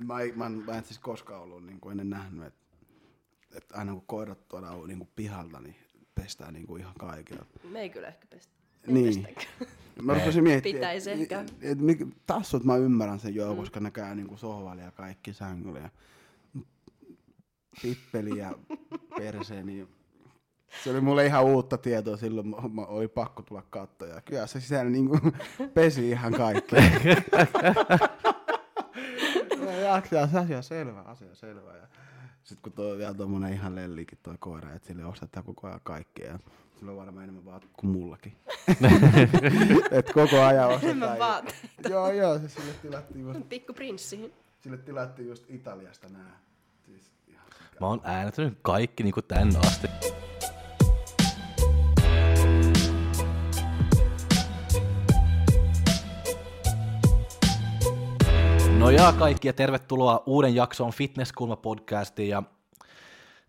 Mä, 0.00 0.14
mä, 0.36 0.46
en, 0.46 0.52
mä 0.52 0.76
en 0.78 0.84
siis 0.84 0.98
koskaan 0.98 1.42
ollut 1.42 1.66
niin 1.66 1.80
kuin 1.80 1.90
ennen 1.90 2.10
nähnyt, 2.10 2.46
että, 2.46 2.76
että 3.56 3.76
aina 3.76 3.92
kun 3.92 4.04
koirat 4.06 4.48
tuodaan 4.48 4.88
niin 4.88 4.98
kuin 4.98 5.10
pihalta, 5.16 5.60
niin 5.60 5.76
pestään 6.14 6.54
niin 6.54 6.66
kuin 6.66 6.80
ihan 6.80 6.94
kaikilla. 6.98 7.46
Me 7.70 7.80
ei 7.80 7.90
kyllä 7.90 8.08
ehkä 8.08 8.26
pestä. 8.30 8.52
Niin. 8.86 9.26
Mä 10.02 10.14
rupesin 10.14 10.44
miettimään, 10.44 10.78
Pitäisi 10.78 11.10
ehkä. 11.10 11.40
Et, 11.40 11.54
et, 11.62 11.78
mikä- 11.78 12.06
tassut 12.26 12.64
mä 12.64 12.76
ymmärrän 12.76 13.20
sen 13.20 13.34
joo, 13.34 13.52
mm. 13.52 13.60
koska 13.60 13.80
ne 13.80 13.90
käy 13.90 14.14
niinku 14.14 14.36
sohvalla 14.36 14.82
ja 14.82 14.90
kaikki 14.90 15.32
sängyllä 15.32 15.78
ja 15.78 15.90
pippeli 17.82 18.38
ja 18.38 18.54
perse, 19.18 19.62
niin 19.62 19.88
se 20.84 20.90
oli 20.90 21.00
mulle 21.00 21.26
ihan 21.26 21.44
uutta 21.44 21.78
tietoa 21.78 22.16
silloin, 22.16 22.48
mä, 22.48 22.56
mä 22.72 22.82
oli 22.82 23.08
pakko 23.08 23.42
tulla 23.42 23.62
katsoa 23.70 24.08
ja 24.08 24.20
kyllä 24.20 24.46
se 24.46 24.60
siellä 24.60 24.90
niinku 24.90 25.18
pesi 25.74 26.10
ihan 26.10 26.32
kaikki. 26.32 26.76
Ja 29.66 29.80
jaksaa, 29.80 30.26
se 30.26 30.38
asia 30.38 30.62
selvä, 30.62 31.00
asia 31.00 31.34
selvä. 31.34 31.76
Ja 31.76 31.86
sit 32.44 32.60
kun 32.60 32.72
toi 32.72 32.92
on 32.92 32.98
vielä 32.98 33.14
tommonen 33.14 33.52
ihan 33.52 33.74
lellikin 33.74 34.18
toi 34.22 34.34
koira, 34.38 34.72
että 34.74 34.88
sille 34.88 35.04
ostetaan 35.04 35.44
koko 35.44 35.66
ajan 35.66 35.80
kaikkea. 35.82 36.32
Ja 36.32 36.38
sillä 36.78 36.90
on 36.90 36.96
varmaan 36.98 37.22
enemmän 37.24 37.44
vaatteita 37.44 37.74
kuin 37.80 37.90
mullakin. 37.90 38.36
Et 39.90 40.12
koko 40.12 40.40
ajan 40.40 40.68
ostetaan. 40.68 40.96
Enemmän 40.96 41.18
vaatteita. 41.18 41.88
Joo, 41.88 42.12
joo, 42.12 42.38
se 42.38 42.48
sille 42.48 42.72
tilattiin 42.82 43.24
just, 43.24 43.48
Pikku 43.48 43.72
prinssi. 43.72 44.34
sille 44.60 44.76
tilattiin 44.76 45.28
just 45.28 45.44
Italiasta 45.48 46.08
nää. 46.08 46.40
Siis 46.86 47.12
ihan. 47.28 47.46
Mä 47.80 47.86
oon 47.86 48.00
äänestänyt 48.04 48.58
kaikki 48.62 49.02
niinku 49.02 49.22
tän 49.22 49.52
asti. 49.56 49.88
No 58.82 58.90
ja 58.90 59.12
kaikki 59.18 59.48
ja 59.48 59.52
tervetuloa 59.52 60.22
uuden 60.26 60.54
jakson 60.54 60.90
Fitnesskulma 60.90 61.56
podcastiin 61.56 62.28
ja 62.28 62.42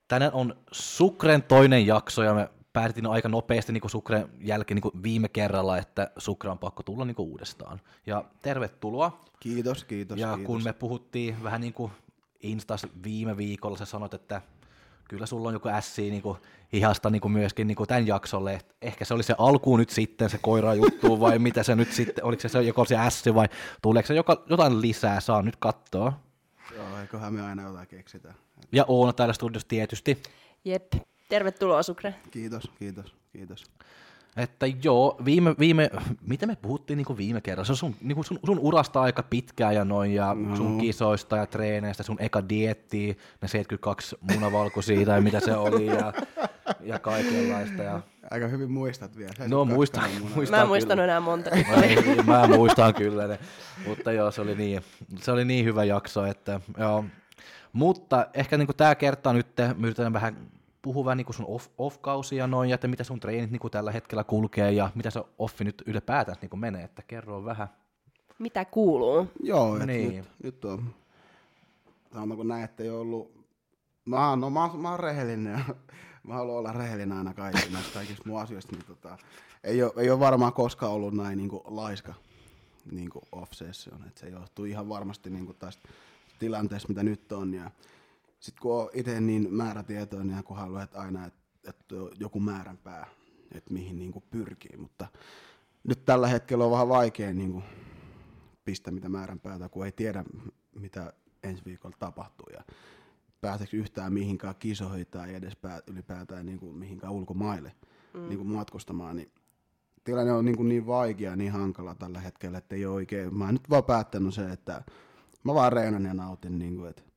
tänään 0.07 0.33
on 0.33 0.55
Sukren 0.71 1.43
toinen 1.43 1.87
jakso 1.87 2.23
ja 2.23 2.33
me 2.33 2.49
päätettiin 2.73 3.05
aika 3.05 3.29
nopeasti 3.29 3.73
niin 3.73 3.81
kuin 3.81 3.91
Sukren 3.91 4.29
jälkeen 4.41 4.75
niin 4.75 4.81
kuin 4.91 5.03
viime 5.03 5.29
kerralla, 5.29 5.77
että 5.77 6.11
Sukre 6.17 6.49
on 6.49 6.59
pakko 6.59 6.83
tulla 6.83 7.05
niin 7.05 7.15
kuin 7.15 7.29
uudestaan. 7.29 7.81
Ja 8.05 8.25
tervetuloa. 8.41 9.21
Kiitos, 9.39 9.83
kiitos, 9.83 10.19
Ja 10.19 10.27
kiitos. 10.27 10.45
kun 10.47 10.63
me 10.63 10.73
puhuttiin 10.73 11.43
vähän 11.43 11.61
niin 11.61 11.73
kuin 11.73 11.91
Instas 12.41 12.87
viime 13.03 13.37
viikolla, 13.37 13.77
sä 13.77 13.85
sanoit, 13.85 14.13
että 14.13 14.41
kyllä 15.09 15.25
sulla 15.25 15.47
on 15.47 15.53
joku 15.53 15.69
ässi 15.69 16.09
niin 16.09 16.21
kuin 16.21 16.37
hihasta 16.73 17.09
niin 17.09 17.21
kuin 17.21 17.31
myöskin 17.31 17.67
niin 17.67 17.75
kuin 17.75 17.87
tämän 17.87 18.07
jaksolle. 18.07 18.53
Et 18.53 18.75
ehkä 18.81 19.05
se 19.05 19.13
oli 19.13 19.23
se 19.23 19.35
alku 19.37 19.77
nyt 19.77 19.89
sitten, 19.89 20.29
se 20.29 20.37
koira 20.37 20.73
juttu, 20.73 21.19
vai 21.19 21.39
mitä 21.39 21.63
se 21.63 21.75
nyt 21.75 21.91
sitten, 21.91 22.25
oliko 22.25 22.41
se, 22.41 22.49
se 22.49 22.61
joko 22.61 22.85
se 22.85 22.97
ässi 22.97 23.35
vai 23.35 23.47
tuleeko 23.81 24.07
se 24.07 24.13
joka, 24.13 24.43
jotain 24.49 24.81
lisää, 24.81 25.19
saa 25.19 25.41
nyt 25.41 25.55
katsoa. 25.55 26.19
Joo, 26.75 26.99
eiköhän 27.01 27.33
me 27.33 27.41
aina 27.41 27.63
jotain 27.63 27.87
keksitä. 27.87 28.33
Ja 28.71 28.85
Oona 28.87 29.13
täällä 29.13 29.33
studiossa 29.33 29.67
tietysti. 29.67 30.23
Jep. 30.65 30.93
Tervetuloa 31.29 31.83
Sukre. 31.83 32.15
Kiitos, 32.31 32.71
kiitos, 32.79 33.15
kiitos. 33.31 33.63
Että 34.37 34.65
joo, 34.83 35.17
viime, 35.25 35.55
viime 35.59 35.89
mitä 36.27 36.45
me 36.45 36.55
puhuttiin 36.55 36.97
niin 36.97 37.05
kuin 37.05 37.17
viime 37.17 37.41
kerralla? 37.41 37.65
Se 37.65 37.71
on 37.71 37.77
sun, 37.77 37.95
niin 38.01 38.15
kuin 38.15 38.25
sun, 38.25 38.39
sun 38.45 38.59
urasta 38.59 39.01
aika 39.01 39.23
pitkään 39.23 39.75
ja 39.75 39.85
noin, 39.85 40.13
ja 40.13 40.33
No. 40.33 40.55
sun 40.55 40.77
kisoista 40.77 41.37
ja 41.37 41.45
treeneistä, 41.45 42.03
sun 42.03 42.17
eka 42.19 42.49
dietti, 42.49 43.17
ne 43.41 43.47
72 43.47 44.15
munavalkuisia 44.33 45.05
tai 45.05 45.21
mitä 45.21 45.39
se 45.39 45.55
oli, 45.55 45.85
ja, 45.85 46.13
ja 46.81 46.99
kaikenlaista. 46.99 47.83
Ja... 47.83 48.01
Aika 48.31 48.47
hyvin 48.47 48.71
muistat 48.71 49.17
vielä. 49.17 49.33
Sä 49.37 49.47
No 49.47 49.65
muistan, 49.65 50.09
muistan 50.35 50.57
Mä 50.59 50.61
en 50.61 50.67
muistanut 50.67 50.93
kyllä. 50.93 51.03
enää 51.03 51.19
monta. 51.19 51.49
Mä, 52.25 52.47
mä 52.47 52.47
muistan 52.47 52.93
kyllä 52.93 53.27
ne, 53.27 53.39
mutta 53.87 54.11
joo, 54.11 54.31
se 54.31 54.41
oli 54.41 54.55
niin, 54.55 54.81
se 55.19 55.31
oli 55.31 55.45
niin 55.45 55.65
hyvä 55.65 55.83
jakso, 55.83 56.25
että 56.25 56.59
joo. 56.77 57.05
Mutta 57.73 58.27
ehkä 58.33 58.57
niin 58.57 58.67
tämä 58.77 58.95
kertaa 58.95 59.33
nyt, 59.33 59.47
me 59.57 59.87
yritetään 59.87 60.13
vähän 60.13 60.37
puhua 60.83 61.05
vähän 61.05 61.17
niin 61.17 61.33
sun 61.33 61.45
off, 61.45 61.67
off-kausia 61.77 62.37
ja 62.37 62.47
noin, 62.47 62.69
ja 62.69 62.75
että 62.75 62.87
mitä 62.87 63.03
sun 63.03 63.19
treenit 63.19 63.51
niin 63.51 63.71
tällä 63.71 63.91
hetkellä 63.91 64.23
kulkee, 64.23 64.71
ja 64.71 64.89
mitä 64.95 65.09
se 65.09 65.23
offi 65.39 65.63
nyt 65.63 65.83
ylipäätään 65.85 66.37
niin 66.41 66.59
menee, 66.59 66.83
että 66.83 67.01
kerro 67.01 67.45
vähän. 67.45 67.67
Mitä 68.39 68.65
kuuluu? 68.65 69.27
Joo, 69.43 69.77
et 69.77 69.85
Niin. 69.85 70.15
nyt, 70.15 70.29
nyt 70.43 70.65
on, 70.65 70.93
sanotaanko 72.13 72.43
näin, 72.43 72.63
että 72.63 72.83
ei 72.83 72.89
ollut, 72.89 73.45
mä 74.05 74.35
no, 74.35 74.49
mä, 74.49 74.69
mä 74.77 74.89
oon 74.89 74.99
rehellinen 74.99 75.59
mä 76.27 76.33
haluan 76.33 76.57
olla 76.57 76.71
rehellinen 76.71 77.17
aina 77.17 77.33
kaikissa 77.33 77.71
näistä 77.71 77.93
kaikista 77.93 78.29
mun 78.29 78.41
asioista, 78.41 78.75
niin 78.75 78.85
tota, 78.85 79.17
ei, 79.63 79.83
ole, 79.83 79.91
ei 79.97 80.09
ole 80.09 80.19
varmaan 80.19 80.53
koskaan 80.53 80.91
ollut 80.91 81.13
näin 81.13 81.37
niin 81.37 81.49
kuin, 81.49 81.61
laiska 81.65 82.13
niin 82.91 83.09
kuin 83.09 83.23
off-session, 83.31 84.07
että 84.07 84.19
se 84.19 84.29
johtuu 84.29 84.65
ihan 84.65 84.89
varmasti 84.89 85.29
niin 85.29 85.45
kuin, 85.45 85.57
tästä 85.57 85.89
tilanteesta, 86.39 86.87
mitä 86.87 87.03
nyt 87.03 87.31
on, 87.31 87.53
ja 87.53 87.71
sitten 88.43 88.61
kun 88.61 88.81
on 88.81 88.89
itse 88.93 89.21
niin 89.21 89.53
määrätietoinen 89.53 90.35
ja 90.35 90.43
kun 90.43 90.57
haluat 90.57 90.95
aina, 90.95 91.25
että, 91.25 91.39
että 91.69 91.95
joku 92.19 92.39
määränpää, 92.39 93.07
että 93.51 93.73
mihin 93.73 93.99
niin 93.99 94.11
kuin 94.11 94.23
pyrkii, 94.31 94.77
mutta 94.77 95.07
nyt 95.87 96.05
tällä 96.05 96.27
hetkellä 96.27 96.65
on 96.65 96.71
vähän 96.71 96.89
vaikea 96.89 97.33
niin 97.33 97.51
kuin, 97.51 97.63
pistä 98.65 98.91
mitä 98.91 99.09
määränpäätä, 99.09 99.69
kun 99.69 99.85
ei 99.85 99.91
tiedä, 99.91 100.23
mitä 100.75 101.13
ensi 101.43 101.65
viikolla 101.65 101.95
tapahtuu 101.99 102.47
ja 102.53 102.63
pääseekö 103.41 103.77
yhtään 103.77 104.13
mihinkään 104.13 104.55
kisoihin 104.55 105.07
tai 105.07 105.35
edes 105.35 105.55
pää, 105.55 105.81
ylipäätään 105.87 106.45
niin 106.45 106.59
kuin 106.59 106.75
mihinkään 106.75 107.13
ulkomaille 107.13 107.75
mm. 108.13 108.29
niin 108.29 108.37
kuin 108.37 108.47
matkustamaan, 108.47 109.15
niin 109.15 109.31
tilanne 110.03 110.33
on 110.33 110.45
niin, 110.45 110.57
kuin 110.57 110.69
niin 110.69 110.87
vaikea 110.87 111.35
niin 111.35 111.51
hankala 111.51 111.95
tällä 111.95 112.19
hetkellä, 112.19 112.57
että 112.57 112.75
ei 112.75 112.85
ole 112.85 112.95
oikein, 112.95 113.37
mä 113.37 113.45
oon 113.45 113.53
nyt 113.53 113.69
vaan 113.69 113.83
päättänyt 113.83 114.33
se, 114.33 114.51
että 114.51 114.83
mä 115.43 115.53
vaan 115.53 115.73
reenan 115.73 116.05
ja 116.05 116.13
nautin, 116.13 116.59
niin 116.59 116.75
kuin, 116.75 116.89
että 116.89 117.12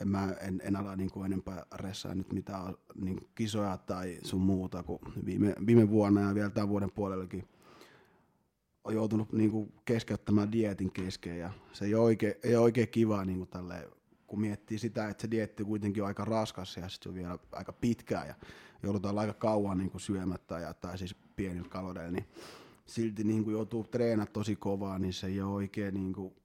en, 0.00 0.08
mä, 0.08 0.34
en, 0.40 0.60
en 0.64 0.76
ala 0.76 0.96
niin 0.96 1.10
kuin 1.10 1.26
enempää 1.26 1.66
ressaa 1.74 2.14
nyt 2.14 2.32
mitään 2.32 2.74
niin 2.94 3.16
kuin 3.16 3.28
kisoja 3.34 3.76
tai 3.76 4.18
sun 4.22 4.40
muuta, 4.40 4.82
kun 4.82 4.98
viime, 5.24 5.54
viime 5.66 5.90
vuonna 5.90 6.20
ja 6.20 6.34
vielä 6.34 6.50
tämän 6.50 6.68
vuoden 6.68 6.90
puolellakin 6.90 7.48
on 8.84 8.94
joutunut 8.94 9.32
niinku 9.32 9.72
keskeyttämään 9.84 10.52
dietin 10.52 10.92
kesken 10.92 11.38
ja 11.38 11.50
se 11.72 11.84
ei 11.84 11.94
ole 11.94 12.04
oikein, 12.04 12.34
ei 12.42 12.56
ole 12.56 12.64
oikein 12.64 12.88
kivaa 12.88 13.24
niinku 13.24 13.46
tälleen, 13.46 13.88
kun 14.26 14.40
miettii 14.40 14.78
sitä, 14.78 15.08
että 15.08 15.22
se 15.22 15.30
dietti 15.30 15.64
kuitenkin 15.64 16.02
on 16.02 16.06
aika 16.06 16.24
raskas 16.24 16.76
ja 16.76 16.88
sitten 16.88 17.02
se 17.02 17.08
on 17.08 17.14
vielä 17.14 17.38
aika 17.52 17.72
pitkää 17.72 18.26
ja 18.26 18.34
joudutaan 18.82 19.18
aika 19.18 19.34
kauan 19.34 19.78
niinku 19.78 19.98
syömättä 19.98 20.58
ja, 20.58 20.74
tai 20.74 20.98
siis 20.98 21.14
pienillä 21.14 21.68
kaloreilla, 21.68 22.12
niin 22.12 22.26
silti 22.86 23.24
niinku 23.24 23.50
joutuu 23.50 23.84
treenaamaan 23.84 24.32
tosi 24.32 24.56
kovaa, 24.56 24.98
niin 24.98 25.12
se 25.12 25.26
ei 25.26 25.40
ole 25.40 25.54
oikein 25.54 25.94
niinku, 25.94 26.36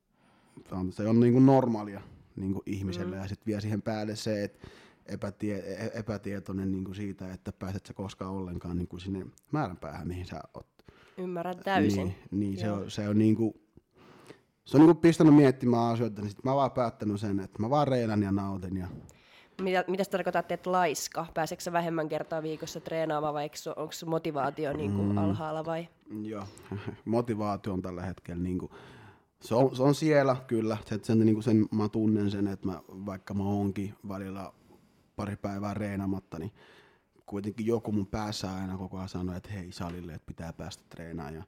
se 0.70 0.76
on, 0.76 0.94
se 0.94 1.08
on 1.08 1.20
niinku 1.20 1.40
normaalia 1.40 2.02
niinku 2.36 2.64
ihmiselle 2.66 3.16
mm. 3.16 3.22
ja 3.22 3.28
sitten 3.28 3.46
vielä 3.46 3.62
siihen 3.62 3.82
päälle 3.82 4.16
se, 4.16 4.44
että 4.44 4.68
epätie, 5.06 5.58
e- 5.58 6.00
epätietoinen 6.00 6.72
niinku 6.72 6.94
siitä, 6.94 7.34
että 7.34 7.52
pääset 7.52 7.86
sä 7.86 7.94
koskaan 7.94 8.32
ollenkaan 8.32 8.78
niinku 8.78 9.00
sinne 9.00 9.26
määränpäähän, 9.52 10.08
mihin 10.08 10.26
sä 10.26 10.42
oot 10.54 10.68
Ymmärrän 11.18 11.58
täysin. 11.64 12.06
niin, 12.06 12.16
niin 12.32 12.58
se 12.58 12.72
on, 12.72 12.92
se 12.92 13.10
on 13.10 13.18
niinku, 13.18 13.62
se 14.66 14.78
on 14.78 14.82
niinku 14.86 15.02
pistänyt 15.02 15.36
miettimään 15.36 15.94
asioita, 15.94 16.22
niin 16.22 16.30
sit 16.30 16.44
mä 16.44 16.56
vaan 16.56 16.72
päättänyt 16.72 17.20
sen, 17.20 17.40
että 17.40 17.62
mä 17.62 17.70
vaan 17.70 17.88
reilan 17.88 18.24
ja 18.24 18.32
nautin. 18.32 18.78
Ja, 18.78 18.88
Mitä, 19.62 19.84
mitä 19.88 20.04
tarkoitat, 20.06 20.52
että 20.52 20.72
laiska? 20.72 21.26
Pääseekö 21.34 21.72
vähemmän 21.72 22.10
kertaa 22.10 22.44
viikossa 22.44 22.80
treenaamaan 22.80 23.34
vai 23.34 23.50
onko 23.76 23.94
motivaatio 24.06 24.74
niin 24.74 24.92
kuin 24.92 25.10
mm. 25.10 25.18
alhaalla 25.18 25.66
vai? 25.66 25.88
joo, 26.22 26.44
motivaatio 27.06 27.74
on 27.74 27.82
tällä 27.82 28.02
hetkellä 28.02 28.44
niinku, 28.44 28.72
se 29.44 29.56
on, 29.56 29.76
se 29.76 29.84
on 29.84 29.96
siellä 29.96 30.36
kyllä, 30.48 30.78
se, 30.86 31.00
sen, 31.04 31.20
niinku 31.20 31.42
sen, 31.42 31.68
mä 31.72 31.90
tunnen 31.90 32.32
sen, 32.32 32.48
että 32.48 32.68
mä, 32.68 32.82
vaikka 32.88 33.34
mä 33.34 33.44
oonkin 33.44 33.94
välillä 34.08 34.54
pari 35.16 35.36
päivää 35.36 35.74
reenamatta, 35.74 36.40
niin 36.40 36.52
kuitenkin 37.26 37.66
joku 37.66 37.92
mun 37.92 38.08
päässä 38.08 38.56
aina 38.56 38.78
koko 38.78 38.98
ajan 38.98 39.10
sanoo, 39.10 39.36
että 39.36 39.50
hei 39.50 39.72
salille, 39.72 40.14
että 40.14 40.26
pitää 40.26 40.54
päästä 40.54 40.84
treenaamaan. 40.90 41.36
Ja 41.36 41.44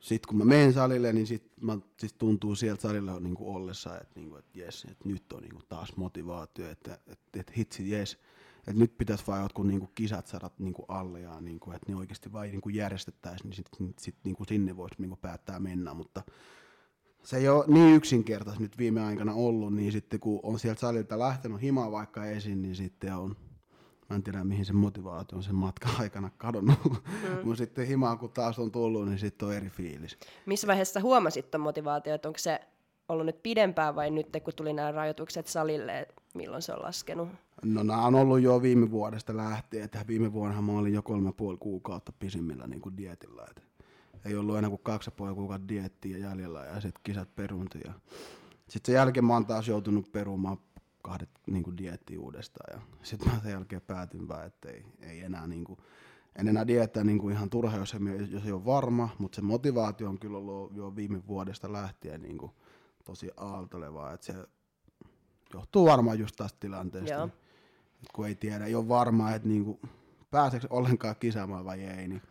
sitten 0.00 0.28
kun 0.28 0.38
mä 0.38 0.44
menen 0.44 0.72
salille, 0.72 1.12
niin 1.12 1.26
sit, 1.26 1.52
mä, 1.60 1.78
sit 1.98 2.18
tuntuu 2.18 2.54
sieltä 2.54 2.82
salilla 2.82 3.20
niin 3.20 3.36
ollessa, 3.40 4.00
että, 4.00 4.20
niin 4.20 4.28
kuin, 4.28 4.38
että 4.38 4.58
jes, 4.58 4.84
että 4.84 5.08
nyt 5.08 5.32
on 5.32 5.42
niin 5.42 5.54
kuin 5.54 5.64
taas 5.68 5.96
motivaatio, 5.96 6.70
että, 6.70 6.98
että, 7.06 7.40
että 7.40 7.52
hitsi 7.56 7.90
jes, 7.90 8.18
että 8.58 8.80
nyt 8.80 8.98
pitäisi 8.98 9.24
vaan 9.26 9.42
jotkut 9.42 9.66
niin 9.66 9.80
kuin 9.80 9.90
kisat 9.94 10.26
saada 10.26 10.50
niin 10.58 10.74
kuin 10.74 10.86
alle 10.88 11.20
ja 11.20 11.40
niin 11.40 11.60
kuin, 11.60 11.76
että 11.76 11.92
ne 11.92 11.96
oikeasti 11.98 12.32
vain 12.32 12.50
niin 12.50 12.60
kuin 12.60 12.74
järjestettäisiin, 12.74 13.50
niin 13.50 13.56
sitten 13.56 13.94
sit, 13.98 14.16
niin 14.24 14.36
kuin 14.36 14.46
sinne 14.46 14.76
voisi 14.76 14.94
niin 14.98 15.10
kuin 15.10 15.20
päättää 15.20 15.60
mennä, 15.60 15.94
mutta 15.94 16.22
se 17.22 17.36
ei 17.36 17.48
ole 17.48 17.64
niin 17.66 17.96
yksinkertaisesti 17.96 18.62
nyt 18.62 18.78
viime 18.78 19.04
aikana 19.04 19.34
ollut, 19.34 19.74
niin 19.74 19.92
sitten 19.92 20.20
kun 20.20 20.40
on 20.42 20.58
sieltä 20.58 20.80
salilta 20.80 21.18
lähtenyt 21.18 21.62
himaa 21.62 21.90
vaikka 21.90 22.24
esiin, 22.24 22.62
niin 22.62 22.74
sitten 22.74 23.14
on, 23.14 23.36
mä 24.10 24.16
en 24.16 24.22
tiedä 24.22 24.44
mihin 24.44 24.64
se 24.64 24.72
motivaatio 24.72 25.38
on 25.38 25.42
sen 25.42 25.54
matkan 25.54 25.92
aikana 26.00 26.30
kadonnut, 26.36 26.78
mm. 26.84 27.38
mutta 27.44 27.56
sitten 27.56 27.86
himaa 27.86 28.16
kun 28.16 28.30
taas 28.30 28.58
on 28.58 28.72
tullut, 28.72 29.08
niin 29.08 29.18
sitten 29.18 29.48
on 29.48 29.54
eri 29.54 29.68
fiilis. 29.68 30.18
Missä 30.46 30.66
vaiheessa 30.66 31.00
huomasit 31.00 31.50
ton 31.50 31.60
motivaatio, 31.60 32.14
että 32.14 32.28
onko 32.28 32.38
se 32.38 32.60
ollut 33.08 33.26
nyt 33.26 33.42
pidempään 33.42 33.96
vai 33.96 34.10
nyt, 34.10 34.28
kun 34.44 34.54
tuli 34.56 34.72
nämä 34.72 34.92
rajoitukset 34.92 35.46
salille, 35.46 36.00
että 36.00 36.14
milloin 36.34 36.62
se 36.62 36.72
on 36.72 36.82
laskenut? 36.82 37.28
No 37.62 37.82
nämä 37.82 38.06
on 38.06 38.14
ollut 38.14 38.40
jo 38.40 38.62
viime 38.62 38.90
vuodesta 38.90 39.36
lähtien, 39.36 39.84
että 39.84 40.04
viime 40.08 40.32
vuonnahan 40.32 40.64
mä 40.64 40.72
olin 40.72 40.94
jo 40.94 41.02
kolme 41.02 41.32
puoli 41.32 41.56
kuukautta 41.56 42.12
pisimmillä 42.18 42.66
niin 42.66 42.80
kuin 42.80 42.96
dietillä. 42.96 43.46
Et, 43.50 43.69
ei 44.24 44.36
ollut 44.36 44.58
enää 44.58 44.70
kuin 44.70 44.82
kaksi 44.82 45.08
ja 45.08 45.12
puoli 45.12 45.34
kuukautta 45.34 45.68
diettiä 45.68 46.18
jäljellä 46.18 46.64
ja 46.64 46.80
sitten 46.80 47.00
kisat 47.02 47.34
perunti. 47.34 47.80
Ja 47.84 47.92
sitten 48.68 48.86
sen 48.86 48.94
jälkeen 48.94 49.24
mä 49.24 49.32
oon 49.32 49.46
taas 49.46 49.68
joutunut 49.68 50.12
perumaan 50.12 50.58
kahdet 51.02 51.30
niin 51.46 51.62
kuin 51.62 51.76
dieettiä 51.76 52.20
uudestaan 52.20 52.80
ja 52.80 52.86
sitten 53.02 53.32
mä 53.32 53.40
sen 53.42 53.52
jälkeen 53.52 53.82
päätin 53.82 54.28
vaan, 54.28 54.46
että 54.46 54.68
ei, 54.68 54.84
ei 55.00 55.20
enää 55.20 55.46
niin 55.46 55.64
kuin, 55.64 55.78
en 56.36 56.48
enää 56.48 56.66
diettää 56.66 57.04
niin 57.04 57.18
kuin 57.18 57.34
ihan 57.34 57.50
turha, 57.50 57.76
jos 57.76 57.94
ei, 57.94 58.30
jos 58.30 58.44
ei 58.44 58.52
ole 58.52 58.64
varma, 58.64 59.08
mutta 59.18 59.36
se 59.36 59.42
motivaatio 59.42 60.08
on 60.08 60.18
kyllä 60.18 60.38
ollut 60.38 60.76
jo 60.76 60.96
viime 60.96 61.26
vuodesta 61.26 61.72
lähtien 61.72 62.22
niin 62.22 62.38
kuin 62.38 62.52
tosi 63.04 63.30
aaltolevaa, 63.36 64.12
että 64.12 64.26
se 64.26 64.34
johtuu 65.54 65.86
varmaan 65.86 66.18
just 66.18 66.36
tästä 66.36 66.60
tilanteesta. 66.60 67.10
Joo. 67.10 67.24
Et 68.02 68.08
kun 68.14 68.26
ei 68.26 68.34
tiedä, 68.34 68.66
ei 68.66 68.74
ole 68.74 68.88
varmaa, 68.88 69.34
että 69.34 69.48
niinku, 69.48 69.80
pääseekö 70.30 70.66
ollenkaan 70.70 71.16
kisaamaan 71.20 71.64
vai 71.64 71.80
ei, 71.80 72.08
niin 72.08 72.22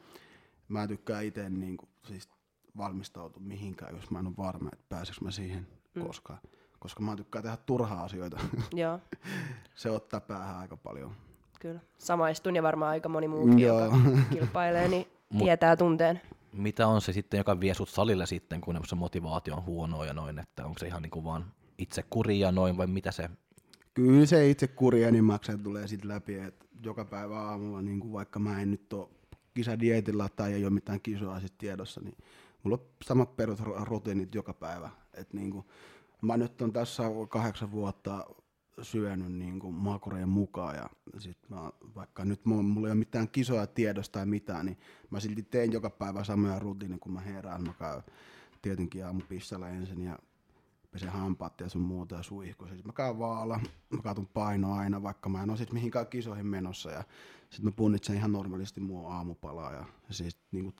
mä 0.70 0.88
tykkään 0.88 1.26
itse 1.26 1.50
niinku, 1.50 1.90
siis 2.08 2.30
valmistautua 2.78 3.42
mihinkään, 3.46 3.96
jos 3.96 4.12
mä 4.12 4.20
en 4.20 4.28
ole 4.28 4.34
varma, 4.38 4.70
että 4.74 4.86
pääseekö 4.90 5.22
mä 5.22 5.32
siihen 5.32 5.68
mm. 5.96 6.02
koskaan. 6.02 6.40
Koska 6.80 7.04
mä 7.04 7.16
tykkään 7.16 7.44
tehdä 7.44 7.58
turhaa 7.66 8.04
asioita. 8.04 8.40
Joo, 8.74 9.00
se 9.76 9.92
ottaa 9.92 10.20
päähän 10.20 10.58
aika 10.58 10.78
paljon. 10.78 11.12
kyllä. 11.60 11.80
Samaistun 11.98 12.56
ja 12.56 12.64
varmaan 12.64 12.92
aika 12.92 13.10
moni 13.10 13.28
muukin, 13.28 13.60
Joo. 13.60 13.84
joka 13.84 13.98
kilpailee, 14.34 14.88
niin 14.88 15.08
tietää 15.38 15.76
tunteen. 15.76 16.22
Mitä 16.54 16.88
on 16.88 17.02
se 17.02 17.14
sitten, 17.14 17.38
joka 17.38 17.60
vie 17.60 17.74
sut 17.74 17.90
salille 17.90 18.26
sitten, 18.26 18.62
kun 18.62 18.80
se 18.86 18.96
motivaatio 18.96 19.56
on 19.56 19.66
huono 19.66 20.04
ja 20.04 20.14
noin, 20.14 20.40
että 20.40 20.66
onko 20.66 20.80
se 20.80 20.88
ihan 20.88 21.02
niinku 21.02 21.24
vaan 21.24 21.46
itse 21.78 22.04
kuri 22.10 22.40
ja 22.40 22.52
noin 22.52 22.78
vai 22.78 22.88
mitä 22.88 23.12
se 23.12 23.30
Kyllä 23.94 24.26
se 24.26 24.50
itse 24.50 24.68
kuri 24.68 25.04
enimmäkseen 25.04 25.64
tulee 25.64 25.88
sitten 25.88 26.10
läpi, 26.10 26.36
että 26.36 26.66
joka 26.84 27.06
päivä 27.06 27.40
aamulla, 27.40 27.82
niin 27.82 28.00
kuin 28.00 28.14
vaikka 28.14 28.40
mä 28.40 28.62
en 28.62 28.72
nyt 28.72 28.94
ole 28.94 29.10
kisadietillä 29.54 30.30
tai 30.30 30.54
ei 30.54 30.64
ole 30.66 30.74
mitään 30.74 31.02
kisoa 31.02 31.40
sit 31.40 31.58
tiedossa, 31.58 32.02
niin 32.02 32.18
mulla 32.64 32.78
on 32.78 32.86
samat 33.06 33.36
perusrutiinit 33.36 34.36
joka 34.36 34.54
päivä. 34.54 34.90
Et 35.14 35.34
niin 35.34 35.52
kuin, 35.52 35.66
mä 36.22 36.38
nyt 36.38 36.62
on 36.62 36.74
tässä 36.74 37.04
kahdeksan 37.30 37.72
vuotta 37.72 38.26
syönyt 38.82 39.34
niin 39.34 39.60
kuin 39.60 39.76
maakureen 39.76 40.30
mukaan 40.30 40.76
ja 40.76 40.90
sit 41.18 41.38
mä, 41.50 41.72
vaikka 41.96 42.26
nyt 42.26 42.46
mulla 42.46 42.88
ei 42.88 42.92
ole 42.92 43.00
mitään 43.00 43.30
kisoja 43.30 43.68
tiedosta 43.68 44.14
tai 44.20 44.26
mitään, 44.26 44.66
niin 44.66 44.78
mä 45.10 45.20
silti 45.20 45.44
teen 45.44 45.72
joka 45.72 45.90
päivä 45.90 46.24
samoja 46.24 46.60
rutiineja, 46.60 47.00
kun 47.00 47.14
mä 47.14 47.20
herään. 47.20 47.64
Mä 47.64 47.74
käyn 47.80 48.04
tietenkin 48.62 49.06
aamupissalla 49.06 49.70
ensin 49.70 50.02
ja 50.02 50.20
pesen 50.92 51.10
hampaat 51.10 51.60
ja 51.60 51.70
sun 51.70 51.82
muuta 51.82 52.16
ja 52.16 52.24
suihku. 52.24 52.68
Siis 52.68 52.86
mä 52.86 52.94
käyn 52.94 53.20
vaalla, 53.20 53.60
mä 53.90 54.02
katson 54.02 54.28
painoa 54.28 54.80
aina, 54.80 55.04
vaikka 55.04 55.30
mä 55.30 55.44
en 55.44 55.50
ole 55.50 55.58
sit 55.58 55.74
mihinkään 55.74 56.08
kisoihin 56.08 56.46
menossa. 56.48 56.92
Ja 56.92 57.04
sit 57.50 57.64
mä 57.64 57.72
punnitsen 57.72 58.16
ihan 58.16 58.32
normaalisti 58.32 58.82
mun 58.82 59.12
aamupalaa 59.12 59.74
ja 59.74 59.86
siis 60.10 60.38
niinku 60.52 60.74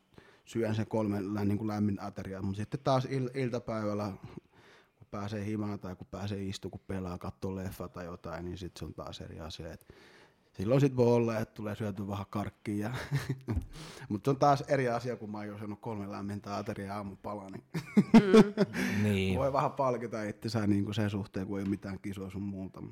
syön 0.46 0.76
sen 0.76 0.88
kolme 0.88 1.34
lä- 1.34 1.46
niinku 1.46 1.68
lämmin 1.68 2.02
ateria. 2.02 2.42
Mutta 2.42 2.58
sitten 2.58 2.80
taas 2.84 3.06
il- 3.06 3.38
iltapäivällä, 3.38 4.12
kun 4.98 5.08
pääsee 5.12 5.46
himaan 5.46 5.80
tai 5.80 5.96
kun 5.96 6.08
pääsee 6.12 6.44
istumaan, 6.44 6.72
kun 6.72 6.88
pelaa, 6.88 7.18
katsoo 7.18 7.56
leffa 7.56 7.88
tai 7.88 8.06
jotain, 8.06 8.46
niin 8.46 8.58
sitten 8.58 8.80
se 8.80 8.86
on 8.86 8.94
taas 8.94 9.22
eri 9.22 9.40
asia. 9.40 9.74
Et 9.74 9.88
silloin 10.60 10.82
sitten 10.82 10.98
voi 10.98 11.14
olla, 11.16 11.38
että 11.40 11.54
tulee 11.56 11.76
syöty 11.76 12.08
vähän 12.08 12.26
karkkia. 12.30 12.92
Mutta 14.10 14.28
se 14.28 14.30
on 14.30 14.38
taas 14.38 14.62
eri 14.68 14.90
asia, 14.90 15.16
kun 15.16 15.30
mä 15.32 15.38
oon 15.38 15.48
jo 15.48 15.58
syönyt 15.58 15.80
kolme 15.82 16.12
lämmintä 16.12 16.58
ateriaa 16.58 16.98
aamupalaa, 16.98 17.50
niin 17.50 17.64
Niin, 19.04 19.40
voi 19.40 19.54
vähän 19.54 19.72
palkita 19.72 20.24
itsensä 20.24 20.68
niin 20.68 20.84
kuin 20.86 20.96
sen 20.96 21.10
suhteen, 21.10 21.48
kun 21.48 21.60
ei 21.60 21.64
ole 21.64 21.70
mitään 21.70 22.00
kisoa 22.00 22.30
sun 22.30 22.42
muuta. 22.42 22.84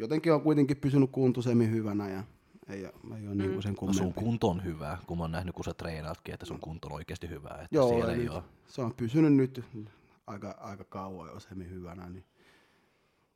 Jotenkin 0.00 0.32
on 0.32 0.40
kuitenkin 0.42 0.76
pysynyt 0.76 1.10
kunto 1.10 1.42
semi 1.42 1.70
hyvänä 1.70 2.08
ja 2.08 2.24
ei, 2.68 2.84
ei 2.84 3.26
ole 3.26 3.34
niin 3.34 3.50
kuin 3.52 3.62
sen 3.62 3.72
no 3.72 3.92
sun 3.92 3.94
kummempi. 3.94 4.20
kunto 4.20 4.48
on 4.48 4.64
hyvä, 4.64 4.98
kun 5.06 5.18
mä 5.18 5.24
oon 5.24 5.32
nähnyt, 5.32 5.54
kun 5.54 5.64
sä 5.64 5.74
treenaatkin, 5.74 6.34
että 6.34 6.46
sun 6.46 6.60
kunto 6.60 6.86
on 6.88 6.92
oikeasti 6.94 7.28
hyvä. 7.28 7.48
Että 7.48 7.68
Joo, 7.70 7.88
siellä 7.88 8.12
ei 8.12 8.28
ole. 8.28 8.42
se 8.66 8.82
on 8.82 8.94
pysynyt 8.94 9.32
nyt 9.34 9.64
aika, 10.26 10.54
aika 10.60 10.84
kauan 10.84 11.28
jo 11.34 11.40
semi 11.40 11.68
hyvänä, 11.68 12.08
niin 12.10 12.24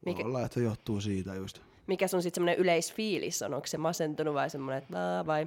voi 0.06 0.14
Mikä- 0.14 0.26
olla, 0.26 0.42
että 0.42 0.54
se 0.54 0.62
johtuu 0.62 1.00
siitä 1.00 1.34
just. 1.34 1.60
Mikä 1.86 2.08
sun 2.08 2.22
sitten 2.22 2.34
semmoinen 2.40 2.58
yleisfiilis 2.58 3.42
on? 3.42 3.54
Onko 3.54 3.66
se 3.66 3.78
masentunut 3.78 4.34
vai 4.34 4.50
semmoinen, 4.50 4.82
että 4.82 5.16
"Aa", 5.16 5.26
vai? 5.26 5.46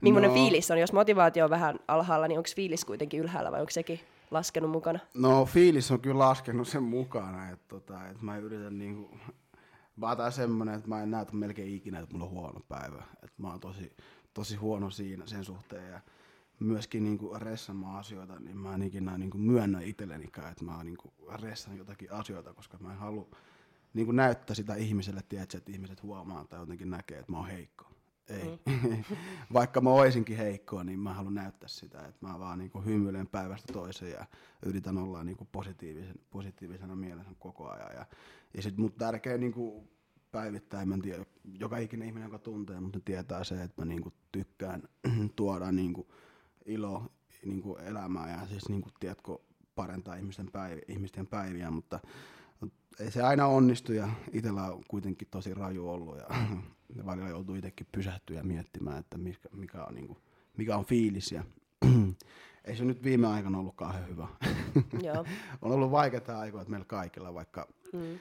Millainen 0.00 0.30
No. 0.30 0.34
fiilis 0.34 0.70
on? 0.70 0.78
Jos 0.78 0.92
motivaatio 0.92 1.44
on 1.44 1.50
vähän 1.50 1.78
alhaalla, 1.88 2.28
niin 2.28 2.38
onko 2.38 2.48
fiilis 2.56 2.84
kuitenkin 2.84 3.20
ylhäällä 3.20 3.52
vai 3.52 3.60
onko 3.60 3.70
sekin 3.70 4.00
laskenut 4.30 4.70
mukana? 4.70 4.98
No 5.14 5.44
fiilis 5.44 5.90
on 5.90 6.00
kyllä 6.00 6.18
laskenut 6.18 6.68
sen 6.68 6.82
mukana, 6.82 7.50
että, 7.50 7.64
tota, 7.68 8.06
että 8.08 8.24
mä 8.24 8.36
yritän 8.38 8.78
niinku, 8.78 9.10
taas 10.16 10.36
semmonen, 10.36 10.74
että 10.74 10.88
mä 10.88 11.02
en 11.02 11.10
näytä 11.10 11.32
melkein 11.32 11.74
ikinä, 11.74 11.98
että 11.98 12.12
mulla 12.14 12.24
on 12.26 12.30
huono 12.32 12.60
päivä. 12.68 13.02
Että 13.22 13.42
mä 13.42 13.50
oon 13.50 13.60
tosi, 13.60 13.92
tosi 14.34 14.56
huono 14.56 14.90
siinä 14.90 15.26
sen 15.26 15.44
suhteen 15.44 15.90
ja 15.90 16.00
myöskin 16.60 17.04
niinku 17.04 17.34
ressamaan 17.38 17.98
asioita, 17.98 18.40
niin 18.40 18.56
mä 18.56 18.74
en 18.74 18.82
ikinä 18.82 19.18
niinku 19.18 19.38
myönnä 19.38 19.80
itsellenikään, 19.80 20.52
että 20.52 20.64
mä 20.64 20.76
oon 20.76 20.86
niinku 20.86 21.12
ressan 21.42 21.78
jotakin 21.78 22.12
asioita, 22.12 22.54
koska 22.54 22.78
mä 22.80 22.92
en 22.92 22.98
halua 22.98 23.28
niinku 23.96 24.12
näyttää 24.12 24.54
sitä 24.54 24.74
ihmiselle, 24.74 25.20
tiedätkö, 25.28 25.58
että 25.58 25.72
ihmiset 25.72 26.02
huomaa 26.02 26.44
tai 26.44 26.60
jotenkin 26.60 26.90
näkee, 26.90 27.18
että 27.18 27.32
mä 27.32 27.38
oon 27.38 27.48
heikko. 27.48 27.86
Ei. 28.28 28.60
Mm. 28.66 29.04
Vaikka 29.52 29.80
mä 29.80 29.90
oisinkin 29.90 30.36
heikkoa, 30.36 30.84
niin 30.84 30.98
mä 30.98 31.14
haluan 31.14 31.34
näyttää 31.34 31.68
sitä, 31.68 32.06
että 32.06 32.26
mä 32.26 32.38
vaan 32.38 32.58
niinku 32.58 32.80
hymyilen 32.80 33.26
päivästä 33.26 33.72
toiseen 33.72 34.12
ja 34.12 34.26
yritän 34.66 34.98
olla 34.98 35.24
niinku 35.24 35.48
positiivisen, 35.52 36.14
positiivisena 36.30 36.96
mielessä 36.96 37.32
koko 37.38 37.68
ajan. 37.68 37.94
Ja, 37.94 38.06
ja 38.54 38.62
sitten 38.62 38.80
mut 38.80 38.96
tärkeä 38.96 39.38
niinku 39.38 39.88
päivittäin, 40.32 40.88
mä 40.88 40.94
en 40.94 41.02
tiedä, 41.02 41.24
joka 41.60 41.78
ikinen 41.78 42.08
ihminen, 42.08 42.26
joka 42.26 42.38
tuntee, 42.38 42.80
mutta 42.80 43.00
tietää 43.04 43.44
se, 43.44 43.62
että 43.62 43.82
mä 43.82 43.84
niinku 43.84 44.12
tykkään 44.32 44.82
tuoda 45.36 45.72
niinku 45.72 46.12
ilo 46.64 47.12
niinku 47.44 47.76
elämään 47.76 48.30
ja 48.30 48.46
siis 48.46 48.68
niinku, 48.68 48.90
tiedätkö, 49.00 49.38
parantaa 49.74 50.14
ihmisten, 50.14 50.50
päiviä, 50.52 50.82
ihmisten 50.88 51.26
päiviä, 51.26 51.70
mutta 51.70 52.00
ei 53.00 53.10
se 53.10 53.22
aina 53.22 53.46
onnistu 53.46 53.92
ja 53.92 54.08
itsellä 54.32 54.62
on 54.62 54.82
kuitenkin 54.88 55.28
tosi 55.30 55.54
raju 55.54 55.88
ollut 55.88 56.16
ja 56.18 56.26
välillä 57.06 57.28
joutuu 57.28 57.54
itsekin 57.54 57.86
pysähtyä 57.92 58.36
ja 58.36 58.44
miettimään, 58.44 58.98
että 58.98 59.18
mikä, 59.18 59.48
mikä, 59.52 59.84
on, 59.84 59.94
niinku, 59.94 60.16
mikä 60.56 60.76
on 60.76 60.84
fiilis 60.84 61.32
ja 61.32 61.44
ei 62.64 62.76
se 62.76 62.84
nyt 62.84 63.04
viime 63.04 63.26
aikana 63.26 63.58
ollut 63.58 63.74
kauhean 63.76 64.08
hyvä. 64.08 64.28
Joo. 65.02 65.24
on 65.62 65.72
ollut 65.72 65.90
vaikeita 65.90 66.38
aikoja 66.38 66.64
meillä 66.68 66.84
kaikilla, 66.86 67.34
vaikka, 67.34 67.68
Mm. 67.92 68.18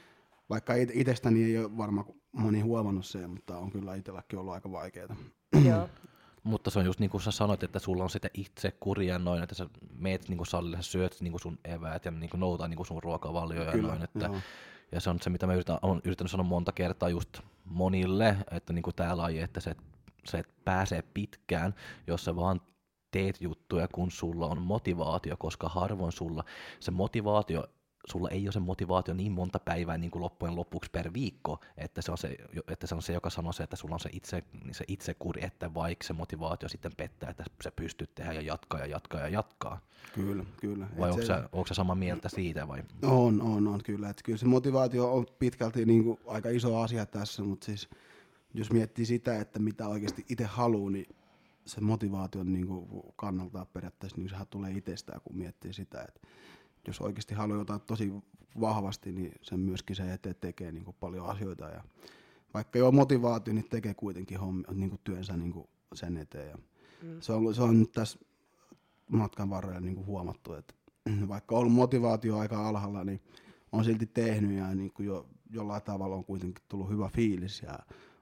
vaikka 0.50 0.74
it- 0.74 0.92
itsestäni 0.94 1.44
ei 1.44 1.58
ole 1.58 1.78
varmaan 1.78 2.06
moni 2.32 2.60
huomannut 2.62 3.06
se, 3.06 3.28
mutta 3.28 3.58
on 3.58 3.72
kyllä 3.72 3.96
itselläkin 3.96 4.40
ollut 4.40 4.54
aika 4.54 4.72
vaikeaa. 4.72 5.16
Joo. 5.70 5.90
Mutta 6.46 6.70
se 6.70 6.80
on 6.80 6.86
just 6.86 7.00
niin 7.00 7.10
kuin 7.10 7.22
sä 7.22 7.32
sanoit, 7.32 7.64
että 7.64 7.80
sulla 7.80 8.04
on 8.04 8.10
sitä 8.10 8.30
itse 8.34 8.72
kuria 8.80 9.20
noin, 9.20 9.44
että 9.44 9.56
sä 9.56 9.70
meet 9.98 10.30
niin 10.30 10.38
kuin 10.38 10.48
salille, 10.48 10.78
sä 10.78 10.92
syöt 10.92 11.18
niin 11.22 11.32
kuin 11.32 11.42
sun 11.42 11.60
eväät 11.64 12.06
ja 12.06 12.12
niin 12.12 12.30
kuin 12.30 12.40
noutaa 12.40 12.68
niin 12.68 12.78
kuin 12.78 12.88
sun 12.88 13.04
ruokavalioja 13.04 13.72
ja 13.72 13.82
noin. 13.82 14.04
Että, 14.04 14.26
joo. 14.26 14.36
ja 14.92 15.00
se 15.00 15.10
on 15.10 15.20
se, 15.22 15.30
mitä 15.30 15.48
mä 15.48 15.54
yritän, 15.54 15.80
olen 15.82 16.02
yrittänyt 16.04 16.32
sanoa 16.32 16.44
monta 16.44 16.72
kertaa 16.72 17.10
just 17.10 17.40
monille, 17.66 18.38
että 18.52 18.74
niin 18.74 18.84
kuin 18.84 18.96
tää 18.96 19.18
laji, 19.18 19.40
että 19.40 19.60
se, 19.60 19.76
se 20.26 20.38
et 20.38 20.50
pääsee 20.66 21.04
pitkään, 21.14 21.76
jos 22.08 22.26
sä 22.26 22.36
vaan 22.36 22.62
teet 23.12 23.42
juttuja, 23.42 23.88
kun 23.88 24.12
sulla 24.12 24.48
on 24.48 24.62
motivaatio, 24.62 25.38
koska 25.38 25.70
harvoin 25.70 26.12
sulla 26.12 26.44
se 26.80 26.92
motivaatio 26.92 27.64
sulla 28.12 28.30
ei 28.30 28.46
ole 28.46 28.52
se 28.52 28.60
motivaatio 28.60 29.14
niin 29.14 29.32
monta 29.32 29.60
päivää 29.60 29.98
niin 29.98 30.12
kuin 30.12 30.22
loppujen 30.22 30.56
lopuksi 30.56 30.92
per 30.92 31.14
viikko, 31.14 31.60
että 31.78 32.02
se 32.02 32.12
on 32.12 32.18
se, 32.18 32.38
että 32.68 32.88
se, 32.88 32.96
on 32.96 33.02
se 33.02 33.14
joka 33.14 33.30
sanoo 33.30 33.54
se, 33.54 33.64
että 33.64 33.76
sulla 33.76 33.96
on 33.96 34.00
se, 34.00 34.10
itse, 34.14 34.44
se 34.72 34.86
itsekuri, 34.88 35.46
että 35.46 35.74
vaikka 35.74 36.08
se 36.08 36.14
motivaatio 36.14 36.70
sitten 36.70 36.92
pettää, 36.98 37.30
että 37.30 37.44
sä 37.64 37.72
pystyt 37.72 38.16
tehdä 38.16 38.34
ja 38.34 38.42
jatkaa 38.42 38.80
ja 38.80 38.86
jatkaa 38.86 39.22
ja 39.22 39.28
jatkaa. 39.28 39.80
Kyllä, 40.16 40.46
kyllä. 40.58 40.88
Vai 41.00 41.10
onko 41.10 41.22
se- 41.22 41.28
sä, 41.28 41.50
onko 41.52 41.68
sä 41.68 41.74
samaa 41.74 41.96
mieltä 41.96 42.30
siitä 42.30 42.68
vai? 42.68 42.84
On, 43.04 43.42
on, 43.42 43.68
on 43.68 43.82
kyllä. 43.84 44.10
Et 44.10 44.22
kyllä 44.24 44.38
se 44.38 44.46
motivaatio 44.46 45.14
on 45.14 45.26
pitkälti 45.40 45.86
niin 45.86 46.04
kuin 46.04 46.20
aika 46.28 46.50
iso 46.50 46.78
asia 46.78 47.06
tässä, 47.06 47.44
mutta 47.44 47.66
siis 47.66 47.90
jos 48.54 48.72
miettii 48.72 49.06
sitä, 49.06 49.40
että 49.40 49.60
mitä 49.60 49.88
oikeasti 49.88 50.26
itse 50.30 50.44
haluaa, 50.44 50.92
niin 50.92 51.16
se 51.66 51.82
motivaatio 51.82 52.44
niin 52.44 52.68
kuin 52.68 52.88
kannalta 53.16 53.66
periaatteessa, 53.66 54.18
niin 54.18 54.30
sehän 54.30 54.48
tulee 54.48 54.72
itsestään, 54.72 55.22
kun 55.22 55.38
miettii 55.38 55.74
sitä, 55.74 56.02
että 56.02 56.28
jos 56.88 57.02
oikeasti 57.02 57.36
haluaa 57.36 57.60
jotain 57.60 57.82
tosi 57.82 58.14
vahvasti, 58.60 59.12
niin 59.12 59.32
sen 59.42 59.60
myöskin 59.60 59.96
se 59.96 60.14
eteen 60.14 60.36
tekee 60.42 60.72
niin 60.72 60.86
kuin 60.86 60.98
paljon 61.00 61.26
asioita. 61.26 61.66
Ja 61.66 61.84
vaikka 62.54 62.80
ole 62.80 62.92
motivaatio, 62.92 63.54
niin 63.54 63.70
tekee 63.70 63.94
kuitenkin 63.94 64.40
hommi, 64.40 64.64
niin 64.74 64.90
kuin 64.90 65.02
työnsä 65.04 65.38
niin 65.38 65.52
kuin 65.52 65.68
sen 65.94 66.18
eteen. 66.18 66.50
Ja 66.50 66.58
Mm. 67.02 67.22
se, 67.22 67.34
on, 67.34 67.56
se 67.56 67.62
on 67.62 67.80
nyt 67.80 67.92
tässä 67.92 68.20
matkan 69.12 69.50
varrella 69.50 69.80
niin 69.80 69.96
kuin 69.96 70.08
huomattu, 70.08 70.54
että 70.54 70.74
vaikka 71.28 71.56
on 71.56 71.60
ollut 71.60 71.74
motivaatio 71.74 72.38
aika 72.38 72.68
alhaalla, 72.68 73.04
niin 73.04 73.22
on 73.72 73.86
silti 73.86 74.06
tehnyt 74.06 74.58
ja 74.58 74.76
niin 74.76 74.94
kuin 74.94 75.06
jo, 75.06 75.30
jollain 75.50 75.82
tavalla 75.82 76.16
on 76.16 76.26
kuitenkin 76.26 76.64
tullut 76.68 76.90
hyvä 76.90 77.10
fiilis 77.10 77.62
ja 77.62 77.80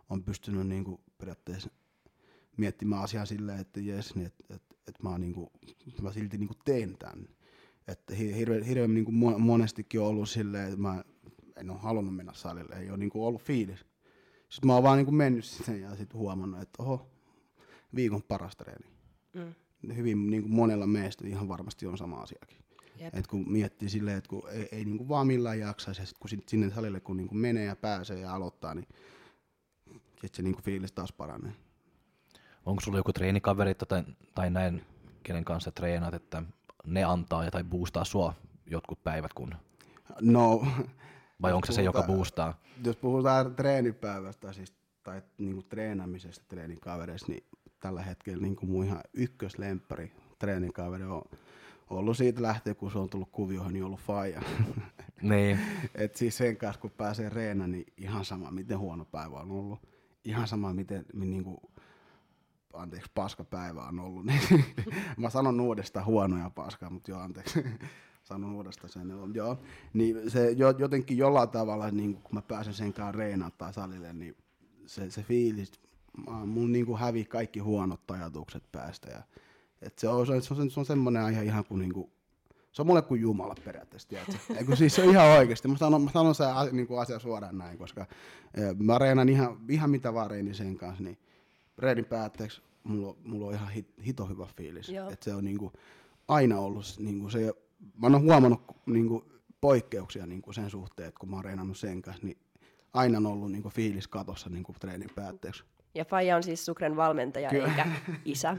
on 0.09 0.23
pystynyt 0.23 0.67
niin 0.67 0.83
kuin 0.83 1.01
periaatteessa 1.17 1.69
miettimään 2.57 3.03
asiaa 3.03 3.25
silleen, 3.25 3.59
että 3.59 3.79
jes, 3.79 4.15
niin 4.15 4.27
että, 4.27 4.55
että, 4.55 4.75
että 4.87 5.09
mä, 5.09 5.17
niin 5.17 5.33
kuin, 5.33 5.49
mä 6.01 6.11
silti 6.11 6.37
niin 6.37 6.47
kuin 6.47 6.59
teen 6.65 6.97
tämän. 6.97 7.27
Että 7.87 8.15
hi- 8.15 8.35
hirveän, 8.35 8.63
hirveän 8.63 8.93
niin 8.93 9.05
kuin 9.05 9.15
mo- 9.15 9.37
monestikin 9.37 10.01
on 10.01 10.07
ollut 10.07 10.29
silleen, 10.29 10.67
että 10.67 10.79
mä 10.79 11.03
en 11.57 11.69
ole 11.69 11.79
halunnut 11.79 12.15
mennä 12.15 12.33
salille, 12.35 12.75
ei 12.75 12.89
ole 12.89 12.97
niin 12.97 13.09
kuin 13.09 13.23
ollut 13.23 13.41
fiilis. 13.41 13.79
Sitten 14.49 14.67
mä 14.67 14.73
oon 14.73 14.83
vaan 14.83 14.97
niin 14.97 15.05
kuin 15.05 15.15
mennyt 15.15 15.45
sinne 15.45 15.79
ja 15.79 15.95
sitten 15.95 16.19
huomannut, 16.19 16.61
että 16.61 16.83
oho, 16.83 17.07
viikon 17.95 18.23
paras 18.23 18.55
treeni. 18.55 18.85
Mm. 19.33 19.53
hyvin 19.95 20.29
niin 20.29 20.41
kuin 20.41 20.53
monella 20.53 20.87
meistä 20.87 21.27
ihan 21.27 21.47
varmasti 21.47 21.87
on 21.87 21.97
sama 21.97 22.21
asiakin. 22.21 22.57
Jep. 22.99 23.15
Et 23.15 23.27
kun 23.27 23.51
miettii 23.51 23.89
silleen, 23.89 24.17
että 24.17 24.29
kun 24.29 24.49
ei, 24.49 24.67
ei 24.71 24.85
niin 24.85 24.97
kuin 24.97 25.09
vaan 25.09 25.27
millään 25.27 25.59
jaksaisi, 25.59 26.01
ja 26.01 26.05
sit 26.05 26.17
kun 26.17 26.29
sit 26.29 26.49
sinne 26.49 26.69
salille 26.69 26.99
kun 26.99 27.17
niin 27.17 27.27
kuin 27.27 27.37
menee 27.37 27.65
ja 27.65 27.75
pääsee 27.75 28.19
ja 28.19 28.33
aloittaa, 28.35 28.75
niin 28.75 28.87
sitten 30.11 30.33
se 30.33 30.41
niin 30.41 30.53
kuin 30.53 30.63
fiilis 30.63 30.91
taas 30.91 31.11
paranee. 31.11 31.51
Onko 32.65 32.81
sulla 32.81 32.97
joku 32.97 33.13
treenikaveri 33.13 33.75
tai, 33.75 34.03
tai 34.35 34.49
näin, 34.49 34.81
kenen 35.23 35.45
kanssa 35.45 35.71
treenaat, 35.71 36.13
että 36.13 36.43
ne 36.87 37.03
antaa 37.03 37.51
tai 37.51 37.63
boostaa 37.63 38.05
sua 38.05 38.33
jotkut 38.65 39.03
päivät, 39.03 39.33
kun, 39.33 39.55
No, 40.21 40.67
vai 41.41 41.53
onko 41.53 41.65
se 41.65 41.73
se, 41.73 41.83
joka 41.83 42.03
boostaa? 42.03 42.59
jos 42.85 42.95
puhutaan 42.97 43.55
treenipäivästä 43.55 44.53
siis, 44.53 44.73
tai 45.03 45.21
niin 45.37 45.53
kuin 45.53 45.65
treenaamisesta 45.69 46.45
treenikavereista, 46.47 47.31
niin 47.31 47.43
tällä 47.79 48.01
hetkellä 48.01 48.41
niin 48.41 48.55
kuin 48.55 48.69
mun 48.69 48.85
ihan 48.85 49.01
ykköslemppari 49.13 50.11
treenikaveri 50.39 51.03
on 51.03 51.21
ollut 51.89 52.17
siitä 52.17 52.41
lähtien, 52.41 52.75
kun 52.75 52.91
se 52.91 52.97
on 52.97 53.09
tullut 53.09 53.29
kuvioihin, 53.31 53.73
niin 53.73 53.83
ollut 53.83 53.99
faija. 53.99 54.41
Niin, 55.21 55.59
Et 55.95 56.15
siis 56.15 56.37
sen 56.37 56.57
kanssa, 56.57 56.81
kun 56.81 56.91
pääsee 56.91 57.29
reenaan, 57.29 57.71
niin 57.71 57.93
ihan 57.97 58.25
sama, 58.25 58.51
miten 58.51 58.79
huono 58.79 59.05
päivä 59.05 59.39
on 59.39 59.51
ollut. 59.51 59.79
Ihan 60.25 60.47
sama, 60.47 60.73
miten 60.73 61.05
niin 61.13 61.43
kuin, 61.43 61.57
anteeksi, 62.73 63.11
paska 63.15 63.43
päivä 63.43 63.83
on 63.83 63.99
ollut. 63.99 64.25
Niin, 64.25 64.65
mä 65.17 65.29
sanon 65.29 65.61
uudestaan 65.61 66.05
huonoja 66.05 66.49
paskaa, 66.49 66.89
mutta 66.89 67.11
joo, 67.11 67.19
anteeksi. 67.19 67.65
sanon 68.23 68.53
uudestaan 68.55 68.89
sen. 68.89 69.13
Joo. 69.33 69.57
Niin 69.93 70.31
se 70.31 70.51
jo, 70.51 70.69
jotenkin 70.77 71.17
jollain 71.17 71.49
tavalla, 71.49 71.91
niin 71.91 72.13
kun 72.13 72.35
mä 72.35 72.41
pääsen 72.41 72.73
sen 72.73 72.93
kanssa 72.93 73.11
reenaan 73.11 73.51
tai 73.57 73.73
salille, 73.73 74.13
niin 74.13 74.35
se, 74.85 75.09
se 75.09 75.23
fiilis, 75.23 75.71
mun 76.45 76.71
niin 76.71 76.85
kuin 76.85 76.99
hävii 76.99 77.25
kaikki 77.25 77.59
huonot 77.59 78.11
ajatukset 78.11 78.63
päästä. 78.71 79.09
Ja, 79.09 79.23
et 79.81 79.99
se, 79.99 80.07
on, 80.07 80.27
se, 80.27 80.33
on, 80.33 80.71
se 80.71 80.79
on 80.79 80.85
semmoinen 80.85 81.23
aihe 81.23 81.43
ihan 81.43 81.65
kuin, 81.65 81.79
niin 81.79 81.93
kuin 81.93 82.11
se 82.71 82.81
on 82.81 82.87
mulle 82.87 83.01
kuin 83.01 83.21
Jumala 83.21 83.55
periaatteessa? 83.65 84.09
Eikö 84.57 84.75
siis 84.75 84.95
se 84.95 85.03
on 85.03 85.09
ihan 85.09 85.27
oikeasti. 85.27 85.67
Mä 85.67 85.77
sanon, 85.77 86.03
mä 86.03 86.11
sanon 86.11 86.35
se 86.35 86.43
niin 86.71 86.87
kuin 86.87 87.01
asia 87.01 87.19
suoraan 87.19 87.57
näin, 87.57 87.77
koska 87.77 88.05
mä 88.77 88.97
reenan 88.97 89.29
ihan, 89.29 89.57
ihan 89.69 89.89
mitä 89.89 90.13
vaan 90.13 90.31
reenin 90.31 90.55
sen 90.55 90.77
kanssa, 90.77 91.03
niin 91.03 91.17
reenin 91.77 92.05
päätteeksi 92.05 92.61
mulla, 92.83 93.07
on- 93.07 93.17
mulla 93.23 93.45
on 93.47 93.53
ihan 93.53 93.69
hit, 93.69 93.93
hito 94.05 94.25
hyvä 94.25 94.47
fiilis. 94.57 94.89
Joo. 94.89 95.09
Että 95.09 95.23
se 95.25 95.35
on 95.35 95.43
niin 95.45 95.57
kuin, 95.57 95.71
aina 96.27 96.59
ollut 96.59 96.85
niin 96.99 97.19
kuin 97.19 97.31
se, 97.31 97.53
mä 98.01 98.07
oon 98.07 98.21
huomannut 98.21 98.61
niin 98.85 99.07
kuin, 99.07 99.23
poikkeuksia 99.61 100.25
niin 100.27 100.41
kuin 100.41 100.53
sen 100.53 100.69
suhteen, 100.69 101.07
että 101.07 101.19
kun 101.19 101.29
mä 101.29 101.35
oon 101.35 101.45
reenannut 101.45 101.77
sen 101.77 102.01
kanssa, 102.01 102.25
niin 102.25 102.37
aina 102.93 103.17
on 103.17 103.25
ollut 103.25 103.51
niin 103.51 103.61
kuin, 103.61 103.73
fiilis 103.73 104.07
katossa 104.07 104.49
niin 104.49 104.63
kuin 104.63 104.75
treenin 104.79 105.09
päätteeksi. 105.15 105.63
Ja 105.95 106.05
Faija 106.05 106.35
on 106.35 106.43
siis 106.43 106.65
Sukren 106.65 106.95
valmentaja 106.95 107.49
Kyllä. 107.49 107.67
eikä 107.67 107.87
isä. 108.25 108.57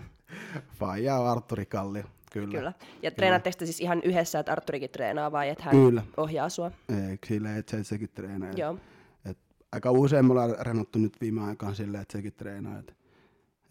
Faija 0.79 1.05
ja 1.15 1.31
Arturi 1.33 1.67
Kallio, 1.67 2.05
kyllä. 2.33 2.59
Kyllä. 2.59 2.73
Ja 3.03 3.11
treenaatteko 3.11 3.57
te 3.59 3.65
siis 3.67 3.81
ihan 3.81 4.01
yhdessä, 4.05 4.39
että 4.39 4.53
Arturikin 4.53 4.91
treenaa 4.91 5.33
vai 5.33 5.49
että 5.49 5.65
hän 5.65 5.71
Kyllä. 5.75 6.03
ohjaa 6.17 6.49
sua? 6.49 6.71
Eikö 7.11 7.27
sillä, 7.27 7.57
että 7.57 7.77
se, 7.77 7.85
sekin 7.85 8.09
treenaa. 8.15 8.51
Joo. 8.53 8.79
Et 9.25 9.39
aika 9.73 9.91
usein 9.91 10.25
me 10.25 10.31
ollaan 10.33 10.87
nyt 10.97 11.21
viime 11.21 11.41
aikaan 11.43 11.75
silleen, 11.75 12.03
että 12.03 12.13
sekin 12.19 12.33
treenaa. 12.33 12.79
Et, 12.79 12.95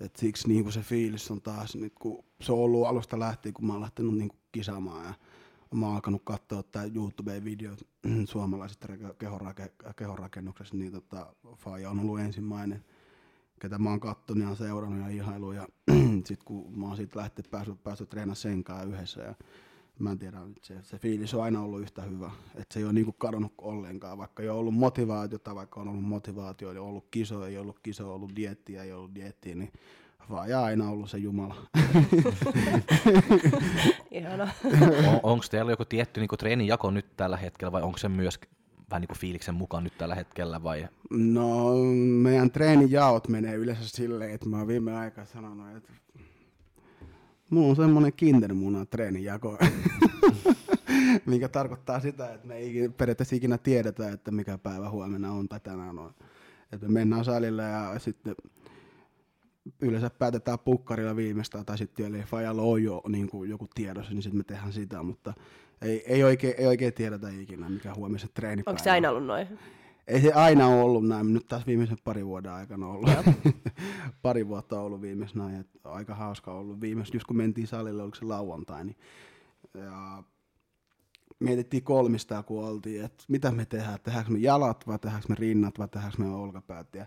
et 0.04 0.16
siksi 0.16 0.48
niinku 0.48 0.72
se 0.72 0.82
fiilis 0.82 1.32
on 1.32 1.42
taas, 1.42 1.76
nyt 1.76 1.94
kun 2.00 2.24
se 2.42 2.52
on 2.52 2.60
ollut 2.60 2.88
alusta 2.88 3.20
lähtien, 3.20 3.54
kun 3.54 3.66
mä 3.66 3.74
oon 3.74 3.82
lähtenyt 3.82 4.14
niinku 4.14 4.36
kisaamaan 4.52 5.06
ja 5.06 5.14
mä 5.78 5.86
oon 5.86 5.96
alkanut 5.96 6.22
katsoa 6.26 6.64
tää 6.64 6.84
YouTube-videot 6.84 7.88
suomalaisista 8.30 8.88
rake- 8.88 9.16
kehonrake- 9.24 9.94
kehonrakennuksesta, 9.96 10.78
niin 10.78 10.92
tota, 10.92 11.36
Faija 11.56 11.90
on 11.90 12.00
ollut 12.00 12.20
ensimmäinen, 12.20 12.86
ketä 13.60 13.78
mä 13.78 13.90
oon 13.90 14.00
kattonut 14.00 14.50
ja 14.50 14.56
seurannut 14.56 15.02
ja 15.02 15.08
ihailu. 15.08 15.52
Ja 15.52 15.68
sit 16.26 16.44
kun 16.44 16.80
mä 16.80 16.86
oon 16.88 16.98
siitä 16.98 17.20
lähtenyt 17.20 17.52
päässyt, 17.52 17.84
päässyt 17.84 18.10
treenaamaan 18.10 18.36
sen 18.36 18.64
kanssa 18.64 18.88
yhdessä 18.88 19.22
ja 19.22 19.36
mä 20.00 20.12
en 20.12 20.20
tiedä, 20.20 20.38
se, 20.62 20.78
se 20.84 20.98
fiilis 20.98 21.34
on 21.34 21.44
aina 21.44 21.62
ollut 21.62 21.82
yhtä 21.82 22.02
hyvä. 22.02 22.32
Että 22.56 22.74
se 22.74 22.80
ei 22.80 22.84
ole 22.84 22.94
niinku 22.94 23.12
kadonnut 23.12 23.54
ollenkaan, 23.58 24.18
vaikka 24.18 24.44
ei 24.44 24.50
ole 24.50 24.60
ollut 24.60 24.74
motivaatiota, 24.74 25.56
vaikka 25.56 25.82
on 25.82 25.88
ollut 25.88 26.04
motivaatio, 26.04 26.72
ei 26.72 26.78
ole 26.78 26.88
ollut 26.88 27.08
kiso, 27.12 27.46
ei 27.46 27.58
ollut 27.58 27.80
kiso, 27.84 28.16
ollut 28.16 28.36
diettiä, 28.36 28.84
ei 28.84 28.94
ollut 28.94 29.16
diettiä, 29.16 29.56
niin 29.56 29.72
vaan 30.30 30.50
ja 30.50 30.64
aina 30.64 30.90
ollut 30.90 31.10
se 31.10 31.18
Jumala. 31.18 31.56
Ihana. 34.12 34.44
on, 35.08 35.20
onko 35.24 35.46
teillä 35.52 35.72
joku 35.72 35.86
tietty 35.86 36.20
niin 36.20 36.30
treenijako 36.40 36.92
nyt 36.92 37.06
tällä 37.18 37.38
hetkellä 37.38 37.72
vai 37.72 37.82
onko 37.82 37.98
se 37.98 38.10
myös 38.10 38.40
vähän 38.92 39.02
niin 39.02 39.08
kuin 39.08 39.18
fiiliksen 39.18 39.56
mukaan 39.56 39.84
nyt 39.84 39.98
tällä 39.98 40.16
hetkellä 40.16 40.64
vai 40.64 40.88
No, 41.10 41.76
meidän 42.22 42.52
treenijaot 42.52 43.28
menee 43.28 43.56
yleensä 43.56 43.88
silleen, 43.88 44.32
että 44.32 44.50
mä 44.50 44.58
oon 44.58 44.68
viime 44.68 44.98
aikaa 44.98 45.26
sanonut, 45.26 45.78
että 45.78 45.94
mulla 47.54 47.70
on 47.70 47.76
semmoinen 47.76 48.14
kindermuna 48.14 48.86
treenijako, 48.86 49.58
mikä 51.26 51.48
tarkoittaa 51.50 52.00
sitä, 52.00 52.34
että 52.34 52.48
me 52.48 52.56
ei 52.56 52.90
periaatteessa 52.98 53.36
ikinä 53.36 53.58
tiedetä, 53.58 54.10
että 54.10 54.32
mikä 54.32 54.58
päivä 54.58 54.90
huomenna 54.90 55.32
on 55.32 55.50
tai 55.50 55.60
tänään 55.60 56.00
on. 56.00 56.14
Että 56.72 56.88
me 56.88 56.94
mennään 56.94 57.26
salille 57.26 57.64
ja 57.64 58.00
sitten 58.00 58.36
yleensä 59.82 60.10
päätetään 60.10 60.60
pukkarilla 60.60 61.16
viimeistään, 61.16 61.66
tai 61.66 61.78
sitten 61.78 62.06
eli 62.06 62.24
Fajalla 62.24 62.62
on 62.62 62.84
jo 62.84 63.02
niin 63.08 63.30
kuin 63.30 63.50
joku 63.50 63.68
tiedossa, 63.76 64.14
niin 64.14 64.24
sitten 64.24 64.38
me 64.38 64.44
tehdään 64.44 64.74
sitä, 64.74 65.04
mutta 65.04 65.34
ei, 65.82 66.04
ei, 66.08 66.24
oikein, 66.24 66.54
ei 66.58 66.68
oikein 66.68 66.94
tiedetä 66.94 67.30
ikinä, 67.30 67.70
mikä 67.70 67.94
huomisen 67.94 68.30
treenipäivä 68.34 68.72
Onko 68.72 68.84
se 68.84 68.92
aina 68.92 69.10
ollut 69.10 69.26
noin? 69.26 69.48
Ei 70.08 70.22
se 70.22 70.34
aina 70.34 70.68
ole 70.68 70.82
ollut 70.82 71.08
näin, 71.08 71.34
nyt 71.34 71.48
taas 71.48 71.68
viimeisen 71.68 71.98
pari 72.04 72.26
vuoden 72.26 72.52
aikana 72.52 72.88
on 72.88 72.96
ollut. 72.96 73.10
pari 74.22 74.48
vuotta 74.48 74.80
on 74.80 74.86
ollut 74.86 75.02
viimeis 75.02 75.36
näin, 75.36 75.56
että 75.56 75.80
aika 75.84 76.16
hauska 76.16 76.52
on 76.52 76.60
ollut. 76.60 76.82
Viimeis, 76.82 77.14
just 77.14 77.28
kun 77.28 77.38
mentiin 77.38 77.68
salille, 77.68 78.04
oliko 78.04 78.16
se 78.16 78.26
lauantai, 78.26 78.86
niin 78.86 78.98
ja 79.74 80.24
mietittiin 81.40 81.84
kolmista, 81.84 82.44
kun 82.44 82.64
oltiin, 82.64 83.06
että 83.06 83.24
mitä 83.28 83.52
me 83.52 83.66
tehdään, 83.66 84.00
tehdäänkö 84.04 84.32
me 84.32 84.40
jalat 84.40 84.88
vai 84.88 85.00
tehdäänkö 85.00 85.28
me 85.30 85.36
rinnat 85.36 85.80
vai 85.80 85.88
tehdäänkö 85.88 86.22
me 86.22 86.30
olkapäät. 86.30 86.96
Ja, 86.96 87.06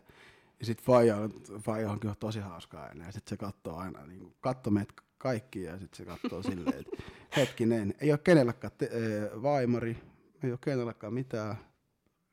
ja 0.60 0.66
sitten 0.66 0.86
Faija, 0.86 1.16
Faija 1.60 1.90
on 1.90 2.00
kyllä 2.00 2.14
tosi 2.14 2.40
hauskaa 2.40 2.84
aina 2.86 3.04
ja 3.04 3.12
sitten 3.12 3.30
se 3.30 3.36
katsoo 3.36 3.76
aina, 3.76 4.06
niin 4.06 4.34
katsoo 4.40 4.70
meitä 4.70 4.94
kaikki 5.18 5.62
ja 5.62 5.78
sitten 5.78 5.96
se 5.96 6.04
katsoo 6.04 6.42
silleen, 6.42 6.78
että 6.78 7.02
hetkinen, 7.36 7.94
ei 8.00 8.10
ole 8.10 8.18
kenelläkään 8.18 8.72
te- 8.78 8.90
ee, 8.92 9.42
vaimari, 9.42 9.96
ei 10.42 10.50
ole 10.50 10.58
kenelläkään 10.62 11.14
mitään, 11.14 11.56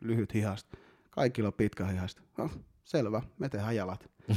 lyhyt 0.04 0.34
hihasta. 0.34 0.78
Kaikilla 1.12 1.48
on 1.48 1.54
pitkä 1.54 1.86
hihasta. 1.86 2.22
No, 2.38 2.50
selvä, 2.84 3.22
me 3.40 3.50
tehdään 3.50 3.76
jalat. 3.76 4.10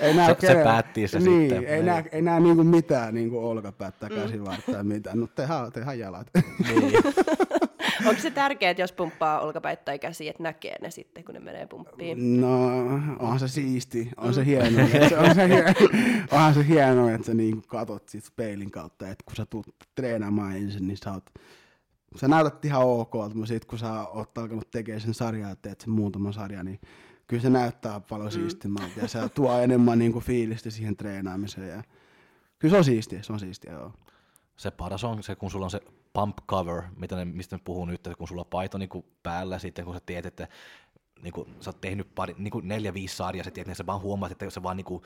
ei 0.00 0.14
näe 0.14 0.36
Se- 0.40 0.46
se 0.46 0.54
päätti 0.64 1.08
se 1.08 1.18
niin, 1.18 1.40
sitten. 1.50 1.64
Ei 1.68 1.74
Niin. 1.76 1.86
näe, 1.86 2.04
ei 2.12 2.22
näe 2.22 2.40
niinku 2.40 2.64
mitään 2.64 3.14
niinku 3.14 3.48
olkapäättä, 3.48 4.08
käsivartta 4.08 4.72
tai 4.72 4.84
mitään. 4.84 5.20
No 5.20 5.26
tehdään, 5.26 5.72
tehdään 5.72 5.98
jalat. 5.98 6.26
niin. 6.68 6.92
Onko 8.06 8.20
se 8.22 8.30
tärkeää, 8.30 8.70
että 8.70 8.82
jos 8.82 8.92
pumppaa 8.92 9.40
olkapäitä 9.40 9.82
tai 9.84 9.98
käsiä, 9.98 10.30
että 10.30 10.42
näkee 10.42 10.76
ne 10.82 10.90
sitten, 10.90 11.24
kun 11.24 11.34
ne 11.34 11.40
menee 11.40 11.66
pumppiin? 11.66 12.40
No, 12.40 12.66
onhan 13.18 13.38
se 13.40 13.48
siisti, 13.48 14.10
on 14.16 14.34
se 14.34 14.44
hieno, 14.46 14.82
että 14.92 15.08
se, 15.08 15.18
on 15.18 15.34
se 15.34 15.48
hieno, 15.48 15.68
onhan 16.32 16.54
se 16.54 16.66
hieno, 16.68 17.08
että 17.08 17.26
sä 17.26 17.34
niinku 17.34 17.62
katot 17.68 18.08
sit 18.08 18.24
peilin 18.36 18.70
kautta, 18.70 19.08
että 19.08 19.24
kun 19.24 19.36
sä 19.36 19.46
tulet 19.46 19.66
treenaamaan 19.94 20.56
ensin, 20.56 20.88
niin 20.88 20.96
sä 21.04 21.12
oot, 21.12 21.24
sä 22.16 22.28
näytät 22.28 22.64
ihan 22.64 22.82
ok, 22.82 23.14
mutta 23.34 23.46
sit 23.46 23.64
kun 23.64 23.78
sä 23.78 24.08
oot 24.08 24.38
alkanut 24.38 24.70
tekemään 24.70 25.00
sen 25.00 25.14
sarjaa, 25.14 25.56
teet 25.56 25.80
sen 25.80 25.90
muutaman 25.90 26.32
sarjan, 26.32 26.66
niin 26.66 26.80
kyllä 27.26 27.42
se 27.42 27.50
näyttää 27.50 28.00
paljon 28.00 28.28
mm. 28.28 28.32
siistimältä 28.32 29.00
ja 29.00 29.08
se 29.08 29.28
tuo 29.28 29.58
enemmän 29.58 29.98
niinku 29.98 30.20
fiilistä 30.20 30.70
siihen 30.70 30.96
treenaamiseen 30.96 31.68
ja 31.68 31.82
kyllä 32.58 32.72
se 32.72 32.78
on 32.78 32.84
siistiä, 32.84 33.22
se 33.22 33.32
on 33.32 33.40
siistiä, 33.40 33.72
joo. 33.72 33.92
Se 34.56 34.70
paras 34.70 35.04
on 35.04 35.22
se, 35.22 35.36
kun 35.36 35.50
sulla 35.50 35.66
on 35.66 35.70
se 35.70 35.80
pump 36.12 36.38
cover, 36.48 36.82
mitä 36.96 37.16
ne, 37.16 37.24
mistä 37.24 37.56
ne 37.56 37.62
puhuu 37.64 37.84
nyt, 37.84 37.94
että 37.94 38.18
kun 38.18 38.28
sulla 38.28 38.42
on 38.42 38.50
paito 38.50 38.78
niin 38.78 38.88
kuin 38.88 39.04
päällä, 39.22 39.58
sitten 39.58 39.84
kun 39.84 39.94
sä 39.94 40.00
tiedät, 40.06 40.26
että 40.26 40.48
niin 41.22 41.32
kuin, 41.32 41.54
sä 41.60 41.70
oot 41.70 41.80
tehnyt 41.80 42.14
pari, 42.14 42.34
niin 42.38 42.50
kuin 42.50 42.68
neljä, 42.68 42.94
viisi 42.94 43.16
sarjaa, 43.16 43.44
sä 43.44 43.50
tiedät, 43.50 43.66
niin 43.66 43.76
sä 43.76 43.86
vaan 43.86 44.00
huomaat, 44.00 44.32
että 44.32 44.50
se 44.50 44.62
vaan 44.62 44.76
niin 44.76 44.84
kuin, 44.84 45.02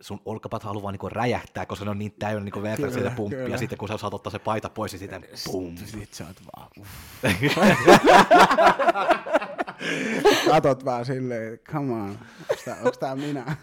sun 0.00 0.20
olkapat 0.24 0.62
haluaa 0.62 0.82
vaan 0.82 0.98
niin 1.02 1.12
räjähtää, 1.12 1.66
koska 1.66 1.84
ne 1.84 1.90
on 1.90 1.98
niin 1.98 2.14
täynnä 2.18 2.44
niin 2.44 2.62
verran 2.62 2.76
Kyllä, 2.90 2.92
sitä 2.92 3.10
pumppia, 3.16 3.38
kyllä. 3.38 3.54
ja 3.54 3.58
sitten 3.58 3.78
kun 3.78 3.88
sä 3.88 3.98
saat 3.98 4.14
ottaa 4.14 4.30
se 4.30 4.38
paita 4.38 4.68
pois, 4.68 4.92
niin 4.92 4.98
sitten 4.98 5.24
pum. 5.44 5.76
Sit 5.76 6.14
sä 6.14 6.26
oot 6.26 6.36
vaan, 6.56 6.68
uff. 6.80 6.90
Katot 10.50 10.84
vaan 10.84 11.04
silleen, 11.04 11.58
come 11.58 11.92
on, 11.92 12.18
onks 12.50 12.64
tää, 12.64 12.76
onks 12.84 12.98
tää 12.98 13.16
minä? 13.16 13.44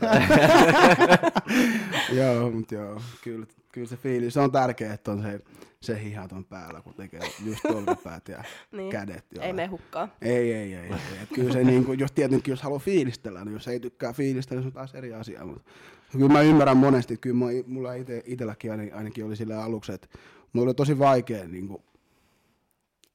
joo, 2.20 2.52
mut 2.52 2.72
joo, 2.72 3.02
kyllä, 3.24 3.46
kyllä 3.72 3.88
se 3.88 3.98
fiilis, 3.98 4.34
se 4.34 4.40
on 4.40 4.52
tärkeä, 4.52 4.94
että 4.94 5.12
on 5.12 5.22
se, 5.22 5.40
se 5.82 6.04
hihat 6.04 6.32
on 6.32 6.46
päällä, 6.46 6.82
kun 6.82 6.94
tekee 6.94 7.20
just 7.46 7.66
olkapäät 7.66 8.28
ja 8.28 8.44
Niin. 8.72 8.92
kädet. 8.92 9.26
Joo. 9.36 9.46
Ei 9.46 9.54
mene 9.54 9.68
hukkaan. 9.68 10.12
Ei, 10.22 10.54
ei, 10.54 10.74
ei. 10.74 10.76
ei. 10.76 10.92
Et 11.24 11.30
kyllä 11.36 11.54
se, 11.54 11.64
niin 11.64 11.86
kuin, 11.86 12.00
jos 12.00 12.12
tietenkin, 12.12 12.52
jos 12.52 12.62
haluaa 12.62 12.80
fiilistellä, 12.80 13.46
niin 13.46 13.54
jos 13.54 13.68
ei 13.68 13.80
tykkää 13.80 14.14
fiilistellä, 14.14 14.62
se 14.62 14.68
on 14.68 14.74
taas 14.74 14.96
eri 14.96 15.14
asia. 15.14 15.46
Mutta 15.46 15.72
kyllä 16.12 16.34
mä 16.34 16.42
ymmärrän 16.42 16.78
monesti, 16.78 17.18
kyllä 17.18 17.64
mulla 17.68 17.94
ite, 17.94 18.24
itselläkin 18.26 18.72
ainakin, 18.72 19.26
oli 19.26 19.36
sillä 19.36 19.64
aluksi, 19.64 19.92
että 19.94 20.08
mulla 20.54 20.68
oli 20.68 20.74
tosi 20.74 21.00
vaikea 21.00 21.48
niin 21.48 21.68
kuin, 21.68 21.84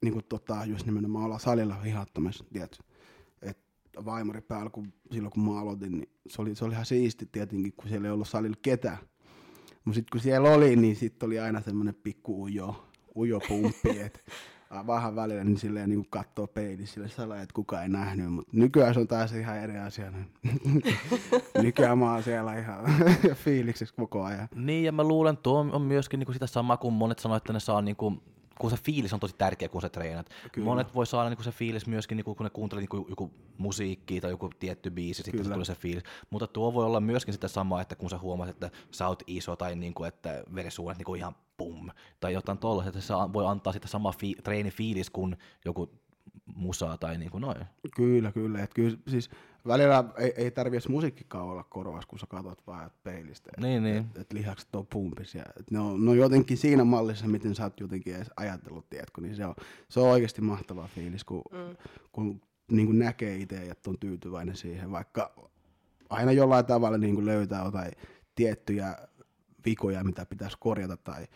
niin 0.02 0.12
kuin, 0.12 0.24
tota, 0.28 0.64
just 0.64 0.86
nimenomaan 0.86 1.24
olla 1.24 1.38
salilla 1.38 1.74
hihattomassa, 1.74 2.44
tiedätkö? 2.52 2.82
Et 3.42 3.58
vaimari 4.04 4.40
päällä, 4.40 4.70
kun, 4.70 4.92
silloin 5.12 5.32
kun 5.32 5.44
mä 5.44 5.60
aloitin, 5.60 5.92
niin 5.92 6.08
se 6.28 6.42
oli, 6.42 6.54
se 6.54 6.64
oli 6.64 6.72
ihan 6.72 6.86
siisti 6.86 7.28
tietenkin, 7.32 7.72
kun 7.72 7.88
siellä 7.88 8.08
ei 8.08 8.12
ollut 8.12 8.28
salilla 8.28 8.56
ketään. 8.62 8.98
Mutta 9.84 9.94
sitten 9.96 10.10
kun 10.12 10.20
siellä 10.20 10.50
oli, 10.50 10.76
niin 10.76 10.96
sitten 10.96 11.26
oli 11.26 11.38
aina 11.38 11.60
semmoinen 11.60 11.94
pikku 11.94 12.42
ujo, 12.42 12.86
ujo 13.16 13.40
pumppi, 13.48 14.00
että 14.00 14.20
vähän 14.86 15.16
välillä 15.16 15.44
niin 15.44 15.58
silleen 15.58 15.88
niin 15.88 16.06
katsoo 16.10 16.46
peilissä 16.46 16.94
sille 16.94 17.08
salaa, 17.08 17.40
että 17.40 17.54
kukaan 17.54 17.82
ei 17.82 17.88
nähnyt, 17.88 18.32
mutta 18.32 18.50
nykyään 18.52 18.94
se 18.94 19.00
on 19.00 19.08
taas 19.08 19.32
ihan 19.32 19.58
eri 19.58 19.78
asia. 19.78 20.12
nykyään 21.62 21.98
mä 21.98 22.12
oon 22.12 22.22
siellä 22.22 22.58
ihan 22.58 22.84
fiiliksessä 23.44 23.94
koko 23.96 24.24
ajan. 24.24 24.48
Niin, 24.54 24.84
ja 24.84 24.92
mä 24.92 25.04
luulen, 25.04 25.36
tuo 25.36 25.66
on 25.72 25.82
myöskin 25.82 26.18
niinku 26.18 26.32
sitä 26.32 26.46
samaa, 26.46 26.76
kun 26.76 26.92
monet 26.92 27.18
sanoo, 27.18 27.36
että 27.36 27.52
ne 27.52 27.60
saa 27.60 27.82
niinku 27.82 28.22
kun 28.60 28.70
se 28.70 28.76
fiilis 28.76 29.12
on 29.12 29.20
tosi 29.20 29.34
tärkeä, 29.38 29.68
kun 29.68 29.82
sä 29.82 29.88
treenat. 29.88 30.30
Kyllä. 30.52 30.64
Monet 30.64 30.94
voi 30.94 31.06
saada 31.06 31.30
niin 31.30 31.44
se 31.44 31.52
fiilis 31.52 31.86
myöskin, 31.86 32.16
niin 32.16 32.24
kun 32.24 32.36
ne 32.40 32.50
kuuntelee 32.50 32.86
niin 32.90 33.06
joku 33.08 33.30
musiikki 33.58 34.20
tai 34.20 34.30
joku 34.30 34.50
tietty 34.58 34.90
biisi, 34.90 35.22
sitten 35.22 35.44
se 35.44 35.50
tulee 35.50 35.64
se 35.64 35.74
fiilis. 35.74 36.02
Mutta 36.30 36.46
tuo 36.46 36.74
voi 36.74 36.84
olla 36.84 37.00
myöskin 37.00 37.34
sitä 37.34 37.48
samaa, 37.48 37.80
että 37.80 37.96
kun 37.96 38.10
sä 38.10 38.18
huomaat, 38.18 38.48
että 38.50 38.70
sä 38.90 39.08
oot 39.08 39.22
iso 39.26 39.56
tai 39.56 39.76
niin 39.76 39.94
kuin, 39.94 40.08
että 40.08 40.44
verisuonet 40.54 40.98
niin 40.98 41.16
ihan 41.16 41.34
pum, 41.56 41.90
tai 42.20 42.32
jotain 42.32 42.58
tollaista, 42.58 42.88
että 42.88 43.00
se 43.00 43.14
voi 43.32 43.46
antaa 43.46 43.72
sitä 43.72 43.88
samaa 43.88 44.12
fi- 44.12 44.36
treenifiilis 44.44 45.10
kuin 45.10 45.36
joku 45.64 45.90
musaa 46.54 46.98
tai 46.98 47.18
niin 47.18 47.30
kuin 47.30 47.40
noin. 47.40 47.64
Kyllä, 47.96 48.32
kyllä. 48.32 48.62
Et 48.62 48.74
kyllä 48.74 48.96
siis 49.08 49.30
välillä 49.66 50.04
ei, 50.18 50.32
ei 50.36 50.50
tarvitse 50.50 50.88
musiikkikaan 50.88 51.44
olla 51.44 51.64
korvassa, 51.64 52.08
kun 52.08 52.18
sä 52.18 52.26
katsot 52.26 52.66
vaan 52.66 52.90
peilistä. 53.02 53.50
Niin, 53.60 53.82
niin. 53.82 53.96
Et, 53.96 54.18
et 54.18 54.32
lihakset 54.32 54.74
on 54.74 54.86
pumpisia. 54.86 55.44
Et 55.60 55.70
ne, 55.70 55.78
on, 55.78 56.04
ne 56.04 56.10
on 56.10 56.18
jotenkin 56.18 56.56
siinä 56.56 56.84
mallissa, 56.84 57.28
miten 57.28 57.54
sä 57.54 57.64
oot 57.64 57.80
jotenkin 57.80 58.14
edes 58.14 58.30
ajatellut, 58.36 58.90
tiedätkö, 58.90 59.20
niin 59.20 59.36
se 59.36 59.46
on, 59.46 59.54
se 59.88 60.00
on 60.00 60.08
oikeasti 60.08 60.40
mahtava 60.40 60.88
fiilis, 60.94 61.24
kun, 61.24 61.42
mm. 61.52 61.76
kun 62.12 62.40
niin 62.70 62.86
kuin 62.86 62.98
näkee 62.98 63.36
itse 63.36 63.64
ja 63.64 63.74
on 63.86 63.98
tyytyväinen 63.98 64.56
siihen, 64.56 64.90
vaikka 64.90 65.50
aina 66.10 66.32
jollain 66.32 66.66
tavalla 66.66 66.98
niin 66.98 67.14
kuin 67.14 67.26
löytää 67.26 67.64
jotain 67.64 67.92
tiettyjä 68.34 68.96
vikoja, 69.64 70.04
mitä 70.04 70.26
pitäisi 70.26 70.56
korjata 70.60 70.96
tai 70.96 71.26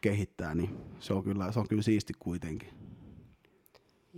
kehittää, 0.00 0.54
niin 0.54 0.76
se 1.00 1.12
on 1.12 1.24
kyllä, 1.24 1.52
se 1.52 1.60
on 1.60 1.68
kyllä 1.68 1.82
siisti 1.82 2.12
kuitenkin. 2.18 2.77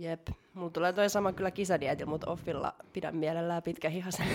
Jep. 0.01 0.27
Mulla 0.53 0.69
tulee 0.69 0.93
toi 0.93 1.09
sama 1.09 1.33
kyllä 1.33 1.51
kisadietil, 1.51 2.07
mutta 2.07 2.31
offilla 2.31 2.73
pidän 2.93 3.15
mielellään 3.15 3.63
pitkä 3.63 3.89
hihasen 3.89 4.27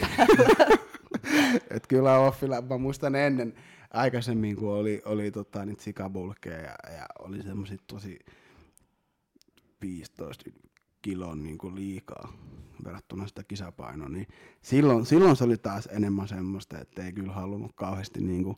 Et 1.76 1.86
kyllä 1.86 2.18
offilla, 2.18 2.62
mä 2.62 2.78
muistan 2.78 3.14
ennen 3.14 3.54
aikaisemmin, 3.90 4.56
kun 4.56 4.72
oli, 4.72 5.02
oli 5.04 5.30
tota, 5.30 5.64
niitä 5.64 5.82
sikabulkeja 5.82 6.60
ja, 6.60 6.92
ja 6.96 7.06
oli 7.18 7.42
semmoiset 7.42 7.80
tosi 7.86 8.18
15 9.80 10.50
kilon 11.02 11.42
niin 11.42 11.58
kuin 11.58 11.74
liikaa 11.74 12.32
verrattuna 12.84 13.26
sitä 13.26 13.44
kisapainoa, 13.44 14.08
niin 14.08 14.26
silloin, 14.62 15.06
silloin 15.06 15.36
se 15.36 15.44
oli 15.44 15.56
taas 15.56 15.88
enemmän 15.92 16.28
semmoista, 16.28 16.78
että 16.78 17.04
ei 17.04 17.12
kyllä 17.12 17.32
halunnut 17.32 17.72
kauheasti 17.74 18.20
niin 18.20 18.44
kuin 18.44 18.56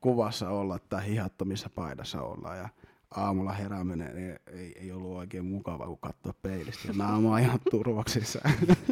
kuvassa 0.00 0.50
olla 0.50 0.78
tai 0.78 1.06
hihattomissa 1.06 1.70
paidassa 1.70 2.22
olla. 2.22 2.56
Ja 2.56 2.68
aamulla 3.16 3.52
herääminen 3.52 4.16
ei, 4.16 4.36
ei, 4.58 4.78
ei 4.80 4.92
ollut 4.92 5.16
oikein 5.16 5.44
mukava, 5.44 5.86
kun 5.86 5.98
katsoa 5.98 6.34
peilistä. 6.42 6.88
Ja 6.88 6.94
naama 6.96 7.38
ihan 7.38 7.58
turvaksissa. 7.70 8.40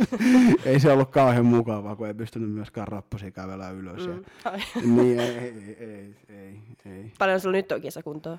ei 0.65 0.81
se 0.81 0.93
ollut 0.93 1.11
kauhean 1.11 1.47
mukavaa, 1.47 1.97
kun 1.97 2.07
ei 2.07 2.15
pystynyt 2.15 2.51
myöskään 2.51 2.89
rappusia 2.89 3.31
kävellä 3.31 3.71
ylös. 3.71 4.07
Mm. 4.07 4.25
Ja, 4.45 4.53
niin 4.97 5.21
ei, 5.21 5.39
ei, 5.39 5.77
ei, 5.81 6.15
ei, 6.29 6.61
ei. 6.87 7.13
Paljon 7.19 7.41
sulla 7.41 7.57
nyt 7.57 7.73
on 7.73 7.81
kisakuntoa? 7.81 8.39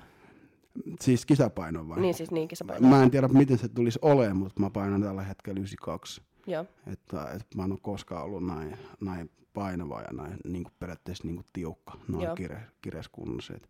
Siis 1.00 1.26
kisapaino 1.26 1.88
vai? 1.88 2.00
Niin, 2.00 2.14
siis 2.14 2.30
niin 2.30 2.48
kisapaino. 2.48 2.88
Mä 2.88 3.02
en 3.02 3.10
tiedä, 3.10 3.28
miten 3.28 3.58
se 3.58 3.68
tulisi 3.68 3.98
olemaan, 4.02 4.36
mutta 4.36 4.60
mä 4.60 4.70
painan 4.70 5.02
tällä 5.02 5.22
hetkellä 5.22 5.58
92. 5.58 6.22
Joo. 6.46 6.66
Että, 6.86 7.30
että 7.30 7.56
mä 7.56 7.64
en 7.64 7.72
ole 7.72 7.78
koskaan 7.82 8.24
ollut 8.24 8.46
näin, 8.46 8.76
näin 9.00 9.30
painava 9.54 10.00
ja 10.00 10.12
näin 10.12 10.36
niin 10.44 10.64
kuin 10.64 10.74
periaatteessa 10.78 11.26
niin 11.26 11.36
kuin 11.36 11.46
tiukka 11.52 11.92
noin 12.08 12.28
kire, 12.36 12.62
kireskunnossa. 12.82 13.54
Että 13.54 13.68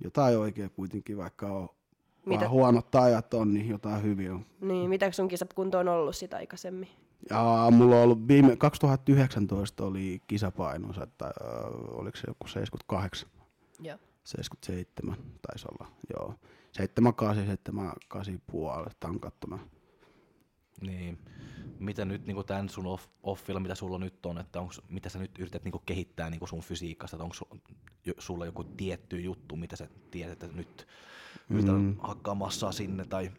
jotain 0.00 0.38
oikein 0.38 0.70
kuitenkin, 0.70 1.16
vaikka 1.16 1.46
on 1.46 1.68
mitä? 2.26 2.48
huonot 2.48 2.94
ajat 2.94 3.34
on, 3.34 3.54
niin 3.54 3.68
jotain 3.68 4.02
hyvin 4.02 4.32
on. 4.32 4.46
Niin, 4.60 4.90
mitä 4.90 5.12
sun 5.12 5.28
kisakunto 5.28 5.78
on 5.78 5.88
ollut 5.88 6.16
sitä 6.16 6.36
aikaisemmin? 6.36 6.88
Ja 7.30 7.68
mulla 7.70 7.96
on 7.96 8.02
ollut 8.02 8.28
viime, 8.28 8.56
2019 8.56 9.84
oli 9.84 10.20
kisapainonsa, 10.26 11.02
että 11.02 11.26
äh, 11.26 11.32
oliko 11.88 12.16
se 12.16 12.24
joku 12.28 12.46
78? 12.48 13.28
Joo. 13.80 13.98
77 14.24 15.16
taisi 15.42 15.66
olla, 15.70 15.92
joo. 16.16 16.34
78, 16.72 17.46
78 17.46 18.40
puoli 18.50 18.86
tankattuna. 19.00 19.58
Niin. 20.80 21.18
Mitä 21.78 22.04
nyt 22.04 22.26
niin 22.26 22.44
tämän 22.46 22.68
sun 22.68 22.86
off, 22.86 23.06
offilla, 23.22 23.60
mitä 23.60 23.74
sulla 23.74 23.98
nyt 23.98 24.26
on, 24.26 24.38
että 24.38 24.60
onks, 24.60 24.80
mitä 24.88 25.08
sä 25.08 25.18
nyt 25.18 25.38
yrität 25.38 25.64
niin 25.64 25.74
kehittää 25.86 26.30
niin 26.30 26.48
sun 26.48 26.60
fysiikasta, 26.60 27.16
onko 27.24 27.36
sulla 28.18 28.46
joku 28.46 28.64
tietty 28.64 29.20
juttu, 29.20 29.56
mitä 29.56 29.76
sä 29.76 29.88
tiedät, 30.10 30.42
että 30.42 30.56
nyt 30.56 30.86
yrität 31.50 31.74
mm. 31.74 31.96
hakkaa 31.98 32.34
massaa 32.34 32.72
sinne 32.72 33.04
tai... 33.04 33.30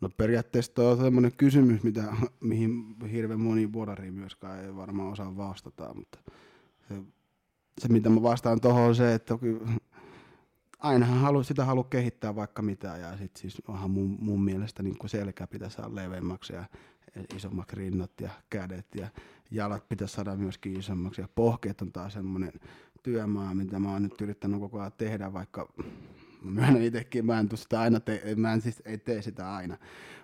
No 0.00 0.08
periaatteessa 0.16 0.74
tuo 0.74 0.90
on 0.90 0.96
sellainen 0.96 1.32
kysymys, 1.36 1.82
mitä, 1.82 2.04
mihin 2.40 2.96
hirveän 3.12 3.40
moni 3.40 3.66
bodari 3.66 4.10
myöskään 4.10 4.64
ei 4.64 4.76
varmaan 4.76 5.12
osaa 5.12 5.36
vastata, 5.36 5.94
mutta 5.94 6.18
se, 6.88 6.94
se 7.80 7.88
mitä 7.88 8.08
mä 8.08 8.22
vastaan 8.22 8.60
tuohon 8.60 8.82
on 8.82 8.94
se, 8.94 9.14
että 9.14 9.34
ainahan 10.78 11.18
halu, 11.18 11.42
sitä 11.42 11.64
haluaa 11.64 11.88
kehittää 11.90 12.36
vaikka 12.36 12.62
mitä 12.62 12.96
ja 12.96 13.16
sitten 13.16 13.40
siis 13.40 13.62
onhan 13.68 13.90
mun, 13.90 14.16
mun 14.20 14.44
mielestä 14.44 14.82
niin 14.82 14.96
selkä 15.06 15.46
pitäisi 15.46 15.76
saada 15.76 15.94
leveämmäksi 15.94 16.52
ja 16.52 16.64
isommaksi 17.36 17.76
rinnat 17.76 18.10
ja 18.20 18.30
kädet 18.50 18.86
ja 18.94 19.08
jalat 19.50 19.88
pitäisi 19.88 20.14
saada 20.14 20.36
myöskin 20.36 20.76
isommaksi 20.76 21.20
ja 21.20 21.28
pohkeet 21.34 21.82
on 21.82 21.92
taas 21.92 22.12
semmoinen 22.12 22.52
työmaa, 23.02 23.54
mitä 23.54 23.78
mä 23.78 23.92
oon 23.92 24.02
nyt 24.02 24.20
yrittänyt 24.20 24.60
koko 24.60 24.80
ajan 24.80 24.92
tehdä, 24.98 25.32
vaikka 25.32 25.68
mä 26.42 26.50
myönnän 26.50 26.82
itsekin, 26.82 27.26
mä 27.26 27.38
en, 27.38 27.48
sitä 27.54 27.80
aina 27.80 28.00
te- 28.00 28.34
mä 28.36 28.52
en 28.52 28.60
siis 28.60 28.82
ei 28.84 28.98
tee 28.98 29.22
sitä 29.22 29.54
aina, 29.54 29.76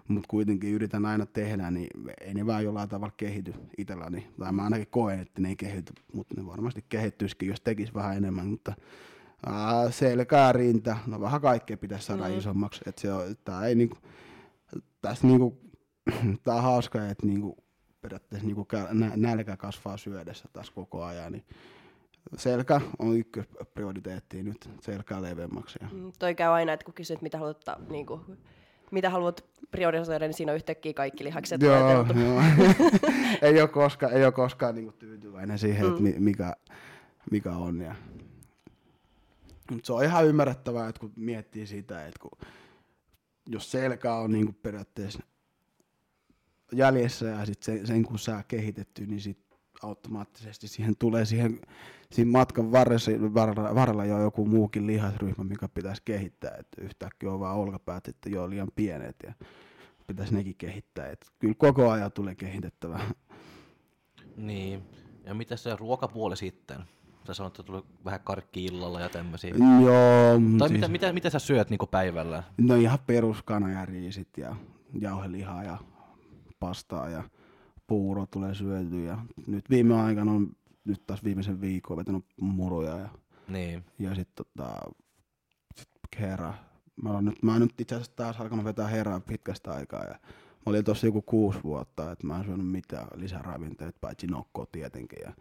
mutta 0.08 0.28
kuitenkin 0.28 0.72
yritän 0.72 1.06
aina 1.06 1.26
tehdä, 1.26 1.70
niin 1.70 1.88
ei 2.20 2.34
ne 2.34 2.46
vaan 2.46 2.64
jollain 2.64 2.88
tavalla 2.88 3.14
kehity 3.16 3.54
itselläni, 3.78 4.26
tai 4.38 4.52
mä 4.52 4.64
ainakin 4.64 4.86
koen, 4.90 5.20
että 5.20 5.40
ne 5.40 5.48
ei 5.48 5.56
kehity, 5.56 5.92
mutta 6.12 6.34
ne 6.36 6.46
varmasti 6.46 6.84
kehittyisikin, 6.88 7.48
jos 7.48 7.60
tekisi 7.60 7.94
vähän 7.94 8.16
enemmän, 8.16 8.46
mutta 8.46 8.74
ää, 9.46 9.90
selkää, 9.90 10.52
rinta, 10.52 10.96
no 11.06 11.20
vähän 11.20 11.40
kaikkea 11.40 11.76
pitäisi 11.76 12.06
saada 12.06 12.28
mm. 12.28 12.38
isommaksi, 12.38 12.80
että 12.86 13.00
se 13.00 13.12
on, 13.12 13.36
tää 13.44 13.66
ei 13.66 13.74
niinku, 13.74 13.98
tässä 15.02 15.26
niinku, 15.26 15.58
tää 16.44 16.54
on 16.54 16.62
hauska, 16.62 17.06
että 17.06 17.26
niinku, 17.26 17.56
periaatteessa 18.00 18.46
niinku 18.46 18.66
nälkä 19.16 19.56
kasvaa 19.56 19.96
syödessä 19.96 20.48
taas 20.52 20.70
koko 20.70 21.04
ajan, 21.04 21.32
niin 21.32 21.44
selkä 22.36 22.80
on 22.98 23.16
ykkösprioriteetti 23.16 24.42
nyt, 24.42 24.70
selkää 24.80 25.22
leveämmäksi. 25.22 25.78
Mm, 25.92 26.12
toi 26.18 26.34
käy 26.34 26.52
aina, 26.52 26.72
että 26.72 26.84
kun 26.84 26.94
kysyt, 26.94 27.22
mitä 27.22 27.38
haluat, 27.38 27.64
niin 27.88 28.06
kuin, 28.06 28.20
mitä 28.90 29.10
haluat 29.10 29.44
priorisoida, 29.70 30.26
niin 30.26 30.34
siinä 30.34 30.52
on 30.52 30.56
yhtäkkiä 30.56 30.92
kaikki 30.92 31.24
lihakset 31.24 31.62
joo, 31.62 31.78
joo. 31.78 32.06
ei 33.42 33.60
ole 33.60 33.68
koskaan, 33.68 34.12
ei 34.12 34.24
ole 34.24 34.32
koskaan 34.32 34.74
niin 34.74 34.84
kuin 34.84 34.96
tyytyväinen 34.98 35.58
siihen, 35.58 35.86
mm. 35.86 36.06
että 36.06 36.20
mikä, 36.20 36.56
mikä 37.30 37.50
on. 37.50 37.80
Ja... 37.80 37.94
Mut 39.70 39.84
se 39.84 39.92
on 39.92 40.04
ihan 40.04 40.26
ymmärrettävää, 40.26 40.88
että 40.88 41.00
kun 41.00 41.12
miettii 41.16 41.66
sitä, 41.66 42.06
että 42.06 42.20
kun, 42.20 42.48
jos 43.48 43.70
selkä 43.70 44.14
on 44.14 44.32
niin 44.32 44.44
kuin 44.44 44.58
periaatteessa 44.62 45.22
jäljessä 46.72 47.26
ja 47.26 47.46
sit 47.46 47.62
sen, 47.62 47.86
sen 47.86 48.02
kun 48.02 48.18
saa 48.18 48.42
kehitetty, 48.42 49.06
niin 49.06 49.20
sit 49.20 49.38
automaattisesti 49.82 50.68
siihen 50.68 50.96
tulee 50.96 51.24
siihen, 51.24 51.60
siinä 52.12 52.30
matkan 52.30 52.72
varrella, 52.72 53.74
varrella 53.74 54.04
jo 54.04 54.22
joku 54.22 54.46
muukin 54.46 54.86
lihasryhmä, 54.86 55.44
mikä 55.44 55.68
pitäisi 55.68 56.02
kehittää, 56.04 56.56
että 56.58 56.82
yhtäkkiä 56.82 57.32
on 57.32 57.40
vaan 57.40 57.56
olkapäät, 57.56 58.08
että 58.08 58.28
jo 58.28 58.50
liian 58.50 58.68
pienet 58.74 59.16
ja 59.26 59.34
pitäisi 60.06 60.34
nekin 60.34 60.56
kehittää, 60.56 61.10
että 61.10 61.26
kyllä 61.38 61.54
koko 61.58 61.90
ajan 61.90 62.12
tulee 62.12 62.34
kehitettävää. 62.34 63.10
Niin, 64.36 64.82
ja 65.24 65.34
mitä 65.34 65.56
se 65.56 65.76
ruokapuoli 65.76 66.36
sitten? 66.36 66.78
Sä 67.26 67.34
sanoit, 67.34 67.50
että 67.50 67.62
tuli 67.62 67.82
vähän 68.04 68.20
karkki 68.24 68.64
illalla 68.64 69.00
ja 69.00 69.08
tämmöisiä. 69.08 69.54
Joo. 69.84 70.40
Tai 70.58 70.68
siis... 70.68 70.80
mitä, 70.80 70.88
mitä, 70.88 71.12
mitä 71.12 71.30
sä 71.30 71.38
syöt 71.38 71.70
niin 71.70 71.80
päivällä? 71.90 72.42
No 72.58 72.74
ihan 72.74 72.98
peruskana 73.06 73.70
ja 73.70 73.84
riisit 73.84 74.28
ja 74.36 74.56
jauhelihaa 75.00 75.64
ja 75.64 75.78
pastaa 76.60 77.08
ja 77.08 77.22
puuro 77.86 78.26
tulee 78.26 78.54
syöty 78.54 79.04
ja 79.04 79.18
nyt 79.46 79.70
viime 79.70 80.00
aikana 80.00 80.32
on 80.32 80.50
nyt 80.84 81.06
taas 81.06 81.24
viimeisen 81.24 81.60
viikon 81.60 81.96
vetänyt 81.96 82.24
muroja 82.40 82.98
ja, 82.98 83.08
niin. 83.48 83.84
ja 83.98 84.14
sitten 84.14 84.46
tota, 84.56 84.74
sit 85.76 85.88
herra. 86.20 86.54
Mä 87.02 87.10
oon 87.10 87.24
nyt, 87.24 87.42
mä 87.42 87.52
oon 87.52 87.60
nyt 87.60 87.80
itse 87.80 87.94
asiassa 87.94 88.16
taas 88.16 88.40
alkanut 88.40 88.64
vetää 88.64 88.88
herraa 88.88 89.20
pitkästä 89.20 89.72
aikaa 89.72 90.04
ja 90.04 90.18
mä 90.66 90.70
olin 90.70 90.84
tossa 90.84 91.06
joku 91.06 91.22
kuusi 91.22 91.58
vuotta, 91.64 92.12
että 92.12 92.26
mä 92.26 92.38
en 92.38 92.44
syönyt 92.44 92.68
mitään 92.68 93.08
lisäravinteita, 93.14 93.98
paitsi 94.00 94.26
nokkoa 94.26 94.66
tietenkin. 94.72 95.18
Ja, 95.24 95.32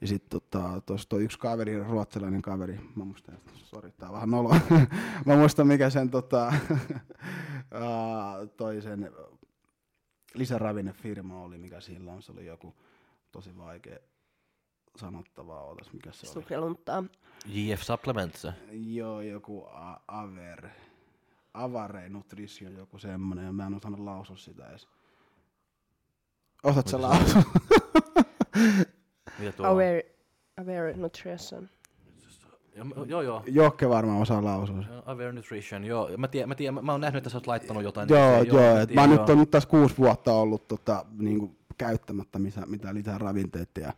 ja 0.00 0.06
sitten 0.06 0.40
tota, 0.40 0.80
tuossa 0.86 1.16
yksi 1.16 1.38
kaveri, 1.38 1.84
ruotsalainen 1.84 2.42
kaveri, 2.42 2.80
mä 2.96 3.04
muistan, 3.04 3.38
sori, 3.54 3.92
tää 3.92 4.08
on 4.08 4.14
vähän 4.14 4.30
nolo. 4.30 4.48
mä 5.26 5.36
muistan 5.36 5.66
mikä 5.66 5.90
sen 5.90 6.10
tota, 6.10 6.52
toi 8.56 8.82
sen 8.82 9.10
lisäravinnefirma 10.34 11.42
oli, 11.42 11.58
mikä 11.58 11.80
silloin, 11.80 12.22
se 12.22 12.32
oli 12.32 12.46
joku 12.46 12.76
tosi 13.32 13.56
vaikea, 13.56 13.98
sanottavaa, 14.96 15.62
ootas 15.64 15.92
mikä 15.92 16.12
se 16.12 16.26
oli. 16.26 16.32
Sukrelunttaa. 16.34 17.04
JF 17.46 17.82
Supplements. 17.82 18.46
Joo, 18.70 19.20
joku 19.20 19.64
a- 19.66 20.00
Aver, 20.08 20.68
Avare 21.54 22.08
Nutrition, 22.08 22.76
joku 22.76 22.98
semmonen, 22.98 23.44
ja 23.44 23.52
mä 23.52 23.66
en 23.66 23.74
osannut 23.74 24.00
lausua 24.00 24.36
sitä 24.36 24.68
edes. 24.70 24.88
Osaat 26.62 26.88
sä 26.88 27.02
lausua? 27.02 27.42
Mitä 29.38 29.52
tuo 29.52 29.66
on? 29.66 29.72
Aware, 29.72 30.06
aware 30.56 30.92
Nutrition. 30.96 31.68
Joo, 32.76 33.04
Joo, 33.04 33.22
joo. 33.22 33.42
Jokke 33.46 33.88
varmaan 33.88 34.22
osaa 34.22 34.44
lausua 34.44 34.82
sen. 34.82 35.02
Aware 35.06 35.32
Nutrition, 35.32 35.84
joo. 35.84 36.10
Mä, 36.16 36.28
tiedän, 36.28 36.48
mä, 36.48 36.54
tiedän, 36.54 36.74
mä, 36.74 36.82
mä 36.82 36.92
oon 36.92 37.00
nähnyt, 37.00 37.18
että 37.18 37.30
sä 37.30 37.36
oot 37.36 37.46
laittanut 37.46 37.82
jotain. 37.82 38.08
Joo, 38.08 38.42
niin, 38.42 38.46
joo, 38.46 38.74
mä 38.74 38.80
et 38.80 38.88
tiedän, 38.88 39.08
mä 39.08 39.16
nyt 39.16 39.28
joo. 39.28 39.32
on 39.32 39.38
nyt 39.38 39.50
taas 39.50 39.66
kuusi 39.66 39.98
vuotta 39.98 40.32
ollut 40.32 40.68
tota, 40.68 41.04
niinku, 41.18 41.56
käyttämättä 41.78 42.38
mitä, 42.38 42.66
mitä 42.66 42.94
lisää 42.94 43.18
ravinteita. 43.18 43.80
Ja 43.80 43.92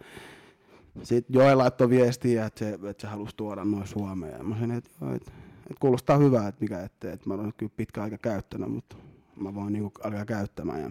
sitten 1.03 1.35
Joe 1.35 1.55
laittoi 1.55 1.91
viestiä, 1.91 2.47
että 2.47 2.59
se, 2.59 2.79
että 2.91 3.01
se 3.01 3.07
halusi 3.07 3.37
tuoda 3.37 3.65
noin 3.65 3.87
Suomeen. 3.87 4.39
Ja 4.39 4.45
mä 4.45 4.55
sanoin, 4.55 4.79
että, 4.79 4.91
joo, 5.01 5.15
että, 5.15 5.33
että 5.57 5.81
kuulostaa 5.81 6.17
hyvää, 6.17 6.49
että 6.49 6.61
mikä 6.61 6.83
ettei. 6.83 7.13
Että 7.13 7.29
mä 7.29 7.35
olen 7.35 7.53
kyllä 7.57 7.73
pitkä 7.77 8.03
aika 8.03 8.19
käyttänyt, 8.19 8.73
mutta 8.73 8.97
mä 9.37 9.55
voin 9.55 9.73
niinku 9.73 9.93
alkaa 10.03 10.25
käyttämään. 10.25 10.81
Ja 10.81 10.91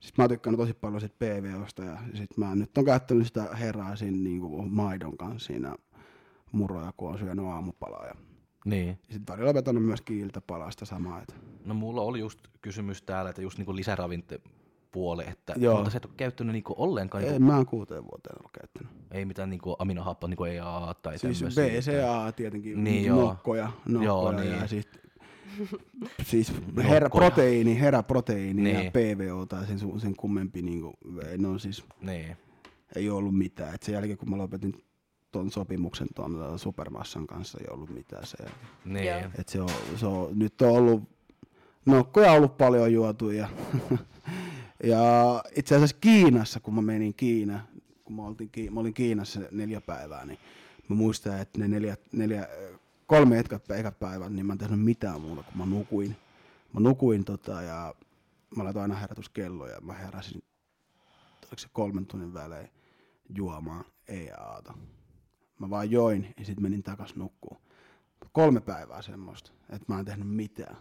sitten 0.00 0.14
mä 0.16 0.22
oon 0.22 0.28
tykkännyt 0.30 0.58
tosi 0.60 0.74
paljon 0.74 1.00
sit 1.00 1.18
PVOsta 1.18 1.84
ja 1.84 1.98
sit 2.14 2.36
mä 2.36 2.54
nyt 2.54 2.78
on 2.78 2.84
käyttänyt 2.84 3.26
sitä 3.26 3.42
herraa 3.60 3.96
siinä 3.96 4.16
niinku 4.16 4.62
maidon 4.62 5.16
kanssa 5.16 5.46
siinä 5.46 5.74
muroja, 6.52 6.92
kun 6.96 7.10
on 7.12 7.18
syönyt 7.18 7.44
aamupalaa. 7.46 8.06
Ja 8.06 8.14
Niin. 8.64 8.98
sitten 9.10 9.34
välillä 9.36 9.54
vetänyt 9.54 9.84
myös 9.84 10.00
kiiltäpalaa 10.00 10.70
sitä 10.70 10.84
samaa. 10.84 11.22
Että 11.22 11.34
No 11.64 11.74
mulla 11.74 12.00
oli 12.02 12.20
just 12.20 12.38
kysymys 12.62 13.02
täällä, 13.02 13.30
että 13.30 13.42
just 13.42 13.58
niinku 13.58 13.76
lisäravinte 13.76 14.40
puoli, 14.92 15.24
että 15.28 15.54
Joo. 15.56 15.74
monta 15.74 15.90
sä 15.90 15.96
et 15.96 16.04
ole 16.04 16.14
käyttänyt 16.16 16.52
niinku 16.52 16.74
ollenkaan, 16.78 17.24
ei, 17.24 17.30
niinku, 17.30 17.46
mä 17.46 17.56
oon 17.56 17.66
kuuteen 17.66 18.02
vuoteen 18.04 18.36
ollut 18.38 18.50
käyttänyt. 18.52 18.92
ei 19.10 19.24
mitään 19.24 19.50
niinku 19.50 19.76
aminohappoa, 19.78 20.28
niinku 20.28 20.44
EAA 20.44 20.94
tai 20.94 21.18
Siis 21.18 21.38
tämmöisiä. 21.38 21.64
BCA 21.64 22.32
tietenkin, 22.32 22.84
Niin 22.84 23.02
niin 23.02 23.12
nokkoja, 23.12 23.72
nokkoja 23.88 24.04
Joo, 24.06 24.32
ja 24.32 24.40
niin. 24.40 24.84
Siis, 25.66 26.46
siis 26.46 26.52
herä, 26.76 27.00
Nokkoja. 27.00 27.30
proteiini, 28.02 28.62
Niin. 28.62 28.84
ja 28.84 28.90
PVO 28.90 29.46
tai 29.46 29.66
sen, 29.66 29.78
sen 30.00 30.16
kummempi, 30.16 30.62
niinku, 30.62 30.94
ne 31.38 31.48
on 31.48 31.60
siis, 31.60 31.84
Niin. 32.00 32.36
ei 32.96 33.10
ollut 33.10 33.38
mitään. 33.38 33.74
Et 33.74 33.82
sen 33.82 33.92
jälkeen 33.92 34.18
kun 34.18 34.30
mä 34.30 34.38
lopetin 34.38 34.74
ton 35.32 35.50
sopimuksen 35.50 36.08
ton 36.14 36.58
Supermassan 36.58 37.26
kanssa, 37.26 37.58
ei 37.60 37.66
ollut 37.70 37.90
mitään 37.90 38.26
se. 38.26 38.36
Niin. 38.84 39.08
Et 39.38 39.48
se 39.48 39.60
on, 39.60 39.68
se 39.96 40.06
on, 40.06 40.38
nyt 40.38 40.62
on 40.62 40.68
ollut, 40.68 41.02
nokkoja 41.86 42.30
on 42.30 42.36
ollut 42.36 42.56
paljon 42.58 42.92
juotu 42.92 43.30
ja, 43.30 43.48
ja 44.84 45.42
itse 45.56 45.74
asiassa 45.76 45.96
Kiinassa, 46.00 46.60
kun 46.60 46.74
mä 46.74 46.82
menin 46.82 47.14
Kiina, 47.14 47.60
kun 48.04 48.16
mä, 48.16 48.22
oltiin, 48.22 48.50
Ki- 48.50 48.70
mä 48.70 48.80
olin 48.80 48.94
Kiinassa 48.94 49.40
neljä 49.50 49.80
päivää, 49.80 50.26
niin 50.26 50.38
mä 50.88 50.96
muistan, 50.96 51.40
että 51.40 51.58
ne 51.58 51.68
neljä, 51.68 51.96
neljä, 52.12 52.48
kolme 53.10 53.38
ekat, 53.38 53.70
ekat 53.70 53.98
päivät, 53.98 54.32
niin 54.32 54.46
mä 54.46 54.52
en 54.52 54.58
tehnyt 54.58 54.80
mitään 54.80 55.20
muuta, 55.20 55.42
kun 55.42 55.58
mä 55.58 55.66
nukuin. 55.66 56.16
Mä 56.72 56.80
nukuin 56.80 57.24
tota, 57.24 57.62
ja 57.62 57.94
mä 58.56 58.64
laitoin 58.64 58.82
aina 58.82 58.94
herätyskelloja. 58.94 59.80
Mä 59.80 59.92
heräsin, 59.92 60.42
oliko 61.42 61.58
se 61.58 61.68
kolmen 61.72 62.06
tunnin 62.06 62.34
välein 62.34 62.68
juomaan, 63.34 63.84
ei 64.08 64.30
aata. 64.30 64.74
Mä 65.58 65.70
vaan 65.70 65.90
join 65.90 66.34
ja 66.38 66.44
sitten 66.44 66.62
menin 66.62 66.82
takas 66.82 67.16
nukkuun. 67.16 67.60
Kolme 68.32 68.60
päivää 68.60 69.02
semmoista, 69.02 69.50
että 69.70 69.92
mä 69.92 69.98
en 69.98 70.04
tehnyt 70.04 70.28
mitään. 70.28 70.76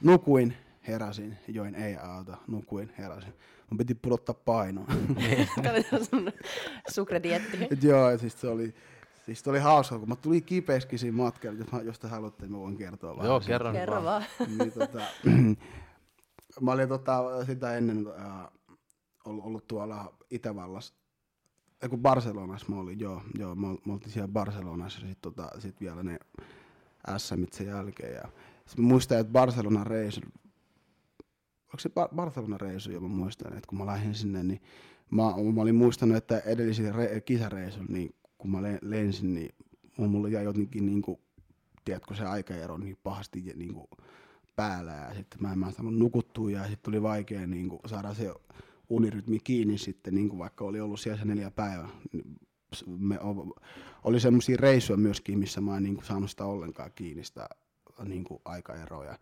Nukuin, 0.00 0.56
heräsin, 0.88 1.38
join 1.48 1.74
ei 1.74 1.96
aata, 1.96 2.36
nukuin, 2.46 2.92
heräsin. 2.98 3.34
Mun 3.70 3.78
piti 3.78 3.94
pudottaa 3.94 4.34
painoa. 4.34 4.86
Katsotaan 5.64 6.04
sun 6.04 6.32
sukredietti. 6.88 7.68
Et 7.70 7.82
joo, 7.82 8.10
et 8.10 8.20
siis 8.20 8.40
se 8.40 8.48
oli, 8.48 8.74
siis 9.34 9.44
se 9.44 9.50
oli 9.50 9.58
hauska, 9.58 9.98
kun 9.98 10.08
mä 10.08 10.16
tulin 10.16 10.44
kipeäskin 10.44 10.98
siinä 10.98 11.16
matkalla, 11.16 11.58
jos, 11.58 11.72
mä- 11.72 11.80
jos 11.82 11.98
te 11.98 12.08
haluatte, 12.08 12.42
niin 12.42 12.52
mä 12.52 12.58
voin 12.58 12.76
kertoa 12.76 13.16
vähän. 13.16 13.28
Joo, 13.28 13.40
kerran 13.40 13.72
Kerro 13.72 14.04
vaan. 14.04 14.24
Niin, 14.58 14.72
tota, 14.72 14.98
mä 16.60 16.72
olin 16.72 16.88
tota, 16.88 17.44
sitä 17.46 17.76
ennen 17.76 18.06
äh, 18.18 18.46
ollut, 19.24 19.44
ollut 19.44 19.66
tuolla 19.66 20.14
Itävallassa, 20.30 20.94
ei 21.82 21.88
kun 21.88 22.00
Barcelonassa 22.02 22.66
mä 22.68 22.80
olin, 22.80 23.00
joo, 23.00 23.22
joo 23.38 23.54
mä, 23.54 23.66
mä 23.66 23.92
oltiin 23.92 24.10
siellä 24.12 24.28
Barcelonassa 24.28 25.00
ja 25.00 25.08
sit, 25.08 25.20
tota, 25.20 25.48
sit 25.58 25.80
vielä 25.80 26.02
ne 26.02 26.18
SMit 27.18 27.52
sen 27.52 27.66
jälkeen. 27.66 28.14
Ja 28.14 28.24
sit 28.66 28.78
mä 28.78 28.86
muistan, 28.86 29.18
että 29.18 29.32
Barcelonan 29.32 29.86
reisu, 29.86 30.20
onko 31.64 31.78
se 31.78 31.88
Bar- 31.88 32.14
Barcelonan 32.14 32.60
reisu, 32.60 32.90
jo 32.92 33.00
mä 33.00 33.08
muistan, 33.08 33.52
että 33.52 33.68
kun 33.68 33.78
mä 33.78 33.86
lähdin 33.86 34.14
sinne, 34.14 34.42
niin 34.42 34.60
mä, 35.10 35.22
mä 35.54 35.62
olin 35.62 35.74
muistanut, 35.74 36.16
että 36.16 36.38
edellisillä 36.38 36.90
re- 36.92 37.20
kisareisuilla, 37.20 37.92
niin 37.92 38.14
kun 38.40 38.50
mä 38.50 38.62
le- 38.62 38.78
lensin, 38.82 39.34
niin 39.34 39.54
mulla 39.96 40.28
jäi 40.28 40.44
jotenkin 40.44 40.86
niinku, 40.86 41.20
tiedätkö, 41.84 42.14
se 42.14 42.24
aikaero 42.24 42.78
niin 42.78 42.98
pahasti 43.02 43.46
ja 43.46 43.52
niinku 43.56 43.88
päällä 44.56 44.92
ja 44.92 45.14
sitten 45.14 45.42
mä 45.42 45.52
en 45.52 45.58
mä 45.58 45.70
saanut 45.70 45.98
nukuttua 45.98 46.50
ja 46.50 46.62
sitten 46.62 46.82
tuli 46.82 47.02
vaikea 47.02 47.46
niinku 47.46 47.80
saada 47.86 48.14
se 48.14 48.34
unirytmi 48.88 49.38
kiinni 49.44 49.78
sitten, 49.78 50.14
niinku 50.14 50.38
vaikka 50.38 50.64
oli 50.64 50.80
ollut 50.80 51.00
siellä 51.00 51.18
se 51.18 51.24
neljä 51.24 51.50
päivää. 51.50 51.88
Niin 52.12 52.36
Me, 52.86 53.18
oli 54.04 54.20
semmoisia 54.20 54.56
reissuja 54.56 54.96
myöskin, 54.96 55.38
missä 55.38 55.60
mä 55.60 55.76
en 55.76 55.82
niinku 55.82 56.02
saanut 56.02 56.30
sitä 56.30 56.44
ollenkaan 56.44 56.90
kiinni 56.94 57.24
sitä 57.24 57.48
niinku 58.04 58.42
aikaeroa. 58.44 59.16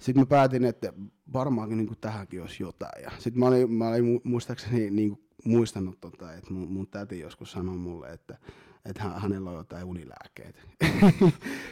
Sitten 0.00 0.22
mä 0.22 0.26
päätin, 0.26 0.64
että 0.64 0.92
varmaankin 1.32 1.78
niinku 1.78 1.94
tähänkin 2.00 2.40
olisi 2.40 2.62
jotain. 2.62 3.02
Ja 3.02 3.10
sitten 3.18 3.38
mä 3.40 3.46
olin, 3.46 3.72
mä 3.72 3.88
olin 3.88 4.04
mu- 4.04 4.20
muistaakseni 4.24 4.90
niinku 4.90 5.27
muistanut, 5.44 6.00
tota, 6.00 6.32
että 6.32 6.52
mun, 6.52 6.72
mun 6.72 6.86
täti 6.86 7.20
joskus 7.20 7.52
sanoi 7.52 7.76
mulle, 7.76 8.08
että, 8.08 8.38
että 8.84 9.02
hän, 9.02 9.20
hänellä 9.20 9.50
on 9.50 9.56
jotain 9.56 9.84
unilääkkeitä. 9.84 10.58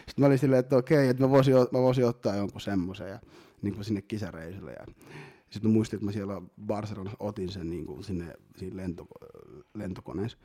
sitten 0.06 0.18
mä 0.18 0.26
olin 0.26 0.38
silleen, 0.38 0.60
että 0.60 0.76
okei, 0.76 1.08
että 1.08 1.22
mä 1.22 1.30
voisin, 1.30 1.54
mä 1.54 1.78
voisin 1.78 2.04
ottaa 2.04 2.36
jonkun 2.36 2.60
semmoisen 2.60 3.08
ja 3.08 3.20
niin 3.62 3.74
kuin 3.74 3.84
sinne 3.84 4.02
kisareisille. 4.02 4.72
Ja 4.72 4.86
sitten 5.50 5.70
muistin, 5.70 5.96
että 5.96 6.04
mä 6.04 6.12
siellä 6.12 6.42
Barcelonassa 6.66 7.16
otin 7.20 7.48
sen 7.48 7.70
niin 7.70 7.86
kuin 7.86 8.04
sinne 8.04 8.34
siinä 8.56 8.76
lento, 8.76 9.06
lentokoneessa. 9.74 10.38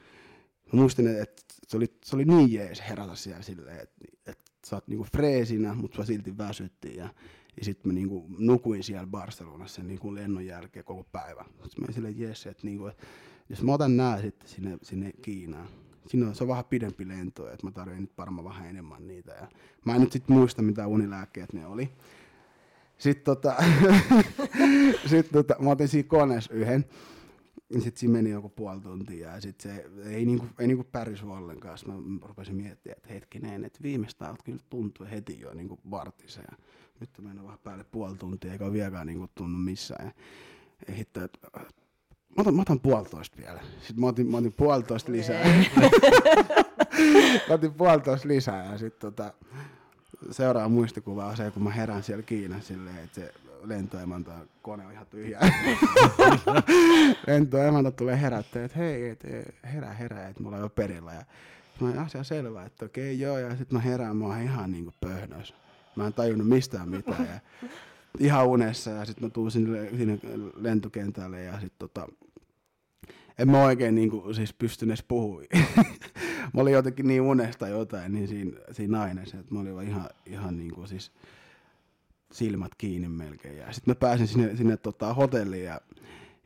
Mä 0.73 0.79
muistin, 0.79 1.07
että 1.07 1.43
se 1.67 1.77
oli, 1.77 1.85
se 2.05 2.15
oli 2.15 2.25
niin 2.25 2.53
jees 2.53 2.83
herätä 2.89 3.15
siellä 3.15 3.41
silleen, 3.41 3.79
että, 3.79 4.05
että 4.25 4.51
sä 4.67 4.75
oot 4.75 4.87
niinku 4.87 5.07
freesinä, 5.11 5.73
mutta 5.73 5.95
sua 5.95 6.05
silti 6.05 6.37
väsyttiin. 6.37 6.95
Ja, 6.95 7.09
ja 7.57 7.65
sitten 7.65 7.91
mä 7.91 7.93
niinku 7.93 8.25
nukuin 8.37 8.83
siellä 8.83 9.07
Barcelonassa 9.07 9.83
niinku 9.83 10.15
lennon 10.15 10.45
jälkeen 10.45 10.85
koko 10.85 11.03
päivän. 11.11 11.45
Sitten 11.45 11.81
mä 11.81 11.85
olin 11.85 11.93
silleen, 11.93 12.19
jes, 12.19 12.45
että 12.45 12.67
niinku, 12.67 12.87
et, 12.87 12.97
jos 13.49 13.63
mä 13.63 13.73
otan 13.73 13.97
nää 13.97 14.21
sitten 14.21 14.49
sinne, 14.49 14.77
sinne 14.81 15.11
Kiinaan, 15.21 15.67
Siinä 16.07 16.27
on, 16.27 16.35
se 16.35 16.43
on 16.43 16.47
vähän 16.47 16.65
pidempi 16.65 17.07
lento, 17.07 17.51
että 17.51 17.67
mä 17.67 17.71
tarvitsen 17.71 18.01
nyt 18.01 18.17
varmaan 18.17 18.45
vähän 18.45 18.69
enemmän 18.69 19.07
niitä. 19.07 19.31
Ja 19.31 19.47
mä 19.85 19.95
en 19.95 20.01
nyt 20.01 20.11
sit 20.11 20.29
muista, 20.29 20.61
mitä 20.61 20.87
unilääkkeet 20.87 21.53
ne 21.53 21.65
oli. 21.65 21.89
Sitten 22.97 23.23
tota, 23.23 23.55
sit 25.09 25.31
tota, 25.31 25.55
mä 25.59 25.69
otin 25.69 25.87
siinä 25.87 26.07
koneessa 26.07 26.53
yhden. 26.53 26.85
Sitten 27.73 27.97
siinä 27.97 28.13
meni 28.13 28.29
joku 28.29 28.49
puoli 28.49 28.81
tuntia 28.81 29.33
ja 29.33 29.41
sitten 29.41 29.75
se 29.75 29.85
ei 30.09 30.25
niinku, 30.25 30.45
ei 30.59 30.67
niinku 30.67 30.83
pärjys 30.83 31.23
ollenkaan. 31.23 31.77
Sitten 31.77 31.95
mä 31.95 32.19
rupesin 32.27 32.55
miettimään, 32.55 32.97
että 32.97 33.13
hetkinen, 33.13 33.65
että 33.65 33.79
viimeistä 33.81 34.29
alta 34.29 34.43
kyllä 34.43 34.59
tuntui 34.69 35.11
heti 35.11 35.39
jo 35.39 35.53
niinku 35.53 35.79
vartissa. 35.91 36.41
Nyt 37.01 37.09
on 37.19 37.25
mennyt 37.25 37.45
vähän 37.45 37.59
päälle 37.63 37.83
puoli 37.83 38.17
tuntia 38.17 38.51
eikä 38.51 38.65
ole 38.65 38.73
vieläkään 38.73 39.07
niinku 39.07 39.29
tunnu 39.35 39.57
missään. 39.57 40.05
Ja, 40.05 40.93
hitto, 40.93 41.23
että 41.23 41.39
mä 42.37 42.41
otan, 42.41 42.55
mä 42.55 42.61
otan 42.61 42.79
puolitoista 42.79 43.37
vielä. 43.37 43.59
Sitten 43.79 43.99
mä 43.99 44.07
otin, 44.07 44.27
mä 44.27 44.37
otin 44.37 44.53
puolitoista 44.53 45.11
lisää. 45.11 45.45
mä 47.47 47.53
otin 47.53 47.73
puolitoista 47.73 48.27
lisää 48.27 48.71
ja 48.71 48.77
sitten 48.77 48.99
tota, 48.99 49.33
seuraava 50.31 50.69
muistikuva 50.69 51.25
on 51.25 51.37
se, 51.37 51.51
kun 51.51 51.63
mä 51.63 51.69
herään 51.69 52.03
siellä 52.03 52.23
Kiinassa 52.23 52.67
silleen, 52.67 52.97
että 52.97 53.15
se 53.15 53.33
lentoemäntä, 53.63 54.31
kone 54.61 54.85
on 54.85 54.91
ihan 54.91 55.05
tyhjä. 55.05 55.39
lentoemäntä 57.27 57.91
tulee 57.91 58.21
herättää, 58.21 58.65
että 58.65 58.77
hei, 58.77 59.09
et, 59.09 59.23
herää, 59.73 59.93
herää, 59.93 60.27
että 60.27 60.43
mulla 60.43 60.55
on 60.55 60.61
jo 60.61 60.69
perillä. 60.69 61.13
Ja 61.13 61.25
mä 61.79 61.87
olin 61.87 61.99
asia 61.99 62.23
selvä, 62.23 62.65
että 62.65 62.85
okei 62.85 63.19
joo, 63.19 63.37
ja 63.37 63.49
sitten 63.49 63.77
mä 63.77 63.79
herään, 63.79 64.17
mä 64.17 64.25
oon 64.25 64.41
ihan 64.41 64.71
niinku 64.71 64.93
pöhnös. 65.01 65.53
Mä 65.95 66.07
en 66.07 66.13
tajunnut 66.13 66.47
mistään 66.47 66.89
mitään. 66.89 67.27
Ja 67.27 67.39
ihan 68.19 68.47
unessa 68.47 68.91
ja 68.91 69.05
sitten 69.05 69.23
mä 69.23 69.29
tuun 69.29 69.51
sinne, 69.51 69.89
sinne 69.97 70.19
lentokentälle 70.55 71.43
ja 71.43 71.53
sitten 71.53 71.79
tota, 71.79 72.07
en 73.39 73.49
mä 73.49 73.63
oikein 73.63 73.95
niinku, 73.95 74.33
siis 74.33 74.53
pystynyt 74.53 74.91
edes 74.91 75.05
puhumaan. 75.07 75.47
mä 76.53 76.61
olin 76.61 76.73
jotenkin 76.73 77.07
niin 77.07 77.21
unesta 77.21 77.67
jotain 77.67 78.11
niin 78.11 78.27
siinä, 78.27 78.59
siinä 78.71 79.01
aineessa, 79.01 79.37
että 79.37 79.53
mä 79.53 79.59
olin 79.59 79.87
ihan, 79.87 80.09
ihan 80.25 80.57
niinku 80.57 80.87
siis 80.87 81.11
silmät 82.31 82.71
kiinni 82.77 83.07
melkein. 83.07 83.57
Ja 83.57 83.71
sitten 83.71 83.91
mä 83.91 83.95
pääsin 83.95 84.27
sinne, 84.27 84.55
sinne 84.55 84.77
tota, 84.77 85.13
hotelliin 85.13 85.65
ja, 85.65 85.81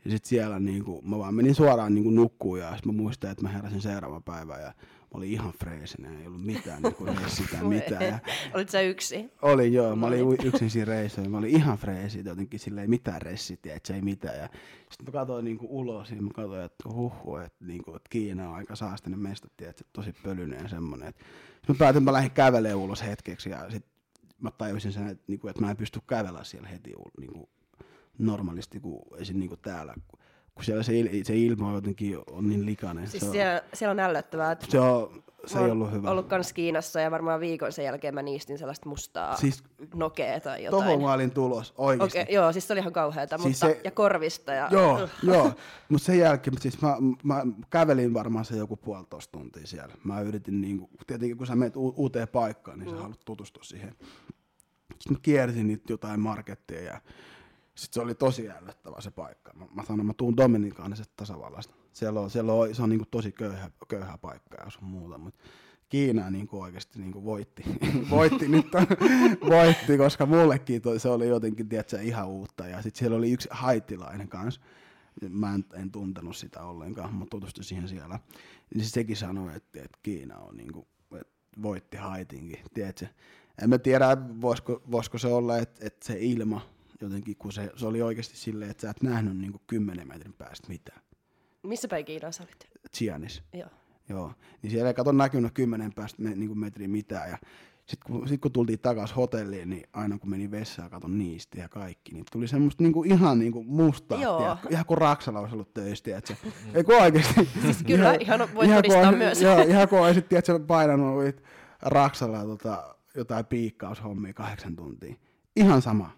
ja 0.04 0.10
sitten 0.10 0.28
siellä 0.28 0.60
niinku, 0.60 1.02
mä 1.02 1.18
vaan 1.18 1.34
menin 1.34 1.54
suoraan 1.54 1.94
niinku 1.94 2.10
nukkuun 2.10 2.58
ja 2.58 2.76
sitten 2.76 2.94
mä 2.94 3.02
muistan, 3.02 3.30
että 3.30 3.42
mä 3.42 3.48
heräsin 3.48 3.82
seuraava 3.82 4.20
päivä 4.20 4.58
ja 4.58 4.72
mä 5.14 5.18
olin 5.18 5.30
ihan 5.30 5.52
freesinen, 5.52 6.20
ei 6.20 6.26
ollut 6.26 6.44
mitään 6.44 6.82
niin 6.82 6.94
kuin 6.94 7.16
sitä 7.26 7.56
mitään. 7.64 8.04
Ja 8.04 8.18
Olit 8.54 8.68
sä 8.68 8.80
yksi? 8.80 9.30
olin 9.42 9.72
joo, 9.72 9.96
mä 9.96 10.06
olin 10.06 10.32
yksin 10.44 10.70
siinä 10.70 10.84
reissuilla, 10.84 11.30
mä 11.30 11.38
olin 11.38 11.56
ihan 11.56 11.78
freesi, 11.78 12.22
jotenkin 12.24 12.60
silleen 12.60 12.90
mitään 12.90 13.22
ressiä, 13.22 13.56
että 13.64 13.94
ei 13.94 14.02
mitään. 14.02 14.38
Ja 14.38 14.48
sitten 14.90 15.06
mä 15.06 15.12
katsoin 15.12 15.44
niinku 15.44 15.66
ulos 15.70 16.10
ja 16.10 16.22
mä 16.22 16.30
katsoin, 16.34 16.64
että 16.64 16.88
huhu, 16.88 17.36
että, 17.36 17.64
niinku, 17.64 17.90
että 17.90 18.08
Kiina 18.10 18.48
on 18.48 18.54
aika 18.54 18.76
saastinen 18.76 19.18
mesta, 19.18 19.48
että 19.60 19.84
tosi 19.92 20.12
pölyinen 20.22 20.62
ja 20.62 20.68
semmoinen. 20.68 21.08
Sitten 21.08 21.74
mä 21.74 21.78
päätin, 21.78 21.98
että 21.98 22.10
mä 22.10 22.12
lähdin 22.12 22.30
kävelemään 22.30 22.78
ulos 22.78 23.02
hetkeksi 23.02 23.50
ja 23.50 23.70
sitten 23.70 23.92
mä 24.40 24.50
tajusin 24.50 24.92
sen, 24.92 25.08
että, 25.08 25.24
niinku, 25.26 25.48
että 25.48 25.62
mä 25.62 25.70
en 25.70 25.76
pysty 25.76 26.00
kävellä 26.06 26.44
siellä 26.44 26.68
heti 26.68 26.92
niinku, 27.18 27.48
normaalisti 28.18 28.80
kuin 28.80 29.02
esim. 29.18 29.38
Niinku 29.38 29.56
täällä. 29.56 29.94
Kun 30.08 30.20
siellä 30.62 30.82
se, 30.82 30.98
il, 30.98 31.24
se 31.24 31.36
ilma 31.36 31.68
on 31.68 31.74
jotenkin 31.74 32.18
on 32.30 32.48
niin 32.48 32.66
likainen. 32.66 33.08
Siis 33.08 33.20
se, 33.20 33.26
on, 33.26 33.32
siellä, 33.32 33.62
siellä 33.74 33.90
on 33.90 34.00
ällöttävää. 34.00 34.52
että 34.52 34.66
se, 34.70 34.80
on, 34.80 35.22
se 35.46 35.58
ei 35.58 35.70
ollut 35.70 35.92
hyvä. 35.92 36.10
ollut 36.10 36.26
kans 36.26 36.52
Kiinassa 36.52 37.00
ja 37.00 37.10
varmaan 37.10 37.40
viikon 37.40 37.72
sen 37.72 37.84
jälkeen 37.84 38.14
mä 38.14 38.22
niistin 38.22 38.58
sellaista 38.58 38.88
mustaa 38.88 39.36
Siis 39.36 39.62
nokea 39.94 40.40
tai 40.40 40.64
jotain. 40.64 40.84
tohon 40.84 41.02
mä 41.02 41.12
olin 41.12 41.30
tulos, 41.30 41.74
oikeesti. 41.78 42.20
Okei, 42.20 42.34
joo, 42.34 42.52
siis 42.52 42.66
se 42.66 42.72
oli 42.72 42.80
ihan 42.80 42.92
kauheata, 42.92 43.38
Siis 43.38 43.48
mutta, 43.62 43.66
se- 43.74 43.80
ja 43.84 43.90
korvista. 43.90 44.52
Ja, 44.52 44.68
Joo, 44.70 45.08
joo. 45.22 45.52
Mutta 45.88 46.06
sen 46.06 46.18
jälkeen 46.18 46.60
siis 46.60 46.80
mä, 46.82 46.96
mä, 47.22 47.42
kävelin 47.70 48.14
varmaan 48.14 48.44
se 48.44 48.56
joku 48.56 48.76
puolitoista 48.76 49.32
tuntia 49.38 49.66
siellä. 49.66 49.94
Mä 50.04 50.20
yritin, 50.20 50.60
niinku, 50.60 50.90
tietenkin 51.06 51.36
kun 51.38 51.46
sä 51.46 51.56
menet 51.56 51.76
u- 51.76 51.94
uuteen 51.96 52.28
paikkaan, 52.28 52.78
niin 52.78 52.90
sä 52.90 52.96
haluat 52.96 53.20
tutustua 53.24 53.62
siihen. 53.62 53.94
Sitten 54.98 55.12
mä 55.12 55.18
kiersin 55.22 55.66
niitä 55.66 55.92
jotain 55.92 56.20
marketteja 56.20 56.92
ja 56.92 57.00
sitten 57.76 57.94
se 57.94 58.00
oli 58.00 58.14
tosi 58.14 58.50
ällöttävä 58.50 59.00
se 59.00 59.10
paikka. 59.10 59.52
Mä, 59.52 59.66
mä 59.74 59.82
sanoin, 59.84 60.06
mä 60.06 60.14
tuun 60.14 60.36
Dominikaanisesta 60.36 61.12
tasavallasta. 61.16 61.74
Siellä 61.92 62.20
on, 62.20 62.30
siellä 62.30 62.52
on, 62.52 62.74
se 62.74 62.82
on 62.82 62.88
niinku 62.88 63.06
tosi 63.10 63.32
köyhä, 63.32 63.70
köyhä 63.88 64.18
paikka 64.18 64.64
ja 64.64 64.70
sun 64.70 64.84
muuta, 64.84 65.18
mutta 65.18 65.44
Kiina 65.88 66.30
niinku 66.30 66.60
oikeasti 66.60 66.98
niinku 66.98 67.24
voitti. 67.24 67.62
voitti 68.10 68.48
nyt, 68.48 68.66
voitti, 69.56 69.98
koska 69.98 70.26
mullekin 70.26 70.82
toi, 70.82 71.00
se 71.00 71.08
oli 71.08 71.28
jotenkin 71.28 71.68
tiedätkö, 71.68 72.00
ihan 72.02 72.28
uutta. 72.28 72.68
Ja 72.68 72.82
sitten 72.82 72.98
siellä 72.98 73.16
oli 73.16 73.32
yksi 73.32 73.48
haittilainen 73.50 74.28
kanssa. 74.28 74.60
Mä 75.28 75.54
en, 75.54 75.64
en 75.74 75.90
tuntenut 75.90 76.36
sitä 76.36 76.62
ollenkaan, 76.62 77.14
mutta 77.14 77.30
tutustuin 77.30 77.64
siihen 77.64 77.88
siellä. 77.88 78.18
Niin 78.74 78.84
se 78.84 78.90
sekin 78.90 79.16
sanoi, 79.16 79.56
että, 79.56 79.78
että 79.82 79.98
Kiina 80.02 80.38
on 80.38 80.56
niinku, 80.56 80.88
että 81.20 81.62
voitti 81.62 81.96
Haitinkin, 81.96 82.58
tiedätkö? 82.74 83.06
En 83.62 83.68
mä 83.68 83.78
tiedä, 83.78 84.16
voisiko, 84.40 84.82
voisiko 84.90 85.18
se 85.18 85.28
olla, 85.28 85.58
että, 85.58 85.86
että 85.86 86.06
se 86.06 86.16
ilma 86.20 86.75
jotenkin, 87.00 87.36
kun 87.36 87.52
se, 87.52 87.70
se 87.76 87.86
oli 87.86 88.02
oikeasti 88.02 88.36
silleen, 88.36 88.70
että 88.70 88.80
sä 88.80 88.90
et 88.90 89.02
nähnyt 89.02 89.36
niinku 89.36 89.60
10 89.66 90.08
metrin 90.08 90.32
päästä 90.32 90.68
mitään. 90.68 91.00
Missä 91.62 91.88
päin 91.88 92.04
Kiinassa 92.04 92.42
olit? 92.42 92.66
Chianis. 92.96 93.42
Joo. 93.52 93.68
Joo, 94.08 94.32
niin 94.62 94.70
siellä 94.70 94.88
ei 94.88 94.94
kato 94.94 95.12
näkynyt 95.12 95.52
kymmenen 95.54 95.92
päästä 95.92 96.22
me, 96.22 96.34
niin 96.34 96.48
kuin 96.48 96.58
metriä 96.58 96.88
mitään. 96.88 97.30
Ja 97.30 97.38
sitten 97.86 98.12
kun, 98.12 98.28
sit 98.28 98.40
kun 98.40 98.52
tultiin 98.52 98.78
takaisin 98.78 99.16
hotelliin, 99.16 99.70
niin 99.70 99.82
aina 99.92 100.18
kun 100.18 100.30
meni 100.30 100.50
vessaan, 100.50 100.90
katon 100.90 101.18
niistä 101.18 101.60
ja 101.60 101.68
kaikki, 101.68 102.12
niin 102.12 102.24
tuli 102.32 102.48
semmoista 102.48 102.82
niinku 102.82 103.02
ihan 103.02 103.38
niinku 103.38 103.64
mustaa, 103.64 104.18
tiedätkö? 104.18 104.68
ihan 104.70 104.86
kuin 104.86 104.98
Raksala 104.98 105.40
olisi 105.40 105.54
ollut 105.54 105.74
töissä, 105.74 106.04
tiedätkö? 106.04 106.34
Ei 106.74 106.84
kun 106.84 107.02
oikeasti. 107.02 107.48
Siis 107.62 107.82
kyllä, 107.86 108.14
ihan 108.14 108.38
voit 108.38 108.50
kun 108.52 108.74
todistaa 108.74 109.12
myös. 109.12 109.42
Joo, 109.42 109.62
ihan 109.62 109.88
kun 109.88 109.98
olisit, 109.98 110.28
tiedätkö, 110.28 110.58
painanut 110.66 111.24
Raksalaa 111.82 112.44
tota, 112.44 112.96
jotain 113.16 113.46
piikkaushommia 113.46 114.32
kahdeksan 114.32 114.76
tuntia. 114.76 115.14
Ihan 115.56 115.82
sama. 115.82 116.10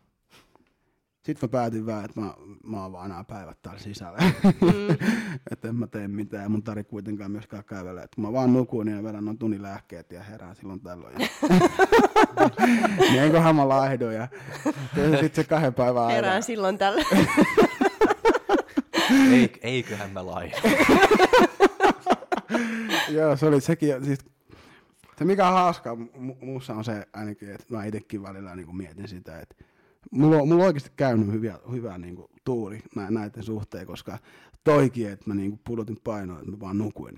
Sitten 1.28 1.48
mä 1.48 1.52
päätin 1.52 1.86
vähän, 1.86 2.04
että 2.04 2.20
mä, 2.20 2.34
mä 2.64 2.82
oon 2.82 2.92
vaan 2.92 3.08
nämä 3.08 3.24
päivät 3.24 3.62
täällä 3.62 3.80
sisällä. 3.80 4.18
Mm. 4.44 4.96
että 5.52 5.68
en 5.68 5.76
mä 5.76 5.86
tee 5.86 6.08
mitään 6.08 6.42
ja 6.42 6.48
mun 6.48 6.62
tarvitse 6.62 6.90
kuitenkaan 6.90 7.30
myöskään 7.30 7.64
kävellä. 7.64 8.02
Että 8.02 8.20
mä 8.20 8.32
vaan 8.32 8.52
nukun 8.52 8.88
ja 8.88 9.02
vedän 9.02 9.24
noin 9.24 9.38
tunnin 9.38 9.62
lääkkeet 9.62 10.12
ja 10.12 10.22
herään 10.22 10.56
silloin 10.56 10.80
tällöin. 10.80 11.16
Ja... 12.38 13.10
niin 13.10 13.22
enköhän 13.22 13.56
mä 13.56 13.68
laihdun 13.68 14.14
ja 14.14 14.28
sitten 14.94 15.34
se 15.34 15.44
kahden 15.44 15.74
päivän 15.74 16.02
ajan. 16.02 16.14
Herään 16.14 16.42
silloin 16.42 16.78
tällä. 16.78 17.04
Ei, 19.32 19.52
eiköhän 19.62 20.10
mä 20.10 20.26
lai. 20.26 20.52
Joo, 23.08 23.36
se 23.36 23.46
oli 23.46 23.60
sekin. 23.60 24.04
Siis, 24.04 24.18
se 25.18 25.24
mikä 25.24 25.48
on 25.48 25.54
hauskaa 25.54 25.94
mu- 25.94 26.44
muussa 26.44 26.74
on 26.74 26.84
se 26.84 27.06
ainakin, 27.12 27.50
että 27.50 27.74
mä 27.74 27.84
itsekin 27.84 28.22
välillä 28.22 28.56
niin 28.56 28.76
mietin 28.76 29.08
sitä, 29.08 29.40
että 29.40 29.67
mulla 30.10 30.36
on, 30.36 30.48
mulla 30.48 30.62
on 30.62 30.66
oikeasti 30.66 30.92
käynyt 30.96 31.32
hyvä, 31.32 31.58
hyvä 31.72 31.98
niin 31.98 32.16
kuin, 32.16 32.28
tuuri 32.44 32.82
nä- 32.96 33.10
näiden 33.10 33.42
suhteen, 33.42 33.86
koska 33.86 34.18
toikin, 34.64 35.10
että 35.10 35.24
mä 35.26 35.34
niin 35.34 35.50
kuin, 35.50 35.60
pudotin 35.64 35.98
painoa, 36.04 36.38
että 36.38 36.50
mä 36.50 36.60
vaan 36.60 36.78
nukuin 36.78 37.16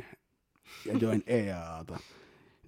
ja 0.87 0.98
join 0.98 1.22
EAAta, 1.46 1.98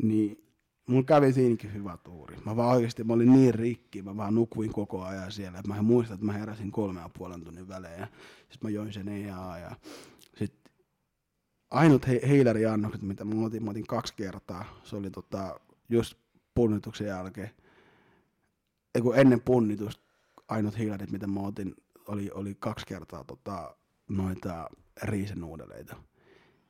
niin 0.02 0.44
mulla 0.86 1.04
kävi 1.04 1.32
siinäkin 1.32 1.74
hyvä 1.74 1.98
tuuri. 2.04 2.36
Mä 2.46 2.56
vaan 2.56 2.76
oikeasti, 2.76 3.04
mä 3.04 3.12
olin 3.12 3.32
niin 3.32 3.54
rikki, 3.54 4.02
mä 4.02 4.16
vaan 4.16 4.34
nukuin 4.34 4.72
koko 4.72 5.02
ajan 5.02 5.32
siellä, 5.32 5.58
että 5.58 5.74
mä 5.74 5.82
muistan, 5.82 6.14
että 6.14 6.26
mä 6.26 6.32
heräsin 6.32 6.72
kolme 6.72 7.00
ja 7.00 7.10
puolen 7.18 7.44
tunnin 7.44 7.68
välein 7.68 8.00
ja 8.00 8.06
sitten 8.38 8.58
mä 8.62 8.70
join 8.70 8.92
sen 8.92 9.08
EAA 9.08 9.58
ja 9.58 9.76
sitten 10.36 10.72
ainut 11.70 12.06
he, 12.06 12.20
heilariannokset, 12.28 13.02
mitä 13.02 13.24
mä 13.24 13.46
otin, 13.46 13.64
mä 13.64 13.70
otin 13.70 13.86
kaksi 13.86 14.14
kertaa, 14.16 14.64
se 14.84 14.96
oli 14.96 15.10
tota, 15.10 15.60
just 15.88 16.14
punnituksen 16.54 17.06
jälkeen, 17.06 17.50
ennen 19.14 19.40
punnitusta, 19.40 20.11
ainut 20.52 20.78
hiilarit, 20.78 21.10
mitä 21.10 21.26
mä 21.26 21.40
otin, 21.40 21.74
oli, 22.08 22.30
oli 22.34 22.56
kaksi 22.58 22.86
kertaa 22.86 23.24
tota, 23.24 23.76
noita 24.08 24.68
riisinuudeleita. 25.02 25.96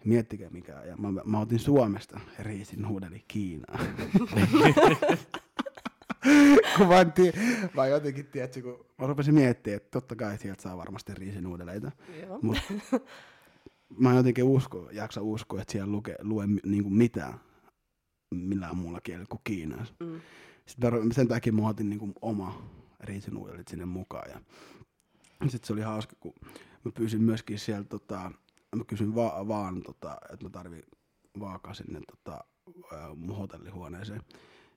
Miettikää 0.04 0.50
mikä, 0.50 0.82
ja 0.82 0.96
mä, 0.96 1.08
mä 1.24 1.40
otin 1.40 1.58
Suomesta 1.58 2.20
riisinuudeli 2.38 3.24
Kiinaan. 3.28 3.86
kun 6.76 6.88
mä, 6.88 7.04
tie, 7.04 7.32
mä 7.74 7.86
jotenkin, 7.86 8.26
tiedätkö, 8.26 8.62
kun 8.62 8.86
mä 8.98 9.06
rupesin 9.06 9.34
miettimään, 9.34 9.76
että 9.76 9.90
totta 9.90 10.16
kai 10.16 10.38
sieltä 10.38 10.62
saa 10.62 10.76
varmasti 10.76 11.14
riisinuudeleita. 11.14 11.92
Joo. 12.22 12.38
Mut 12.42 12.58
mä 13.98 14.10
en 14.10 14.16
jotenkin 14.16 14.44
usko, 14.44 14.88
jaksa 14.92 15.22
uskoa, 15.22 15.60
että 15.60 15.72
siellä 15.72 15.92
luke, 15.92 16.16
lue 16.22 16.46
niinku 16.46 16.90
mitään 16.90 17.40
millään 18.34 18.76
muulla 18.76 19.00
kielellä 19.00 19.26
kuin 19.30 19.40
Kiinassa. 19.44 19.94
Mm. 20.00 20.20
Sitten 20.66 20.94
mä, 20.94 21.12
sen 21.12 21.28
takia 21.28 21.52
mä 21.52 21.68
otin 21.68 21.90
niinku 21.90 22.12
oma 22.22 22.62
riisinuudelit 23.02 23.68
sinne 23.68 23.84
mukaan. 23.84 24.30
Ja 24.30 24.40
sitten 25.50 25.66
se 25.66 25.72
oli 25.72 25.80
hauska, 25.82 26.16
kun 26.20 26.34
mä 26.84 26.92
pyysin 26.94 27.22
myöskin 27.22 27.58
sieltä, 27.58 27.88
tota, 27.88 28.30
mä 28.76 28.84
kysyin 28.86 29.14
va- 29.14 29.48
vaan, 29.48 29.82
tota, 29.82 30.16
että 30.32 30.44
mä 30.46 30.50
tarvin 30.50 30.82
vaakaa 31.40 31.74
sinne 31.74 32.00
tota, 32.10 32.44
mun 33.16 33.36
hotellihuoneeseen. 33.36 34.20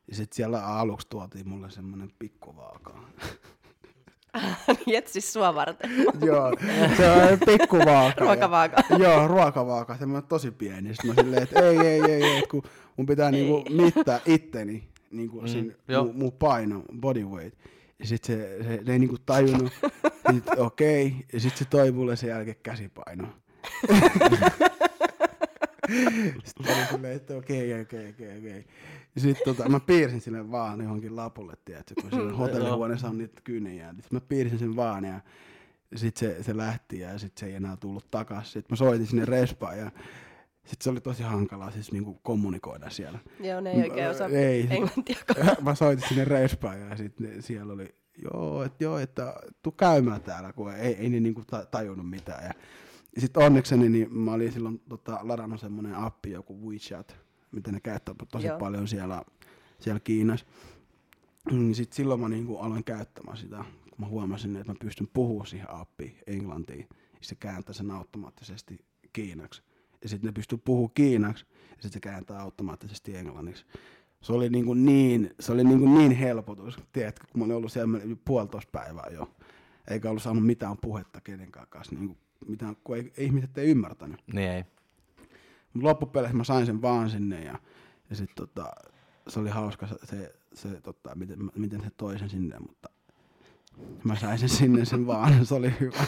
Ja 0.07 0.15
sitten 0.15 0.35
siellä 0.35 0.65
aluksi 0.65 1.07
tuotiin 1.09 1.49
mulle 1.49 1.69
semmonen 1.71 2.11
pikkuvaaka. 2.19 2.99
Jet 4.87 5.07
siis 5.07 5.33
sua 5.33 5.55
varten. 5.55 5.89
Joo, 6.25 6.53
se 6.97 7.11
on 7.11 7.39
pikkuvaaka. 7.45 7.95
ja- 8.07 8.13
Ruokavaaka. 8.25 8.81
Joo, 8.99 9.27
ruokavaaka, 9.27 9.97
semmoinen 9.97 10.27
tosi 10.29 10.51
pieni. 10.51 10.95
Sitten 10.95 11.15
mä 11.15 11.21
silleen, 11.23 11.43
että 11.43 11.59
ei, 11.59 11.77
ei, 11.77 12.01
ei, 12.11 12.23
ei, 12.23 12.43
kun 12.51 12.63
mun 12.97 13.05
pitää 13.05 13.31
niinku 13.31 13.63
mittaa 13.69 14.19
itteni, 14.25 14.89
niinku 15.11 15.41
mm, 15.41 15.47
sin, 15.47 15.75
joo. 15.87 16.03
mun, 16.05 16.15
mun 16.15 16.31
paino, 16.31 16.83
body 16.99 17.23
weight. 17.25 17.59
Ja 17.99 18.07
sit 18.07 18.23
se, 18.23 18.57
se, 18.63 18.81
se 18.85 18.91
ei 18.91 18.99
niinku 18.99 19.17
tajunnut, 19.25 19.73
sit 20.33 20.49
okei, 20.57 21.07
okay. 21.07 21.19
ja 21.33 21.39
sit 21.39 21.57
se 21.57 21.65
toi 21.65 21.91
mulle 21.91 22.15
sen 22.15 22.29
jälkeen 22.29 22.57
käsipaino. 22.63 23.27
Sitten 26.45 26.75
oli 26.75 26.85
silleen, 26.91 27.15
että 27.15 27.35
okei, 27.35 27.81
okei, 27.81 28.09
okei, 28.09 28.37
okei. 28.37 28.65
Ja 29.15 29.21
sit 29.21 29.37
tota, 29.45 29.69
mä 29.69 29.79
piirsin 29.79 30.21
sille 30.21 30.51
vaan 30.51 30.81
johonkin 30.81 31.15
lapulle, 31.15 31.53
tiedätkö, 31.65 31.93
kun 32.01 32.09
siinä 32.09 32.33
hotellihuoneessa 32.33 33.07
on 33.07 33.17
niitä 33.17 33.41
kyynejä. 33.43 33.87
Sitten 33.87 34.15
mä 34.15 34.19
piirsin 34.19 34.59
sen 34.59 34.75
vaan 34.75 35.05
ja 35.05 35.19
sitten 35.95 36.29
se, 36.29 36.43
se 36.43 36.57
lähti 36.57 36.99
ja 36.99 37.19
sitten 37.19 37.39
se 37.39 37.45
ei 37.45 37.55
enää 37.55 37.77
tullut 37.77 38.11
takaisin. 38.11 38.53
Sitten 38.53 38.73
mä 38.73 38.75
soitin 38.75 39.07
sinne 39.07 39.25
respaan 39.25 39.77
ja 39.77 39.91
sitten 40.65 40.83
se 40.83 40.89
oli 40.89 41.01
tosi 41.01 41.23
hankalaa 41.23 41.71
siis 41.71 41.91
niinku 41.91 42.13
kommunikoida 42.13 42.89
siellä. 42.89 43.19
Joo, 43.39 43.61
ne 43.61 43.71
ei 43.71 43.83
oikein 43.83 44.09
osaa 44.09 44.27
Ei. 44.27 44.67
englantia. 44.69 45.17
mä 45.61 45.75
soitin 45.75 46.07
sinne 46.07 46.25
respaan 46.25 46.81
ja 46.81 46.97
sitten 46.97 47.41
siellä 47.41 47.73
oli, 47.73 47.95
joo, 48.23 48.63
että 48.63 48.83
joo, 48.83 48.99
että 48.99 49.33
tuu 49.61 49.71
käymään 49.71 50.21
täällä, 50.21 50.53
kun 50.53 50.73
ei, 50.73 50.93
ei 50.93 51.09
ne 51.09 51.19
niinku 51.19 51.43
ta- 51.47 51.65
tajunnut 51.65 52.09
mitään. 52.09 52.43
Ja 52.45 52.53
sitten 53.21 53.43
onnekseni 53.43 53.89
niin 53.89 54.17
mä 54.17 54.33
olin 54.33 54.51
silloin 54.51 54.81
tota, 54.89 55.19
ladannut 55.21 55.59
semmoinen 55.59 55.95
appi, 55.95 56.31
joku 56.31 56.69
WeChat, 56.69 57.17
mitä 57.51 57.71
ne 57.71 57.79
käyttää 57.79 58.15
tosi 58.31 58.47
Joo. 58.47 58.59
paljon 58.59 58.87
siellä, 58.87 59.23
siellä 59.79 59.99
Kiinassa. 59.99 60.45
Sitten 61.73 61.95
silloin 61.95 62.19
mä 62.19 62.29
niinku 62.29 62.57
aloin 62.57 62.83
käyttämään 62.83 63.37
sitä, 63.37 63.57
kun 63.57 63.97
mä 63.97 64.07
huomasin, 64.07 64.55
että 64.55 64.71
mä 64.71 64.75
pystyn 64.79 65.07
puhumaan 65.13 65.47
siihen 65.47 65.69
appiin 65.69 66.17
englantiin. 66.27 66.87
Ja 66.91 67.19
se 67.21 67.35
kääntää 67.35 67.73
sen 67.73 67.91
automaattisesti 67.91 68.79
kiinaksi. 69.13 69.63
Ja 70.03 70.09
sitten 70.09 70.27
ne 70.27 70.31
pystyy 70.31 70.57
puhumaan 70.57 70.93
kiinaksi, 70.93 71.45
ja 71.49 71.69
sitten 71.69 71.91
se 71.91 71.99
kääntää 71.99 72.39
automaattisesti 72.39 73.15
englanniksi. 73.15 73.65
Se 74.21 74.33
oli 74.33 74.49
niin, 74.49 74.65
kuin 74.65 74.85
niin, 74.85 75.33
se 75.39 75.51
oli 75.51 75.63
niin, 75.63 75.79
kuin 75.79 75.93
niin 75.93 76.11
helpotus, 76.11 76.79
tiedätkö, 76.93 77.27
kun 77.31 77.39
mä 77.39 77.45
olin 77.45 77.55
ollut 77.55 77.71
siellä 77.71 77.99
puolitoista 78.25 78.71
päivää 78.71 79.09
jo. 79.11 79.31
Eikä 79.87 80.09
ollut 80.09 80.23
saanut 80.23 80.45
mitään 80.45 80.77
puhetta 80.77 81.21
kenenkään 81.21 81.67
kanssa, 81.69 81.95
niin 81.95 82.07
kuin 82.07 82.17
mitään, 82.47 82.75
kun 82.83 82.97
ei, 82.97 83.13
ihmiset 83.17 83.57
ei 83.57 83.69
ymmärtänyt. 83.69 84.19
Niin 84.33 84.49
ei. 84.49 84.63
Mut 85.73 85.83
loppupeleissä 85.83 86.37
mä 86.37 86.43
sain 86.43 86.65
sen 86.65 86.81
vaan 86.81 87.09
sinne 87.09 87.43
ja, 87.43 87.59
ja 88.09 88.15
sit 88.15 88.29
tota, 88.35 88.71
se 89.27 89.39
oli 89.39 89.49
hauska 89.49 89.87
se, 89.87 89.95
se, 90.03 90.35
se 90.53 90.81
tota, 90.81 91.15
miten, 91.15 91.51
miten 91.55 91.81
se 91.81 91.89
toi 91.97 92.19
sen 92.19 92.29
sinne, 92.29 92.59
mutta 92.59 92.89
mä 94.03 94.15
sain 94.15 94.39
sen 94.39 94.49
sinne 94.49 94.85
sen 94.85 95.07
vaan, 95.07 95.45
se 95.45 95.55
oli 95.55 95.73
hyvä. 95.79 96.05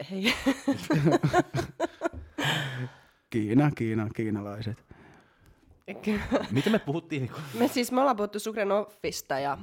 Oi 0.00 0.06
ei. 0.12 0.34
Kiina, 3.30 3.70
Kiina, 3.70 4.08
kiinalaiset. 4.16 4.84
Mitä 6.50 6.70
me 6.70 6.78
puhuttiin? 6.78 7.22
Niin 7.22 7.32
me 7.58 7.68
siis 7.68 7.92
me 7.92 8.00
ollaan 8.00 8.16
puhuttu 8.16 8.38
Sukrenoffista 8.38 9.38
ja 9.38 9.58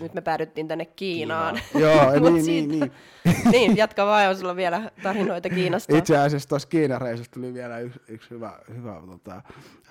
nyt 0.00 0.14
me 0.14 0.20
päädyttiin 0.20 0.68
tänne 0.68 0.84
Kiinaan. 0.84 1.60
Joo, 1.74 2.04
Mut 2.20 2.32
niin, 2.32 2.44
siitä- 2.44 2.68
niin, 2.72 2.92
niin. 3.24 3.50
niin, 3.52 3.76
jatka 3.76 4.06
vaan, 4.06 4.24
jos 4.24 4.38
sulla 4.38 4.50
on 4.50 4.56
vielä 4.56 4.90
tarinoita 5.02 5.48
Kiinasta. 5.48 5.96
Itse 5.96 6.16
asiassa 6.16 6.48
tuossa 6.48 6.68
Kiinan 6.68 7.00
reissussa 7.00 7.32
tuli 7.32 7.54
vielä 7.54 7.78
yksi, 7.78 8.00
yksi 8.08 8.30
hyvä, 8.30 8.60
hyvä 8.74 9.02
tota, 9.06 9.42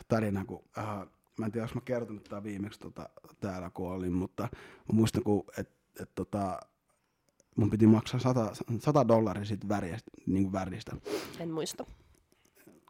tarina, 0.07 0.45
kun 0.45 0.63
äh, 0.77 0.85
mä 1.37 1.45
en 1.45 1.51
tiedä, 1.51 1.63
onko 1.65 1.75
mä 1.75 1.81
kertonut 1.85 2.23
tämä 2.23 2.43
viimeksi 2.43 2.79
tota, 2.79 3.09
täällä, 3.39 3.69
kun 3.73 3.91
olin, 3.91 4.13
mutta 4.13 4.43
mä 4.53 4.93
muistan, 4.93 5.23
kun 5.23 5.43
et, 5.57 5.69
et, 6.01 6.09
tota, 6.15 6.59
mun 7.55 7.69
piti 7.69 7.87
maksaa 7.87 8.19
100, 8.19 8.51
100 8.79 9.07
dollaria 9.07 9.45
siitä 9.45 9.69
väristä, 9.69 10.11
niin 10.25 10.43
kuin 10.43 10.53
väristä. 10.53 10.95
En 11.39 11.51
muista. 11.51 11.85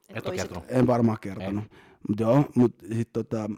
Et 0.10 0.24
toisit. 0.24 0.42
kertonut. 0.42 0.64
En 0.68 0.88
varmaan 0.88 1.18
kertonut. 1.22 1.64
Mutta 2.08 2.24
joo, 2.24 2.46
mutta 2.56 2.86
sitten 2.88 3.26
tota, 3.26 3.50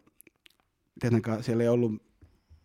tietenkään 1.00 1.44
siellä 1.44 1.64
ei 1.64 1.70
ollut, 1.70 1.92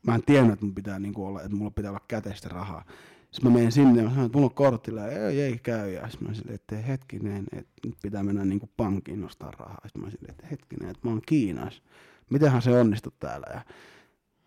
mä 0.03 0.15
en 0.15 0.23
tiennyt, 0.23 0.53
että 0.53 0.65
mun 0.65 0.75
pitää 0.75 0.99
niinku 0.99 1.27
olla, 1.27 1.43
että 1.43 1.57
mulla 1.57 1.71
pitää 1.71 1.91
olla 1.91 2.05
käteistä 2.09 2.49
rahaa. 2.49 2.85
Sitten 3.31 3.53
mä 3.53 3.59
menen 3.59 3.73
sinne 3.73 4.03
ja 4.03 4.09
sanoin, 4.09 4.27
että 4.27 4.39
mulla 4.39 4.51
on 4.51 4.55
kortilla, 4.55 5.09
ei, 5.09 5.41
ei 5.41 5.59
käy. 5.59 5.91
Ja 5.91 6.09
sitten 6.09 6.29
mä 6.29 6.35
silleen, 6.35 6.55
että 6.55 6.77
hetkinen, 6.77 7.47
että 7.53 7.73
nyt 7.87 7.95
pitää 8.03 8.23
mennä 8.23 8.45
niinku 8.45 8.71
pankkiin 8.77 9.21
nostaa 9.21 9.51
rahaa. 9.51 9.81
Sitten 9.87 10.03
mä 10.03 10.11
silleen, 10.11 10.31
että 10.31 10.47
hetkinen, 10.47 10.91
että 10.91 11.09
mä 11.09 11.11
oon 11.11 11.23
Kiinassa. 11.27 11.83
Mitenhän 12.31 12.63
se 12.63 12.81
onnistui 12.81 13.13
täällä? 13.19 13.47
Ja 13.55 13.61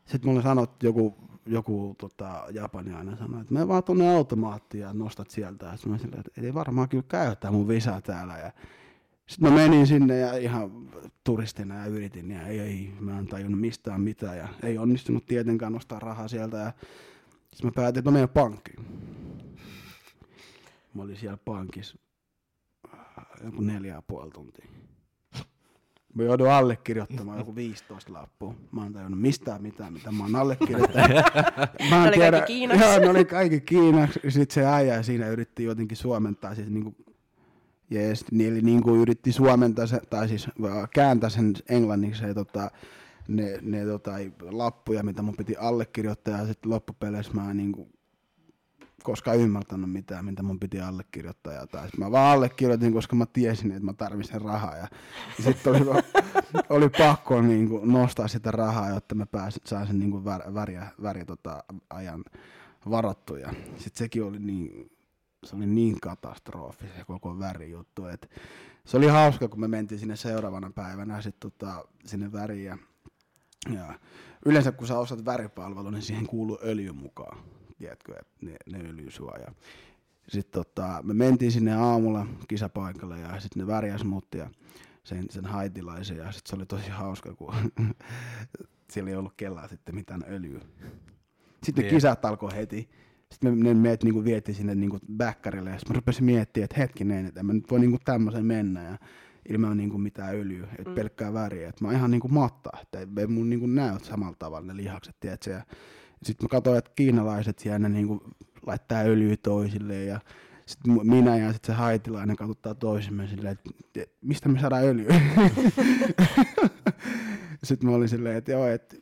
sitten 0.06 0.30
mulle 0.30 0.42
sanoi, 0.42 0.64
että 0.64 0.86
joku, 0.86 1.16
joku 1.46 1.96
tota, 1.98 2.46
japanilainen 2.52 3.18
sanoi, 3.18 3.42
että 3.42 3.54
me 3.54 3.68
vaan 3.68 3.84
tuonne 3.84 4.16
automaattiin 4.16 4.82
ja 4.82 4.94
nostat 4.94 5.30
sieltä. 5.30 5.66
Ja 5.66 5.72
mä 5.86 5.96
että 5.96 6.42
ei 6.42 6.54
varmaan 6.54 6.90
kyllä 6.90 7.04
käy 7.08 7.36
tää 7.36 7.52
mun 7.52 7.68
visa 7.68 8.02
täällä. 8.02 8.38
Ja 8.38 8.52
sitten 9.28 9.50
mä 9.50 9.56
menin 9.56 9.88
sinne 9.88 10.18
ja 10.18 10.38
ihan 10.38 10.90
turistina 11.24 11.76
ja 11.76 11.86
yritin 11.86 12.32
ja 12.32 12.48
ei, 12.48 12.60
ei 12.60 12.94
mä 13.00 13.20
en 13.20 13.28
tajunnut 13.28 13.62
mistään 13.62 14.02
mitään 14.02 14.38
ja 14.38 14.48
ei 14.64 14.78
onnistunut 14.78 15.26
tietenkään 15.26 15.74
nostaa 15.74 16.00
rahaa 16.00 16.28
sieltä 16.28 16.58
ja 16.58 16.74
sitten 17.52 17.68
mä 17.68 17.72
päätin, 17.76 18.00
että 18.00 18.12
mä 18.12 18.16
menen 18.16 18.30
pankkiin. 18.30 18.86
Mä 20.94 21.04
olin 21.04 21.18
siellä 21.18 21.38
pankissa 21.46 21.98
äh, 22.94 23.26
joku 23.44 23.62
neljä 23.62 23.94
ja 23.94 24.02
puoli 24.02 24.32
tuntia. 24.32 24.66
Mä 26.14 26.24
joudun 26.24 26.52
allekirjoittamaan 26.52 27.38
joku 27.38 27.56
15 27.56 28.14
lappua. 28.14 28.56
Mä 28.72 28.86
en 28.86 28.94
tajunnut 28.94 29.22
mistään 29.22 29.62
mitään, 29.62 29.94
mitä 29.94 30.12
mä 30.12 30.24
oon 30.24 30.36
allekirjoittanut. 30.36 31.10
Mä 31.90 32.08
en 32.08 32.20
Ne 32.20 32.26
oli 32.26 32.32
kaikki 32.32 32.54
Kiinaksi. 32.54 32.84
Joo, 32.84 33.00
ne 33.00 33.10
oli 33.10 33.26
kaikki 33.26 33.62
kiinaksi. 33.62 34.20
Sitten 34.30 34.54
se 34.54 34.66
äijä 34.66 35.04
siinä 35.04 35.28
yritti 35.28 35.64
jotenkin 35.64 35.98
suomentaa 35.98 36.56
siis 36.56 36.70
niinku 36.70 36.96
Jees, 37.90 38.26
niin 38.32 38.84
kuin 38.84 39.02
yritti 39.02 39.32
suomentaa 39.32 39.88
se, 39.88 40.02
tai 40.10 40.28
siis 40.28 40.48
äh, 40.48 40.90
kääntää 40.94 41.30
sen 41.30 41.54
englanniksi 41.70 42.22
se, 42.22 42.34
tota, 42.34 42.72
ne, 43.28 43.60
ne 43.62 43.86
tota, 43.86 44.12
lappuja, 44.52 45.04
mitä 45.04 45.22
mun 45.22 45.36
piti 45.36 45.56
allekirjoittaa, 45.56 46.38
ja 46.38 46.46
sitten 46.46 46.72
loppupeleissä 46.72 47.34
mä 47.34 47.52
en 47.52 47.58
niin 47.58 47.72
kuin, 47.72 47.90
koskaan 49.04 49.38
ymmärtänyt 49.38 49.92
mitään, 49.92 50.26
mitä 50.26 50.44
mun 50.44 50.60
piti 50.60 50.80
allekirjoittaa. 50.80 51.54
Ja, 51.54 51.68
tai 51.68 51.90
mä 51.98 52.12
vaan 52.12 52.34
allekirjoitin, 52.34 52.94
koska 52.94 53.16
mä 53.16 53.26
tiesin, 53.26 53.72
että 53.72 53.84
mä 53.84 53.94
tarvitsen 53.94 54.42
rahaa. 54.42 54.76
Ja, 54.78 54.88
ja 55.38 55.44
sitten 55.44 55.74
oli, 55.74 56.04
oli 56.70 56.90
pakko 56.90 57.42
niin 57.42 57.70
kuin, 57.70 57.92
nostaa 57.92 58.28
sitä 58.28 58.52
rahaa, 58.52 58.90
jotta 58.90 59.16
mä 59.16 59.26
pääsin, 59.26 59.62
saan 59.66 59.88
sen 59.88 60.00
niin 60.00 60.12
kuin 60.12 60.26
vär, 60.26 60.54
väriä, 60.54 60.88
väriä 61.02 61.26
tota, 61.26 61.64
ajan 61.90 62.24
varattuja. 62.90 63.54
Sitten 63.78 63.98
sekin 63.98 64.24
oli 64.24 64.40
niin, 64.40 64.92
se 65.44 65.56
oli 65.56 65.66
niin 65.66 66.00
katastrofi 66.00 66.86
se 66.98 67.04
koko 67.08 67.40
värijuttu, 67.40 68.06
että 68.06 68.28
se 68.86 68.98
oli 68.98 69.08
hauska, 69.08 69.48
kun 69.48 69.60
me 69.60 69.68
mentiin 69.68 70.00
sinne 70.00 70.16
seuraavana 70.16 70.72
päivänä 70.76 71.22
sit 71.22 71.40
tota, 71.40 71.86
sinne 72.06 72.32
väriin 72.32 72.66
ja, 72.66 72.78
ja 73.74 74.00
yleensä 74.46 74.72
kun 74.72 74.88
sä 74.88 75.00
ostat 75.00 75.26
väripalvelu, 75.26 75.90
niin 75.90 76.02
siihen 76.02 76.28
kuuluu 76.28 76.60
öljy 76.64 76.92
mukaan, 76.92 77.38
tiedätkö, 77.84 78.14
että 78.20 78.34
ne, 78.42 78.56
ne 78.72 78.90
öljy 78.90 79.12
sua 79.12 79.34
ja 79.40 79.54
sitten 80.28 80.64
tota, 80.64 81.00
me 81.04 81.14
mentiin 81.14 81.52
sinne 81.52 81.74
aamulla 81.74 82.28
kisapaikalle 82.48 83.20
ja 83.20 83.40
sitten 83.40 83.60
ne 83.60 83.68
värjäs 83.68 84.04
mut 84.04 84.28
ja 84.36 84.50
sen, 85.04 85.26
sen 85.30 85.46
haitilaisen 85.46 86.18
ja 86.18 86.32
sitten 86.32 86.50
se 86.50 86.56
oli 86.56 86.66
tosi 86.66 86.90
hauska, 86.90 87.34
kun 87.34 87.54
siellä 88.92 89.10
ei 89.10 89.16
ollut 89.16 89.34
kellään 89.38 89.70
sitten 89.70 89.96
mitään 89.96 90.24
öljyä. 90.30 90.62
Sitten 91.64 91.84
Niin. 91.84 91.96
kisat 91.96 92.26
alkoi 92.26 92.56
heti. 92.56 92.90
Sitten 93.32 93.58
me, 93.58 93.64
ne 93.64 93.74
meidät 93.74 94.04
niinku 94.04 94.24
vietiin 94.24 94.56
sinne 94.56 94.76
niinku 94.76 95.00
bäkkärille 95.18 95.70
ja 95.70 95.80
sitten 95.80 95.96
mä 95.96 95.98
rupesin 95.98 96.26
miettimään, 96.26 96.66
että 96.66 96.78
hetkinen, 96.78 97.26
että 97.26 97.40
en 97.40 97.46
mä 97.46 97.54
nyt 97.54 97.72
voi 97.72 97.80
niinku 97.80 98.00
tämmöisen 98.06 98.46
mennä 98.46 98.84
ja 98.84 98.98
ilman 99.50 99.78
niinku 99.78 99.98
mitään 99.98 100.36
öljyä, 100.36 100.68
että 100.78 100.90
mm. 100.90 100.96
pelkkää 100.96 101.34
väriä. 101.34 101.70
Että 101.70 101.84
mä 101.84 101.88
oon 101.88 101.98
ihan 101.98 102.12
niinku 102.12 102.28
matta, 102.28 102.70
että 102.82 103.00
ei, 103.00 103.08
ei 103.18 103.28
mun 103.28 103.50
niinku 103.50 103.68
näy 103.68 104.00
samalla 104.00 104.36
tavalla 104.40 104.68
ne 104.68 104.78
lihakset, 104.78 105.16
tiedätkö? 105.20 105.52
Ja 105.52 105.64
sitten 106.26 106.46
mä 106.46 106.50
katsoin, 106.50 106.78
että 106.78 106.92
kiinalaiset 106.96 107.60
siellä 107.60 107.80
ne 107.80 107.90
niinku 107.90 108.24
laittaa 108.66 109.02
öljyä 109.02 109.38
toisille 109.38 110.04
ja 110.04 110.20
sitten 110.66 111.00
minä 111.04 111.38
ja 111.38 111.54
sitten 111.54 111.76
se 111.76 111.80
haitilainen 111.80 112.36
katsotaan 112.36 112.78
toisemme 112.78 113.28
silleen, 113.28 113.52
että 113.52 113.70
et 114.02 114.12
mistä 114.22 114.50
me 114.50 114.60
saadaan 114.60 114.84
öljyä. 114.84 115.14
sitten 117.64 117.90
mä 117.90 117.96
olin 117.96 118.10
silleen, 118.10 118.38
että 118.38 118.52
joo, 118.52 118.68
että 118.68 118.98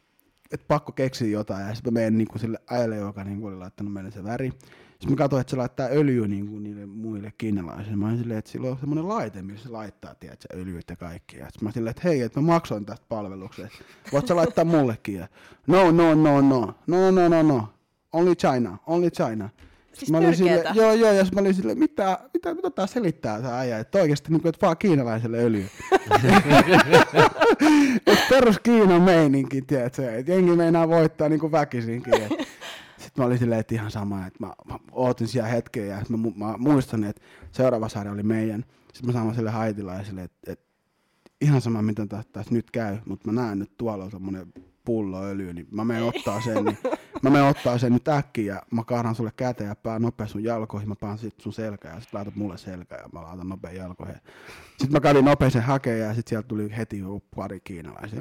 et 0.51 0.67
pakko 0.67 0.91
keksiä 0.91 1.27
jotain. 1.27 1.67
Ja 1.67 1.75
sitten 1.75 1.93
mä 1.93 1.99
menen 1.99 2.17
niinku 2.17 2.39
sille 2.39 2.59
äijälle, 2.69 2.95
joka 2.95 3.23
niinku 3.23 3.47
oli 3.47 3.55
laittanut 3.55 3.93
meille 3.93 4.11
se 4.11 4.23
väri. 4.23 4.51
Sitten 5.01 5.13
mä 5.13 5.17
katsoin, 5.17 5.41
että 5.41 5.51
se 5.51 5.57
laittaa 5.57 5.87
öljyä 5.91 6.27
niinku 6.27 6.59
niille 6.59 6.85
muille 6.85 7.33
kiinalaisille. 7.37 7.97
Mä 7.97 8.07
olin 8.07 8.17
silleen, 8.17 8.39
että 8.39 8.51
sillä 8.51 8.69
on 8.69 8.77
semmoinen 8.79 9.07
laite, 9.07 9.41
missä 9.41 9.63
se 9.63 9.69
laittaa, 9.69 10.15
tiedätkö, 10.15 10.47
öljyä 10.53 10.81
ja 10.89 10.95
kaikkea. 10.95 11.45
Sitten 11.45 11.67
mä 11.67 11.71
silleen, 11.71 11.91
että 11.91 12.01
hei, 12.03 12.21
että 12.21 12.41
mä 12.41 12.47
maksoin 12.47 12.85
tästä 12.85 13.05
palveluksesta. 13.09 13.77
Voit 14.11 14.27
sä 14.27 14.35
laittaa 14.35 14.65
mullekin? 14.65 15.15
Ja, 15.15 15.27
no, 15.67 15.91
no, 15.91 16.15
no, 16.15 16.41
no, 16.41 16.73
no, 16.87 17.11
no, 17.11 17.29
no, 17.29 17.43
no. 17.43 17.67
Only 18.13 18.35
China, 18.35 18.77
only 18.87 19.09
China. 19.09 19.49
Siis 19.93 20.11
mä 20.11 20.17
olin 20.17 20.37
törkeetä. 20.37 20.71
joo, 20.75 20.93
joo, 20.93 21.11
ja 21.11 21.25
mä 21.35 21.41
olin 21.41 21.53
silleen, 21.53 21.79
mitä, 21.79 22.19
mitä, 22.33 22.53
mitä 22.53 22.69
tää 22.69 22.87
selittää 22.87 23.41
tää 23.41 23.59
äijä, 23.59 23.79
että 23.79 24.01
oikeesti 24.01 24.31
niin 24.31 24.41
kuin, 24.41 24.49
että 24.49 24.65
vaan 24.65 24.77
kiinalaiselle 24.77 25.37
öljy. 25.37 25.65
perus 28.29 28.59
Kiinan 28.59 29.01
meininki, 29.01 29.61
tiedätkö, 29.61 30.15
että 30.15 30.31
jengi 30.31 30.55
meinaa 30.55 30.89
voittaa 30.89 31.29
niin 31.29 31.39
kuin 31.39 31.51
väkisinkin. 31.51 32.13
Et. 32.13 32.31
Sitten 33.11 33.23
mä 33.23 33.27
olin 33.27 33.39
silleen, 33.39 33.59
että 33.59 33.75
ihan 33.75 33.91
sama, 33.91 34.25
että 34.27 34.45
mä, 34.45 34.53
mä 34.65 34.79
ootin 34.91 35.27
siellä 35.27 35.49
hetken 35.49 35.87
ja 35.87 36.01
mä, 36.09 36.17
mä 36.35 36.55
muistan, 36.57 37.03
että 37.03 37.21
seuraava 37.51 37.89
sarja 37.89 38.11
oli 38.11 38.23
meidän. 38.23 38.65
Sitten 38.93 39.05
mä 39.05 39.11
sanoin 39.13 39.35
sille 39.35 39.49
haitilaiselle, 39.49 40.23
että, 40.23 40.51
että 40.51 40.65
ihan 41.41 41.61
sama 41.61 41.81
mitä 41.81 42.07
tä- 42.07 42.23
tässä 42.33 42.53
nyt 42.53 42.71
käy, 42.71 42.97
mutta 43.05 43.31
mä 43.31 43.41
näen 43.41 43.59
nyt 43.59 43.77
tuolla 43.77 44.03
on 44.03 44.11
semmonen 44.11 44.53
pullo 44.85 45.23
öljyä, 45.23 45.53
niin 45.53 45.67
mä 45.71 45.85
menen 45.85 46.03
ottaa 46.03 46.41
sen, 46.41 46.65
niin 46.65 46.77
mä 47.21 47.29
menen 47.29 47.47
ottaa 47.47 47.77
sen 47.77 47.93
nyt 47.93 48.07
äkkiä 48.07 48.53
ja 48.53 48.61
mä 48.71 48.83
kaadan 48.83 49.15
sulle 49.15 49.31
käteen 49.35 49.67
ja 49.67 49.75
pään 49.75 50.01
nopea 50.01 50.27
sun 50.27 50.43
jalkoihin, 50.43 50.89
mä 50.89 50.95
paan 50.95 51.17
sit 51.17 51.39
sun 51.39 51.53
selkään 51.53 51.95
ja 51.95 52.01
sit 52.01 52.13
laitat 52.13 52.35
mulle 52.35 52.57
selkään 52.57 53.01
ja 53.01 53.09
mä 53.13 53.21
laitan 53.21 53.49
nopea 53.49 53.71
jalkoihin. 53.71 54.15
Sitten 54.69 54.91
mä 54.91 54.99
kävin 54.99 55.25
nopeasti 55.25 55.59
hakemaan 55.59 55.99
ja 55.99 56.13
sitten 56.13 56.29
sieltä 56.29 56.47
tuli 56.47 56.77
heti 56.77 57.01
pari 57.35 57.59
kiinalaisia. 57.59 58.19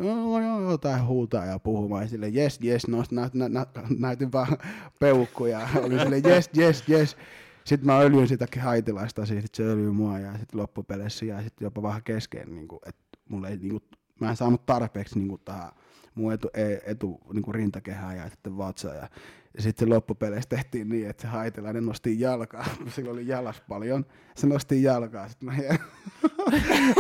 Tai 0.80 1.00
huutaa 1.00 1.44
ja 1.44 1.58
puhumaan. 1.58 2.02
Ja 2.02 2.08
silleen, 2.08 2.36
yes, 2.36 2.60
yes, 2.64 2.88
no, 2.88 3.04
nä, 3.10 3.30
nä, 3.34 3.48
nä, 3.48 3.66
näytin 3.98 4.32
vaan 4.32 4.58
peukkuja. 4.98 5.68
Oli 5.84 5.98
silleen, 5.98 6.22
yes, 6.26 6.50
yes, 6.58 6.84
yes. 6.88 7.16
Sitten 7.64 7.86
mä 7.86 7.98
öljyin 7.98 8.28
sitäkin 8.28 8.62
haitilaista, 8.62 9.26
siis 9.26 9.42
sit 9.42 9.54
se 9.54 9.62
öljyi 9.62 9.90
mua 9.90 10.18
ja 10.18 10.32
sitten 10.32 10.60
loppupeleissä 10.60 11.24
ja 11.24 11.42
sitten 11.42 11.66
jopa 11.66 11.82
vähän 11.82 12.02
kesken, 12.02 12.54
niin 12.54 12.68
että 12.86 13.18
mulle 13.28 13.48
ei, 13.48 13.56
niin 13.56 13.70
kuin, 13.70 13.82
mä 14.20 14.30
en 14.30 14.36
saanut 14.36 14.66
tarpeeksi 14.66 15.18
niin 15.18 15.28
kuin, 15.28 15.40
tähän 15.44 15.72
mun 16.14 16.32
etu, 16.32 16.50
e- 16.54 16.90
etu 16.90 17.20
niin 17.32 17.42
kuin 17.42 17.54
rintakehää 17.54 18.14
ja 18.14 18.30
sitten 18.30 18.58
vatsaa. 18.58 18.94
Ja, 18.94 19.08
ja 19.54 19.62
sitten 19.62 19.90
loppupeleissä 19.90 20.48
tehtiin 20.48 20.88
niin, 20.88 21.10
että 21.10 21.22
se 21.22 21.28
haitilainen 21.28 21.86
nosti 21.86 22.20
jalkaa. 22.20 22.64
Sillä 22.94 23.10
oli 23.10 23.26
jalas 23.26 23.62
paljon. 23.68 24.06
Se 24.34 24.46
nosti 24.46 24.82
jalkaa. 24.82 25.28
Sitten 25.28 25.46
mä 25.48 25.52
hieron, 25.52 25.78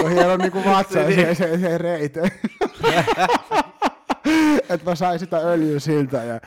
mä 0.02 0.08
hieron 0.08 0.38
niin 0.38 0.52
kuin 0.52 0.64
vatsaa 0.64 1.10
se, 1.10 1.34
se, 1.34 1.58
se 1.58 1.78
reite. 1.78 2.22
että 4.68 4.90
mä 4.90 4.94
sain 4.94 5.18
sitä 5.18 5.36
öljyä 5.36 5.80
siltä. 5.80 6.24
Ja, 6.24 6.40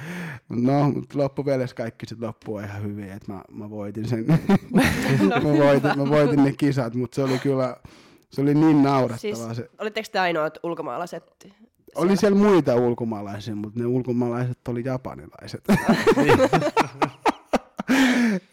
no, 0.49 0.91
mutta 0.91 1.17
loppupeleissä 1.17 1.75
kaikki 1.75 2.05
sitten 2.05 2.27
loppuu 2.27 2.59
ihan 2.59 2.83
hyvin, 2.83 3.11
että 3.11 3.31
mä, 3.31 3.41
mä 3.51 3.69
voitin 3.69 4.07
sen. 4.07 4.25
mä, 4.27 5.43
voitin, 5.43 5.97
mä 5.97 6.09
voitin 6.09 6.43
ne 6.43 6.51
kisat, 6.51 6.95
mutta 6.95 7.15
se 7.15 7.23
oli 7.23 7.39
kyllä, 7.39 7.77
se 8.29 8.41
oli 8.41 8.53
niin 8.53 8.83
naurettavaa. 8.83 9.53
Siis, 9.53 9.57
se, 9.57 9.69
olitteko 9.77 10.07
te 10.11 10.19
ainoat 10.19 10.59
ulkomaalaiset? 10.63 11.53
Oli 11.95 12.17
siellä 12.17 12.37
muita 12.37 12.75
ulkomaalaisia, 12.75 13.55
mutta 13.55 13.79
ne 13.79 13.85
ulkomaalaiset 13.85 14.67
oli 14.67 14.83
japanilaiset. 14.85 15.63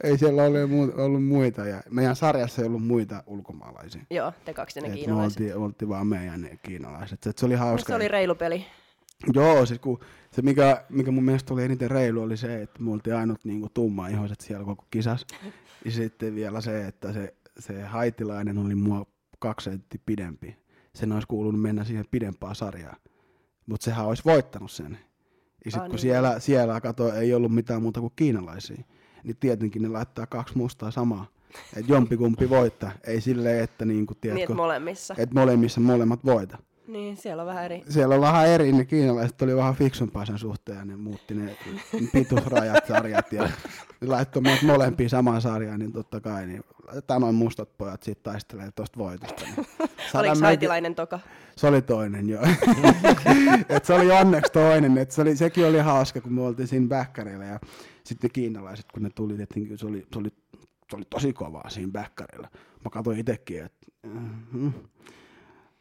ei 0.05 0.18
siellä 0.18 0.43
mu- 0.66 1.01
ollut 1.01 1.24
muita. 1.24 1.66
Ja 1.66 1.82
meidän 1.91 2.16
sarjassa 2.16 2.62
ei 2.62 2.68
ollut 2.68 2.86
muita 2.86 3.22
ulkomaalaisia. 3.26 4.03
Joo, 4.11 4.32
te 4.45 4.55
kaksi 4.55 4.80
ne 4.80 4.86
Et 4.86 4.93
me 4.93 4.99
kiinalaiset. 4.99 5.41
oltiin, 5.41 5.57
oltiin 5.57 5.88
vaan 5.88 6.07
meidän 6.07 6.41
ne 6.41 6.59
kiinalaiset. 6.62 7.26
Et 7.26 7.38
se 7.38 7.47
oli 7.47 7.55
hauska. 7.55 7.88
Se 7.93 7.95
oli 7.97 8.09
reilu 8.09 8.34
peli. 8.34 8.64
Joo, 9.34 9.66
siis 9.66 9.80
kun 9.80 9.99
se 10.32 10.43
mikä, 10.43 10.84
mikä 10.88 11.11
mun 11.11 11.24
mielestä 11.24 11.55
oli 11.55 11.64
eniten 11.64 11.91
reilu 11.91 12.22
oli 12.22 12.36
se, 12.36 12.62
että 12.62 12.82
me 12.82 12.91
oltiin 12.93 13.16
ainut 13.16 13.45
niinku 13.45 13.68
tummaihoiset 13.74 14.41
siellä 14.41 14.64
koko 14.64 14.84
kisas. 14.91 15.26
Ja 15.84 15.91
sitten 15.91 16.34
vielä 16.34 16.61
se, 16.61 16.86
että 16.86 17.12
se, 17.12 17.34
se 17.59 17.82
haitilainen 17.82 18.59
oli 18.59 18.74
mua 18.74 19.07
kaksi 19.38 19.70
sentti 19.70 20.01
pidempi. 20.07 20.57
Sen 20.95 21.12
olisi 21.12 21.26
kuulunut 21.28 21.61
mennä 21.61 21.84
siihen 21.84 22.05
pidempään 22.11 22.55
sarjaan. 22.55 22.97
Mutta 23.71 23.85
sehän 23.85 24.07
olisi 24.07 24.23
voittanut 24.25 24.71
sen. 24.71 24.99
Ja 25.64 25.71
sitten 25.71 25.81
kun 25.83 25.91
niin. 25.91 25.99
siellä, 25.99 26.41
siellä 26.41 26.81
kato, 26.81 27.14
ei 27.14 27.35
ollut 27.35 27.55
mitään 27.55 27.83
muuta 27.83 28.01
kuin 28.01 28.12
kiinalaisia, 28.16 28.83
niin 29.25 29.37
tietenkin 29.41 29.83
ne 29.83 29.89
laittaa 29.89 30.27
kaksi 30.27 30.59
mustaa 30.59 30.91
samaa. 30.91 31.27
Että 31.77 31.93
jompikumpi 31.93 32.51
voittaa. 32.51 32.91
Ei 33.07 33.21
silleen, 33.21 33.64
että 33.64 33.85
niinku, 33.85 34.12
Niin, 34.14 34.21
tiedätkö, 34.21 34.43
että 34.43 34.55
molemmissa. 34.55 35.14
et 35.18 35.35
molemmissa 35.35 35.81
molemmat 35.81 36.25
voita 36.25 36.59
Niin, 36.87 37.16
siellä 37.16 37.43
on 37.43 37.47
vähän 37.47 37.64
eri. 37.64 37.83
siellä 37.89 38.14
on 38.14 38.21
vähän 38.21 38.49
eri, 38.49 38.73
ne 38.73 38.85
kiinalaiset 38.85 39.43
oli 39.43 39.57
vähän 39.57 39.75
fiksumpaa 39.75 40.27
sen 40.27 40.39
suhteen 40.39 40.79
ja 40.79 40.85
ne 40.85 40.97
muutti 40.97 41.35
ne 41.35 41.57
pituusrajat 42.12 42.87
sarjat 42.89 43.33
ja 43.33 43.43
ne 44.01 44.09
laittoi 44.09 44.43
meidät 44.43 44.62
molempia 44.62 45.09
samaan 45.09 45.43
sarjaan, 45.43 45.79
niin 45.79 45.93
totta 45.93 46.21
kai 46.21 46.47
niin 46.47 46.62
laitetaan 46.87 47.21
noin 47.21 47.35
mustat 47.35 47.79
pojat 47.79 48.03
siitä 48.03 48.21
taistelee 48.23 48.71
tuosta 48.75 48.99
voitosta. 48.99 49.43
Niin 49.45 49.66
Oliko 50.14 50.35
haitilainen 50.41 50.95
toka? 50.95 51.21
Se 51.61 51.66
oli 51.66 51.82
toinen, 51.82 52.28
joo. 52.28 52.42
et 53.68 53.84
se 53.84 53.94
oli 53.94 54.11
onneksi 54.11 54.52
toinen, 54.52 54.98
et 54.98 55.11
se 55.11 55.22
oli, 55.22 55.36
sekin 55.36 55.66
oli 55.66 55.78
hauska, 55.78 56.20
kun 56.20 56.32
me 56.32 56.42
oltiin 56.42 56.68
siinä 56.68 56.88
bäkkärillä 56.88 57.44
ja 57.44 57.61
sitten 58.04 58.30
kiinalaiset, 58.32 58.86
kun 58.92 59.02
ne 59.02 59.11
tuli, 59.14 59.36
tietenkin 59.36 59.78
se 59.78 59.86
oli, 59.86 60.06
se 60.12 60.18
oli, 60.18 60.28
se 60.90 60.96
oli 60.96 61.04
tosi 61.11 61.32
kovaa 61.32 61.70
siinä 61.70 61.92
bäkkärillä. 61.92 62.48
Mä 62.84 62.90
katsoin 62.90 63.18
itsekin, 63.18 63.64
että 63.64 63.86
mm, 64.52 64.72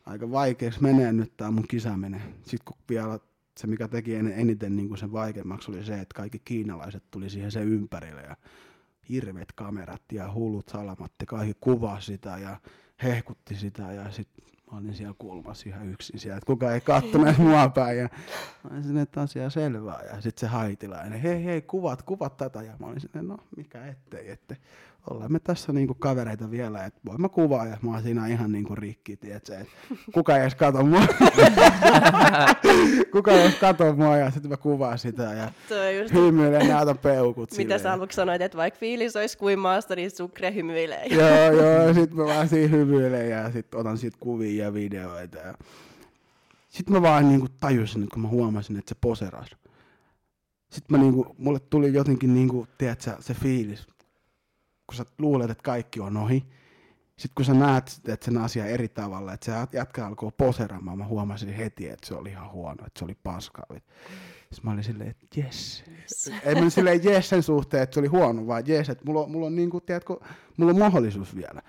aika 0.05 0.31
vaikeaksi 0.31 0.83
menee 0.83 1.13
nyt 1.13 1.37
tämä 1.37 1.51
mun 1.51 1.67
kisa 1.67 1.97
menee. 1.97 2.21
Sitten 2.41 2.65
kun 2.65 2.77
vielä 2.89 3.19
se, 3.57 3.67
mikä 3.67 3.87
teki 3.87 4.15
en- 4.15 4.33
eniten 4.35 4.75
niin 4.75 4.87
kuin 4.87 4.97
sen 4.97 5.11
vaikeammaksi, 5.11 5.71
oli 5.71 5.83
se, 5.83 5.93
että 5.93 6.15
kaikki 6.15 6.39
kiinalaiset 6.39 7.03
tuli 7.11 7.29
siihen 7.29 7.51
sen 7.51 7.67
ympärille 7.67 8.21
ja 8.21 8.35
hirveät 9.09 9.51
kamerat 9.51 10.03
ja 10.11 10.33
hullut 10.33 10.69
salamat 10.69 11.11
ja 11.19 11.25
kaikki 11.25 11.57
kuvasi 11.61 12.05
sitä 12.05 12.37
ja 12.37 12.57
hehkutti 13.03 13.55
sitä 13.55 13.93
ja 13.93 14.11
sitten 14.11 14.49
mä 14.71 14.77
olin 14.77 14.95
siellä 14.95 15.15
kulmassa 15.17 15.69
ihan 15.69 15.89
yksin 15.89 16.19
siellä, 16.19 16.37
että 16.37 16.47
kukaan 16.47 16.73
ei 16.73 16.81
kattonut 16.81 17.37
mua 17.47 17.69
päin 17.69 17.97
ja 17.97 18.09
mä 18.63 18.69
olin 18.71 18.83
sinne, 18.83 19.01
että 19.01 19.21
asia 19.21 19.49
selvää. 19.49 20.01
Ja 20.03 20.21
sitten 20.21 20.39
se 20.39 20.47
haitilainen, 20.47 21.21
hei 21.21 21.45
hei 21.45 21.61
kuvat, 21.61 22.01
kuvat 22.01 22.37
tätä. 22.37 22.61
Ja 22.61 22.73
mä 22.79 22.87
olin 22.87 23.01
sinne, 23.01 23.21
no 23.21 23.37
mikä 23.57 23.87
ettei, 23.87 24.31
että 24.31 24.55
ollaan 25.09 25.31
me 25.31 25.39
tässä 25.39 25.73
niinku 25.73 25.93
kavereita 25.93 26.51
vielä, 26.51 26.85
että 26.85 26.99
voin 27.05 27.21
mä 27.21 27.29
kuvaa 27.29 27.65
ja 27.65 27.77
mä 27.81 27.91
oon 27.91 28.03
siinä 28.03 28.27
ihan 28.27 28.51
niinku 28.51 28.75
rikki, 28.75 29.17
tiedätkö, 29.17 29.57
että 29.57 29.71
kuka 30.13 30.35
ei 30.35 30.41
edes 30.41 30.55
kato 30.55 30.85
mua, 30.85 31.01
kuka 33.11 33.31
ei 33.31 33.41
edes 33.41 33.55
kato 33.55 33.93
mua 33.93 34.17
ja 34.17 34.31
sitten 34.31 34.51
mä 34.51 34.57
kuvaan 34.57 34.97
sitä 34.97 35.23
ja 35.23 35.51
just, 36.01 36.13
hymyilen 36.13 36.67
näytän 36.67 36.97
peukut 36.97 37.51
mitä 37.51 37.55
silleen. 37.55 37.79
sä 37.79 37.93
aluksi 37.93 38.15
sanoit, 38.15 38.41
että 38.41 38.57
vaikka 38.57 38.79
fiilis 38.79 39.15
olisi 39.15 39.37
kuin 39.37 39.59
maasta, 39.59 39.95
niin 39.95 40.11
sukre 40.11 40.53
hymyilee. 40.53 41.05
joo, 41.15 41.51
joo, 41.51 41.87
ja 41.87 41.93
sit 41.93 42.13
mä 42.13 42.25
vaan 42.25 42.49
siinä 42.49 42.67
hymyilen 42.67 43.29
ja 43.29 43.51
sit 43.51 43.75
otan 43.75 43.97
siitä 43.97 44.17
kuvia 44.19 44.65
ja 44.65 44.73
videoita. 44.73 45.37
Ja... 45.37 45.53
Sitten 46.69 46.95
mä 46.95 47.01
vaan 47.01 47.29
niinku 47.29 47.47
tajusin, 47.59 48.03
että 48.03 48.13
kun 48.13 48.21
mä 48.21 48.27
huomasin, 48.27 48.77
että 48.77 48.89
se 48.89 48.95
poseras. 49.01 49.49
Sitten 50.71 50.97
mä 50.97 51.03
niinku, 51.03 51.35
mulle 51.37 51.59
tuli 51.59 51.93
jotenkin 51.93 52.33
niinku, 52.33 52.67
tiedätkö, 52.77 53.15
se 53.19 53.33
fiilis, 53.33 53.87
kun 54.89 54.95
sä 54.95 55.05
luulet, 55.19 55.49
että 55.49 55.63
kaikki 55.63 55.99
on 55.99 56.17
ohi. 56.17 56.45
Sitten 57.17 57.35
kun 57.35 57.45
sä 57.45 57.53
näet, 57.53 58.01
että 58.07 58.25
sen 58.25 58.37
asia 58.37 58.65
eri 58.65 58.87
tavalla, 58.87 59.33
että 59.33 59.45
se 59.45 59.77
jätkä 59.77 60.07
alkoi 60.07 60.31
poseraamaan, 60.37 60.97
mä 60.97 61.05
huomasin 61.05 61.53
heti, 61.53 61.89
että 61.89 62.07
se 62.07 62.13
oli 62.13 62.29
ihan 62.29 62.51
huono, 62.51 62.85
että 62.85 62.99
se 62.99 63.05
oli 63.05 63.17
paska. 63.23 63.63
Sitten 63.71 64.59
mä 64.63 64.71
olin 64.71 64.83
silleen, 64.83 65.09
että 65.09 65.39
jes. 65.39 65.83
Ei 66.43 66.55
mä 66.55 66.69
silleen 66.69 67.03
jes 67.03 67.29
sen 67.29 67.43
suhteen, 67.43 67.83
että 67.83 67.93
se 67.93 67.99
oli 67.99 68.07
huono, 68.07 68.47
vaan 68.47 68.63
jes, 68.67 68.89
että 68.89 69.05
mulla 69.05 69.21
on, 69.21 69.31
mulla 69.31 69.45
on 69.45 69.55
niinku, 69.55 69.81
tiedätkö, 69.81 70.17
mulla 70.57 70.71
on 70.71 70.79
mahdollisuus 70.79 71.35
vielä. 71.35 71.61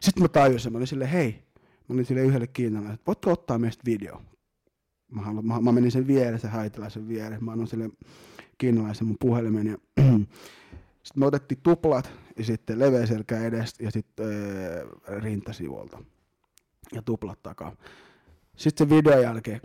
Sitten 0.00 0.22
mä 0.22 0.28
tajusin, 0.28 0.72
mä 0.72 0.78
olin 0.78 0.86
silleen, 0.86 1.10
hei, 1.10 1.44
mä 1.88 1.94
olin 1.94 2.04
sille 2.04 2.20
yhdelle 2.20 2.46
kiinalaiselle, 2.46 2.94
että 2.94 3.06
voitko 3.06 3.32
ottaa 3.32 3.58
meistä 3.58 3.82
video? 3.86 4.22
Mä, 5.12 5.22
haluan, 5.22 5.46
mä, 5.46 5.60
mä 5.60 5.72
menin 5.72 5.90
sen 5.90 6.06
viereen, 6.06 6.40
sen 6.40 6.50
haitilaisen 6.50 7.08
viereen, 7.08 7.44
mä 7.44 7.52
annoin 7.52 7.68
sille 7.68 7.90
kiinalaisen 8.58 9.06
mun 9.06 9.16
puhelimen 9.20 9.66
ja 9.66 9.78
sitten 11.06 11.20
me 11.20 11.26
otettiin 11.26 11.60
tuplat 11.62 12.10
ja 12.36 12.44
sitten 12.44 12.78
leveä 12.78 13.06
selkä 13.06 13.40
edestä 13.40 13.84
ja 13.84 13.90
sitten 13.90 14.26
äh, 14.26 15.22
rintasivuolta 15.22 15.98
ja 16.92 17.02
tuplat 17.02 17.42
takaa. 17.42 17.72
Sitten 18.56 18.88
se 18.88 18.94
videon 18.96 19.22
jälkeen 19.22 19.60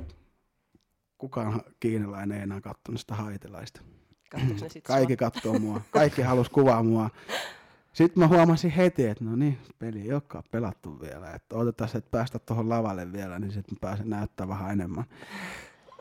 kukaan 1.17 1.61
kiinalainen 1.79 2.37
ei 2.37 2.43
enää 2.43 2.61
katsonut 2.61 2.99
sitä 2.99 3.15
haitilaista. 3.15 3.81
Kaikki 4.83 5.17
katsoo 5.17 5.59
mua. 5.59 5.81
Kaikki 5.91 6.21
halus 6.21 6.49
kuvaa 6.49 6.83
mua. 6.83 7.09
Sitten 7.93 8.23
mä 8.23 8.27
huomasin 8.27 8.71
heti, 8.71 9.07
että 9.07 9.23
no 9.23 9.35
niin, 9.35 9.57
peli 9.79 10.01
ei 10.01 10.13
olekaan 10.13 10.43
pelattu 10.51 11.01
vielä. 11.01 11.31
Että 11.31 11.55
otetaan 11.55 11.89
se, 11.89 11.97
että 11.97 12.11
päästä 12.11 12.39
tuohon 12.39 12.69
lavalle 12.69 13.13
vielä, 13.13 13.39
niin 13.39 13.51
sitten 13.51 13.75
mä 13.75 13.77
pääsen 13.81 14.09
näyttää 14.09 14.47
vähän 14.47 14.71
enemmän. 14.71 15.03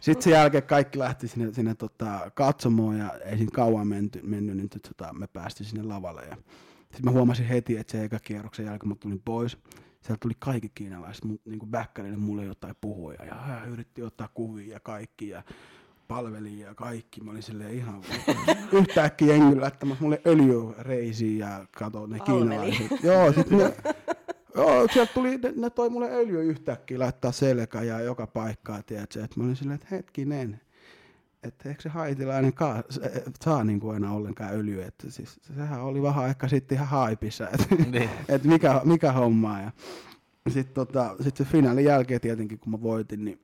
Sitten 0.01 0.23
sen 0.23 0.33
jälkeen 0.33 0.63
kaikki 0.63 0.99
lähti 0.99 1.29
sinne, 1.29 1.55
sinne 1.55 1.75
tota, 1.75 2.31
katsomoon 2.35 2.99
ja 2.99 3.13
ei 3.25 3.37
siinä 3.37 3.51
kauan 3.55 3.87
menty, 3.89 4.21
mennyt, 4.23 4.57
niin 4.57 4.69
tota, 4.69 5.13
me 5.13 5.27
päästiin 5.27 5.67
sinne 5.67 5.83
lavalle. 5.83 6.23
Ja 6.23 6.37
sitten 6.81 7.05
mä 7.05 7.11
huomasin 7.11 7.47
heti, 7.47 7.77
että 7.77 7.93
se 7.93 8.05
eka 8.05 8.19
kierroksen 8.19 8.67
jälkeen 8.67 8.89
mä 8.89 8.95
tulin 9.01 9.23
pois. 9.25 9.59
Sieltä 10.01 10.21
tuli 10.21 10.35
kaikki 10.39 10.69
kiinalaiset 10.75 11.25
niin 11.25 11.59
kuin 11.59 11.71
bäkkärille 11.71 12.17
mulle 12.17 12.45
jotain 12.45 12.75
puhuja 12.81 13.25
ja 13.25 13.35
hän 13.35 13.69
yritti 13.69 14.03
ottaa 14.03 14.29
kuvia 14.35 14.73
ja 14.73 14.81
kaikki 14.81 15.29
ja 15.29 15.43
palveli 16.09 16.61
ja 16.61 16.75
kaikki. 16.75 17.21
Mä 17.21 17.31
olin 17.31 17.43
silleen 17.43 17.75
ihan 17.75 18.03
yhtäkkiä 18.73 19.37
jengi 19.37 19.57
laittamassa 19.61 20.03
mulle 20.03 20.21
öljyreisiä 20.27 21.47
ja 21.49 21.67
kato 21.77 22.07
ne 22.07 22.19
Palveli. 22.19 22.41
kiinalaiset. 22.49 23.03
Joo, 23.03 23.33
sit 23.33 23.51
ne, 23.51 23.65
joo, 24.63 24.87
sieltä 24.93 25.13
tuli, 25.15 25.39
ne, 25.39 25.53
ne 25.57 25.71
toi 25.71 25.91
mulle 25.91 26.11
öljy 26.13 26.43
yhtäkkiä 26.45 26.99
laittaa 26.99 27.33
selkä 27.33 27.83
ja 27.83 28.01
joka 28.01 28.27
paikkaa, 28.27 28.83
tiedätkö, 28.83 29.25
että 29.25 29.41
mä 29.41 29.45
olin 29.45 29.57
silleen, 29.57 29.75
että 29.75 29.87
hetkinen, 29.91 30.61
että 31.43 31.69
eikö 31.69 31.83
se 31.83 31.89
haitilainen 31.89 32.53
ka- 32.53 32.85
se- 32.91 33.23
saa 33.41 33.65
niin 33.65 33.81
kuin 33.81 33.97
enää 33.97 34.13
ollenkaan 34.13 34.55
öljyä, 34.55 34.87
että 34.87 35.11
siis 35.11 35.41
sehän 35.57 35.83
oli 35.83 36.03
vähän 36.03 36.25
aika 36.25 36.49
sitten 36.49 36.77
ihan 36.77 36.89
haipissa, 36.89 37.49
että 37.49 37.75
Niin. 37.91 38.11
et 38.29 38.45
mikä, 38.45 38.81
mikä 38.85 39.13
homma. 39.13 39.61
Ja 39.61 39.71
sitten 40.49 40.75
tota, 40.75 41.17
sit 41.21 41.37
se 41.37 41.45
finaalin 41.45 41.85
jälkeen 41.85 42.21
tietenkin, 42.21 42.59
kun 42.59 42.73
mä 42.73 42.83
voitin, 42.83 43.25
niin 43.25 43.41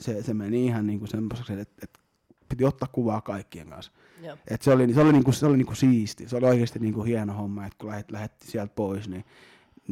se, 0.00 0.22
se 0.22 0.34
meni 0.34 0.66
ihan 0.66 0.86
niin 0.86 0.98
kuin 0.98 1.08
semmoiseksi, 1.08 1.52
että, 1.52 1.74
että 1.82 2.00
piti 2.48 2.64
ottaa 2.64 2.88
kuvaa 2.92 3.20
kaikkien 3.20 3.68
kanssa. 3.68 3.92
Joo. 4.22 4.36
Et 4.48 4.62
se 4.62 4.70
oli, 4.70 4.94
se 4.94 5.00
oli, 5.00 5.12
niinku, 5.12 5.32
se 5.32 5.46
oli 5.46 5.56
niinku 5.56 5.74
siisti. 5.74 6.28
Se 6.28 6.36
oli 6.36 6.46
oikeasti 6.46 6.78
niinku 6.78 7.02
hieno 7.02 7.32
homma, 7.32 7.66
että 7.66 7.76
kun 7.78 7.88
lähet, 7.88 8.10
lähetti 8.10 8.46
sieltä 8.50 8.72
pois, 8.76 9.08
niin 9.08 9.24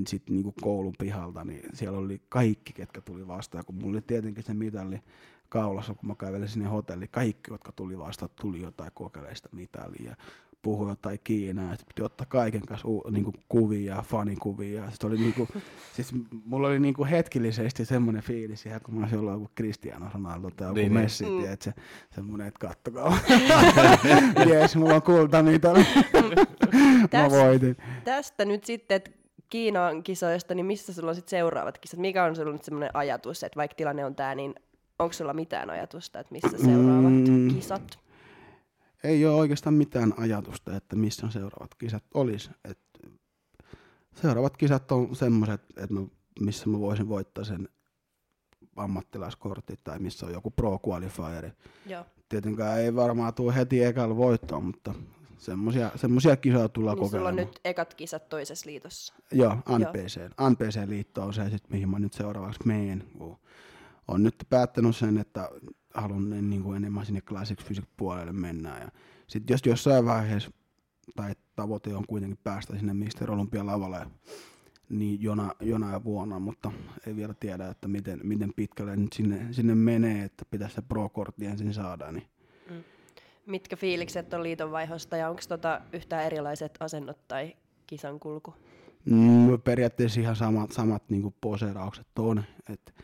sitten 0.07 0.35
niinku 0.35 0.55
koulun 0.63 0.95
pihalta, 0.99 1.45
niin 1.45 1.63
siellä 1.75 1.99
oli 1.99 2.21
kaikki, 2.29 2.73
ketkä 2.73 3.01
tuli 3.01 3.29
vastaan. 3.29 3.65
Kun 3.65 3.75
mulla 3.75 3.91
oli 3.95 4.03
tietenkin 4.03 4.45
se 4.45 4.55
mitalli 4.55 5.01
kaulassa, 5.49 5.95
kun 5.95 6.09
mä 6.09 6.15
kävelin 6.15 6.49
sinne 6.49 6.69
hotelliin, 6.69 7.11
kaikki, 7.11 7.51
jotka 7.51 7.73
tuli 7.73 7.99
vastaan, 7.99 8.31
tuli 8.41 8.61
jotain 8.61 8.91
kokeleista 8.95 9.49
mitalia 9.53 10.11
ja 10.11 10.17
puhui 10.63 10.89
jotain 10.89 11.19
Kiinaa. 11.25 11.71
Sitten 11.71 11.87
piti 11.89 12.03
ottaa 12.03 12.27
kaiken 12.31 12.67
kanssa 12.67 12.89
u, 12.89 13.03
niinku 13.11 13.33
kuvia 13.49 13.95
ja 13.95 14.03
fanikuvia. 14.03 14.91
Sitten 14.91 15.11
oli 15.11 15.19
niinku, 15.19 15.49
siis 15.97 16.13
mulla 16.45 16.69
oli 16.69 16.81
niinku 16.81 17.05
hetkellisesti 17.05 17.85
semmoinen 17.85 18.23
fiilis, 18.23 18.67
ihan 18.67 18.81
kun 18.81 18.95
mä 18.95 19.01
olisin 19.01 19.19
ollut 19.19 19.33
joku 19.33 19.51
Cristiano 19.57 20.07
Ronaldo 20.15 20.51
tai 20.51 20.67
joku 20.69 20.75
Niin, 20.75 20.85
niin, 20.85 20.95
niin. 20.95 21.03
Messi, 21.05 21.25
Mm. 21.25 21.31
mm. 21.51 21.57
se, 21.61 21.73
semmoinen, 22.15 22.47
että 22.47 22.67
kattokaa. 22.67 23.19
Jees, 24.49 24.77
mulla 24.77 24.95
on 24.95 25.03
kulta 25.03 25.43
mitä 25.43 25.73
mä 25.75 25.81
Täs- 27.27 27.31
voitin. 27.31 27.77
Tästä 28.05 28.45
nyt 28.45 28.65
sitten, 28.65 28.97
että 28.97 29.11
Kiinan 29.49 30.03
kisoista, 30.03 30.55
niin 30.55 30.67
missä 30.67 30.93
sulla 30.93 31.09
on 31.09 31.15
sitten 31.15 31.31
seuraavat 31.31 31.79
kisat? 31.79 32.01
Mikä 32.01 32.25
on 32.25 32.37
sulla 32.37 32.53
nyt 32.53 32.65
semmoinen 32.65 32.91
ajatus, 32.95 33.43
että 33.43 33.57
vaikka 33.57 33.75
tilanne 33.75 34.05
on 34.05 34.15
tämä, 34.15 34.35
niin 34.35 34.55
onko 34.99 35.13
sulla 35.13 35.33
mitään 35.35 35.71
ajatusta, 35.71 36.21
että 36.21 36.33
missä 36.33 36.59
seuraavat 36.65 37.13
Mm. 37.29 37.49
kisat? 37.55 37.99
Ei 39.05 39.27
ole 39.27 39.35
oikeastaan 39.35 39.75
mitään 39.75 40.15
ajatusta, 40.17 40.77
että 40.77 40.97
missä 40.97 41.27
on 41.27 41.33
seuraavat 41.33 41.75
kisat 41.75 42.05
olisi. 42.15 42.51
Et 42.65 42.79
seuraavat 44.23 44.57
kisat 44.57 44.93
on 44.93 45.17
semmoiset, 45.17 45.61
että 45.77 45.95
mä, 45.95 46.01
missä 46.41 46.69
mä 46.71 46.81
voisin 46.81 47.09
voittaa 47.09 47.45
sen 47.45 47.69
ammattilaiskortin 48.77 49.79
tai 49.85 49.99
missä 49.99 50.27
on 50.27 50.33
joku 50.33 50.51
pro 50.51 50.79
qualifieri. 50.89 51.53
Joo. 51.87 52.05
Tietenkään 52.29 52.81
ei 52.81 52.95
varmaan 52.95 53.35
tule 53.35 53.55
heti 53.55 53.85
ekalla 53.85 54.17
voittoon, 54.17 54.65
mutta 54.65 54.95
semmoisia, 55.39 55.91
semmoisia 55.97 56.37
kisoja 56.37 56.69
tullaan 56.69 56.99
Niin 56.99 57.11
sulla 57.11 57.29
on 57.29 57.35
kokeilemaan. 57.35 57.55
nyt 57.55 57.61
ekat 57.65 57.95
kisat 57.95 58.29
toisessa 58.29 58.71
liitossa. 58.71 59.15
Joo, 59.33 59.57
ANPC. 59.67 60.21
ANPC-liitto 60.37 61.23
on 61.23 61.35
se, 61.35 61.51
sit, 61.51 61.71
mihin 61.71 61.89
mä 61.91 61.99
nyt 61.99 62.13
seuraavaksi 62.13 62.61
meen. 62.65 63.05
On 64.09 64.23
nyt 64.23 64.35
päättänyt 64.51 64.97
sen, 64.97 65.19
että 65.19 65.51
haluan 65.95 66.51
niin 66.51 66.63
kuin 66.63 66.77
enemmän 66.77 67.07
sinne 67.07 67.21
Classic 67.21 67.65
Physics 67.65 67.89
puolelle 67.97 68.33
mennä. 68.33 68.79
Ja 68.79 68.89
sit 69.27 69.51
jos 69.51 69.61
jossain 69.67 70.05
vaiheessa, 70.05 70.51
tai 71.17 71.35
tavoite 71.57 71.95
on 71.95 72.05
kuitenkin 72.07 72.39
päästä 72.45 72.77
sinne 72.77 72.95
Mister 72.95 73.31
Olympialavalle 73.31 74.07
niin 74.89 75.23
jona, 75.23 75.55
jona 75.61 76.05
vuonna, 76.05 76.39
mutta 76.39 76.73
ei 77.07 77.17
vielä 77.17 77.35
tiedä, 77.35 77.69
että 77.69 77.89
miten, 77.89 78.21
miten 78.23 78.53
pitkälle 78.57 78.97
nyt 78.97 79.13
sinne, 79.13 79.47
sinne 79.51 79.75
menee, 79.75 80.25
että 80.25 80.45
pitäisi 80.51 80.75
se 80.75 80.83
pro-kortti 80.83 81.47
ensin 81.47 81.75
saada. 81.75 82.13
Niin. 82.13 82.27
Mitkä 83.49 83.77
fiilikset 83.77 84.35
on 84.35 84.43
liitonvaihosta 84.43 85.17
ja 85.17 85.29
onko 85.29 85.43
tota 85.49 85.81
yhtään 85.93 86.25
erilaiset 86.25 86.73
asennot 86.81 87.29
tai 87.29 87.57
kisan 87.87 88.21
kulku? 88.21 88.55
Mm, 89.05 89.61
periaatteessa 89.65 90.21
ihan 90.21 90.37
samat, 90.37 90.73
samat 90.73 91.03
niin 91.09 91.35
poseeraukset 91.41 92.07
on. 92.19 92.45
Et 92.73 92.95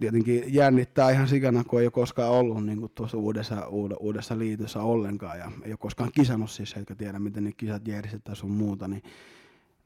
tietenkin 0.00 0.54
jännittää 0.54 1.10
ihan 1.10 1.28
sikana, 1.28 1.64
kun 1.64 1.80
ei 1.80 1.86
ole 1.86 1.90
koskaan 1.90 2.30
ollut 2.30 2.66
niin 2.66 2.90
tuossa 2.94 3.18
uudessa, 3.18 3.66
uudessa 4.00 4.38
liitossa 4.38 4.82
ollenkaan 4.82 5.38
ja 5.38 5.52
ei 5.62 5.72
ole 5.72 5.78
koskaan 5.78 6.12
kisannut 6.12 6.50
siis, 6.50 6.74
eikä 6.76 6.94
tiedä 6.94 7.18
miten 7.18 7.44
ne 7.44 7.52
kisat 7.52 7.88
järjestetään 7.88 8.36
sun 8.36 8.50
muuta, 8.50 8.88
niin 8.88 9.02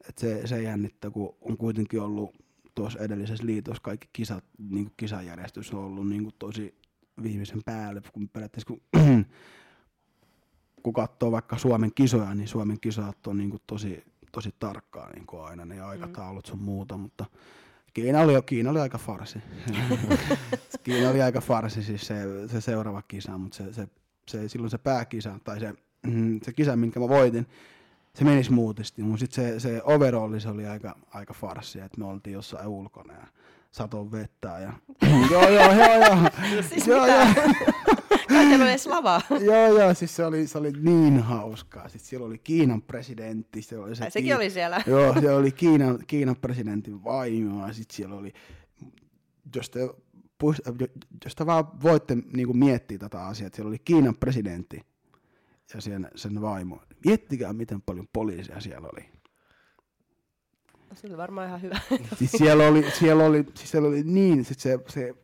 et 0.09 0.17
se, 0.17 0.47
se 0.47 0.61
jännittää, 0.61 1.11
kun 1.11 1.35
on 1.41 1.57
kuitenkin 1.57 2.01
ollut 2.01 2.35
tuossa 2.75 2.99
edellisessä 2.99 3.45
liitossa 3.45 3.83
kaikki 3.83 4.09
kisat, 4.13 4.43
niin 4.69 4.91
kisajärjestys 4.97 5.73
on 5.73 5.83
ollut 5.83 6.09
niin 6.09 6.31
tosi 6.39 6.75
viimeisen 7.23 7.61
päälle, 7.65 8.01
kun 8.13 8.29
periaatteessa 8.29 8.67
kun, 8.67 8.81
kun 10.83 10.93
katsoo 10.93 11.31
vaikka 11.31 11.57
Suomen 11.57 11.91
kisoja, 11.95 12.35
niin 12.35 12.47
Suomen 12.47 12.79
kisat 12.79 13.27
on 13.27 13.37
niin 13.37 13.49
kuin 13.49 13.61
tosi, 13.67 14.03
tosi 14.31 14.55
tarkkaan 14.59 15.11
niin 15.11 15.27
kuin 15.27 15.43
aina 15.43 15.65
ne 15.65 15.81
aikataulut 15.81 16.45
sun 16.45 16.61
muuta, 16.61 16.97
mutta 16.97 17.25
Kiina 17.93 18.21
oli, 18.21 18.33
Kiina 18.45 18.69
oli 18.69 18.79
aika 18.79 18.97
farsi. 18.97 19.39
Kiina 20.83 21.09
oli 21.09 21.21
aika 21.21 21.41
farsi, 21.41 21.83
siis 21.83 22.07
se, 22.07 22.47
se 22.47 22.61
seuraava 22.61 23.01
kisa, 23.01 23.37
mutta 23.37 23.57
se, 23.57 23.73
se, 23.73 23.87
se, 24.27 24.49
silloin 24.49 24.71
se 24.71 24.77
pääkisa, 24.77 25.39
tai 25.43 25.59
se, 25.59 25.73
se 26.43 26.53
kisa, 26.53 26.75
minkä 26.75 26.99
mä 26.99 27.09
voitin, 27.09 27.47
se 28.15 28.23
meni 28.23 28.43
smoothisti, 28.43 29.03
mutta 29.03 29.19
sitten 29.19 29.59
se, 29.59 29.59
se 29.59 29.81
overalli, 29.83 30.39
se 30.39 30.49
oli 30.49 30.65
aika, 30.65 30.95
aika 31.13 31.33
farsi, 31.33 31.79
että 31.79 31.97
me 31.97 32.05
oltiin 32.05 32.33
jossain 32.33 32.67
ulkona 32.67 33.13
ja 33.13 33.27
sato 33.73 34.11
vettä 34.11 34.47
ja 34.47 34.73
joo 35.31 35.49
joo 35.49 35.71
joo 35.73 35.95
joo. 35.99 36.17
siis 36.69 36.87
joo, 36.87 37.05
joo. 37.05 37.25
Kai 38.27 38.55
oli 38.55 38.69
edes 38.69 38.87
lavaa. 38.87 39.21
joo 39.51 39.79
joo, 39.79 39.93
siis 39.93 40.15
se 40.15 40.25
oli, 40.25 40.47
se 40.47 40.57
oli 40.57 40.71
niin 40.71 41.19
hauskaa. 41.19 41.89
Sitten 41.89 42.07
siellä 42.07 42.27
oli 42.27 42.37
Kiinan 42.37 42.81
presidentti. 42.81 43.61
Se 43.61 43.77
oli 43.77 43.95
se 43.95 44.03
Ai, 44.03 44.11
sekin 44.11 44.35
oli 44.35 44.49
siellä. 44.49 44.81
Joo, 44.87 45.21
se 45.21 45.31
oli 45.31 45.51
Kiinan, 45.51 45.99
Kiinan 46.07 46.35
presidentin 46.35 47.03
vaimo 47.03 47.67
ja 47.67 47.73
sitten 47.73 47.95
siellä 47.95 48.15
oli, 48.15 48.33
jos 49.55 49.69
te, 49.69 49.79
puist- 50.43 50.87
jos 51.25 51.35
te 51.35 51.45
vaan 51.45 51.81
voitte 51.83 52.15
niin 52.33 52.57
miettiä 52.57 52.97
tätä 52.97 53.25
asiaa, 53.25 53.47
että 53.47 53.55
siellä 53.55 53.69
oli 53.69 53.79
Kiinan 53.79 54.15
presidentti 54.15 54.81
ja 55.73 55.81
sen, 55.81 56.09
sen 56.15 56.41
vaimo. 56.41 56.81
Miettikää, 57.05 57.53
miten 57.53 57.81
paljon 57.81 58.07
poliisia 58.13 58.59
siellä 58.59 58.87
oli. 58.93 59.09
Se 60.95 61.07
oli 61.07 61.17
varmaan 61.17 61.47
ihan 61.47 61.61
hyvä. 61.61 61.79
Siis 62.19 62.31
siellä 62.31 62.67
oli, 62.67 62.91
siellä 62.91 63.23
oli, 63.25 63.45
siis 63.55 63.71
siellä 63.71 63.89
oli 63.89 64.03
niin, 64.03 64.45
sit 64.45 64.59
se, 64.59 64.79
se 64.87 65.15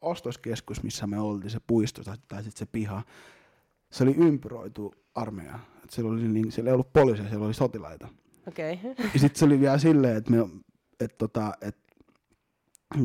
ostoskeskus, 0.00 0.82
missä 0.82 1.06
me 1.06 1.20
oltiin, 1.20 1.50
se 1.50 1.60
puisto 1.66 2.04
tai, 2.04 2.16
tai 2.28 2.42
sitten 2.42 2.58
se 2.58 2.66
piha, 2.72 3.02
se 3.92 4.04
oli 4.04 4.14
ympyröity 4.18 4.82
armeija. 5.14 5.58
Et 5.84 5.90
siellä, 5.90 6.10
oli 6.10 6.28
niin, 6.28 6.52
siellä 6.52 6.70
ei 6.70 6.74
ollut 6.74 6.92
poliisia, 6.92 7.28
siellä 7.28 7.46
oli 7.46 7.54
sotilaita. 7.54 8.08
Okei. 8.48 8.74
Okay. 8.74 9.06
Ja 9.14 9.20
sitten 9.20 9.38
se 9.38 9.44
oli 9.44 9.60
vielä 9.60 9.78
silleen, 9.78 10.16
että, 10.16 10.30
me, 10.30 10.48
että, 11.00 11.18
tota, 11.18 11.52
että 11.60 11.90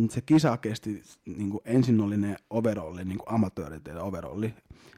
se 0.09 0.21
kisa 0.21 0.57
kesti, 0.57 1.03
niin 1.25 1.49
kuin 1.49 1.61
ensin 1.65 2.01
oli 2.01 2.17
ne 2.17 2.35
overalli, 2.49 3.05
niin 3.05 3.17
kuin 3.17 3.33
amatöörit 3.33 3.87
eli 3.87 3.99
overalli, 3.99 4.53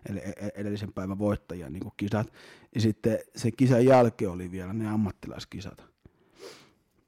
eli 0.09 0.19
e- 0.19 0.33
e- 0.45 0.51
edellisen 0.55 0.93
päivän 0.93 1.19
voittajia 1.19 1.69
niin 1.69 1.83
kuin 1.83 1.93
kisat. 1.97 2.33
Ja 2.75 2.81
sitten 2.81 3.19
se 3.35 3.51
kisan 3.51 3.85
jälkeen 3.85 4.31
oli 4.31 4.51
vielä 4.51 4.73
ne 4.73 4.89
ammattilaiskisat. 4.89 5.85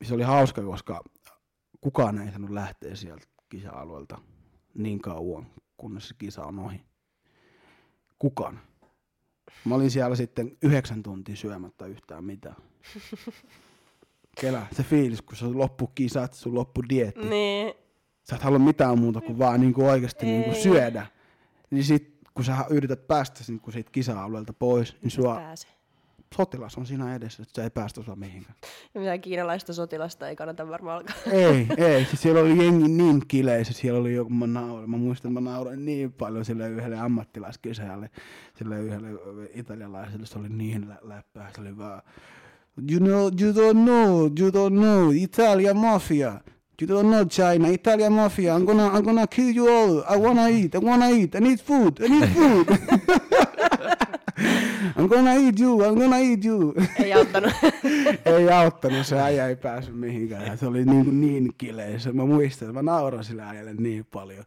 Se 0.04 0.14
oli 0.14 0.24
hauska, 0.24 0.62
koska 0.62 1.04
kukaan 1.82 2.22
ei 2.22 2.32
saanut 2.32 2.50
lähteä 2.50 2.96
sieltä 2.96 3.28
kisa-alueelta 3.50 4.18
niin 4.74 5.00
kauan, 5.02 5.48
kunnes 5.78 6.08
se 6.08 6.16
kisa 6.18 6.46
on 6.46 6.60
ohi. 6.60 6.82
Kukaan. 8.20 8.60
Mä 9.66 9.76
olin 9.76 9.92
siellä 9.92 10.16
sitten 10.16 10.58
yhdeksän 10.62 11.04
tuntia 11.04 11.36
syömättä 11.36 11.86
yhtään 11.86 12.24
mitään. 12.24 12.56
Kela, 14.42 14.68
se 14.72 14.84
fiilis, 14.84 15.22
kun 15.22 15.38
sun 15.38 15.58
loppu 15.58 15.88
kisat, 15.88 16.34
sun 16.34 16.56
loppu 16.56 16.82
dietti. 16.90 17.30
Niin. 17.30 17.74
Sä 18.30 18.36
et 18.36 18.42
halua 18.42 18.60
mitään 18.60 19.00
muuta 19.00 19.22
kuin 19.22 19.40
vaan 19.40 19.60
niinku 19.60 19.86
oikeasti 19.88 20.26
niinku 20.26 20.50
Ei. 20.50 20.64
syödä. 20.64 21.08
Niin 21.72 21.84
sit, 21.84 22.20
kun 22.34 22.46
sä 22.46 22.66
yrität 22.70 23.08
päästä 23.08 23.44
niinku 23.48 23.72
siitä 23.72 23.92
kisa-alueelta 23.92 24.54
pois, 24.54 24.98
niin 25.02 25.12
sua 25.12 25.36
Pääse. 25.36 25.68
Sotilas 26.36 26.78
on 26.78 26.86
siinä 26.86 27.16
edessä, 27.16 27.44
että 27.44 27.56
se 27.56 27.64
ei 27.64 27.70
päästä 27.70 28.04
sua 28.04 28.16
mihinkään. 28.16 28.56
Ja 28.94 29.00
mitään 29.02 29.22
kiinalaista 29.22 29.74
sotilasta 29.74 30.30
ei 30.30 30.36
kannata 30.36 30.68
varmaan 30.70 30.98
alkaa. 30.98 31.16
ei, 31.34 31.68
ei. 31.78 32.06
Siis 32.06 32.22
siellä 32.22 32.42
oli 32.42 32.64
jengi 32.66 32.88
niin 32.88 33.22
kileissä. 33.28 33.74
Siellä 33.74 34.00
oli 34.00 34.14
joku, 34.14 34.30
mä 34.30 34.48
nauroin. 34.48 34.90
Mä 34.90 34.98
muistan, 34.98 35.32
että 35.32 35.42
mä 35.42 35.50
nauroin 35.52 35.86
niin 35.86 36.14
paljon 36.14 36.46
sille 36.46 36.70
yhdelle 36.70 37.00
ammattilaiskisajalle, 37.00 38.10
sille 38.58 38.80
yhdelle 38.80 39.10
italialaiselle. 39.54 40.26
Se 40.26 40.40
oli 40.40 40.50
niin 40.50 40.90
lä- 40.90 41.00
läppää. 41.02 41.52
Se 41.56 41.62
oli 41.62 41.78
vaan, 41.78 42.02
you 42.92 43.00
know, 43.00 43.22
you 43.42 43.52
don't 43.54 43.74
know, 43.84 44.20
you 44.40 44.50
don't 44.50 44.78
know, 44.78 45.12
Italia 45.16 45.74
mafia. 45.74 46.42
You 46.82 47.02
don't 47.02 47.08
know 47.08 47.28
China, 47.28 47.68
Italia 47.68 48.10
mafia. 48.10 48.58
I'm 48.58 48.64
gonna, 48.66 48.90
I'm 48.90 49.04
gonna 49.04 49.28
kill 49.28 49.58
you 49.58 49.68
all. 49.68 49.98
I 50.16 50.18
wanna 50.18 50.48
eat, 50.48 50.76
I 50.76 50.78
wanna 50.86 51.06
eat. 51.10 51.36
I 51.36 51.40
need 51.40 51.58
food, 51.60 52.00
I 52.00 52.10
need 52.10 52.30
food. 52.30 52.68
I'm 54.98 55.08
gonna 55.08 55.34
eat 55.34 55.60
you, 55.60 55.80
I'm 55.82 56.00
gonna 56.00 56.18
eat 56.18 56.46
you 56.46 56.74
Ei 57.04 57.14
auttanut. 57.14 57.52
ei 58.26 58.52
auttanut, 58.52 59.06
se 59.06 59.20
äijä 59.20 59.48
ei 59.48 59.56
päässyt 59.56 59.96
mihinkään. 59.96 60.46
Ja 60.46 60.58
se 60.58 60.68
oli 60.68 60.86
niin, 60.86 61.06
kuin 61.06 61.22
niin 61.22 61.50
kileissä. 61.58 62.12
Mä 62.14 62.26
muistan, 62.26 62.70
että 62.70 62.82
mä 62.84 62.92
nauroin 62.92 63.24
sille 63.24 63.44
äijälle 63.44 63.74
niin 63.74 64.06
paljon. 64.06 64.46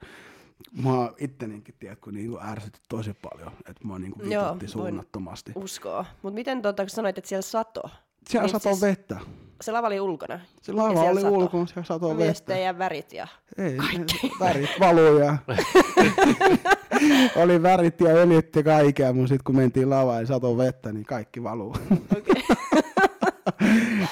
Mä 0.82 0.90
ittenikin, 1.18 1.74
tiedätkö, 1.78 2.12
niin 2.12 2.30
kuin 2.30 2.42
ärsytti 2.42 2.80
tosi 2.88 3.14
paljon, 3.22 3.52
että 3.68 3.88
mä 3.88 3.98
niin 3.98 4.12
kuin 4.12 4.30
Joo, 4.30 4.44
vitutti 4.44 4.68
suunnattomasti. 4.68 5.52
Uskoo. 5.54 6.04
Mutta 6.22 6.34
miten 6.34 6.62
tota, 6.62 6.82
kun 6.82 6.90
sanoit, 6.90 7.18
että 7.18 7.28
siellä 7.28 7.42
sato? 7.42 7.82
Siellä 8.28 8.46
niin 8.46 8.52
satoi 8.52 8.72
siis- 8.72 8.82
vettä. 8.82 9.16
Se 9.62 9.72
lava 9.72 9.86
oli 9.86 10.00
ulkona. 10.00 10.40
Se 10.62 10.72
Ja 10.72 10.76
lava 10.76 11.02
oli 11.02 11.20
sato. 11.20 11.32
ulkona, 11.34 11.66
siellä 11.66 11.84
satoi 11.84 12.14
mites 12.14 12.28
vettä. 12.28 12.52
teidän 12.54 12.78
värit 12.78 13.12
ja... 13.12 13.28
Ei, 13.58 13.78
värit 14.40 14.70
valuu 14.80 15.18
ja... 15.18 15.36
oli 17.36 17.62
värit 17.62 18.00
ja 18.00 18.08
öljyt 18.08 18.56
ja 18.56 18.62
kaikkea, 18.62 19.12
mutta 19.12 19.28
sitten 19.28 19.44
kun 19.44 19.56
mentiin 19.56 19.90
lavaan 19.90 20.20
ja 20.20 20.26
satoi 20.26 20.56
vettä, 20.56 20.92
niin 20.92 21.04
kaikki 21.04 21.42
valuu. 21.42 21.76
Okei. 22.18 22.42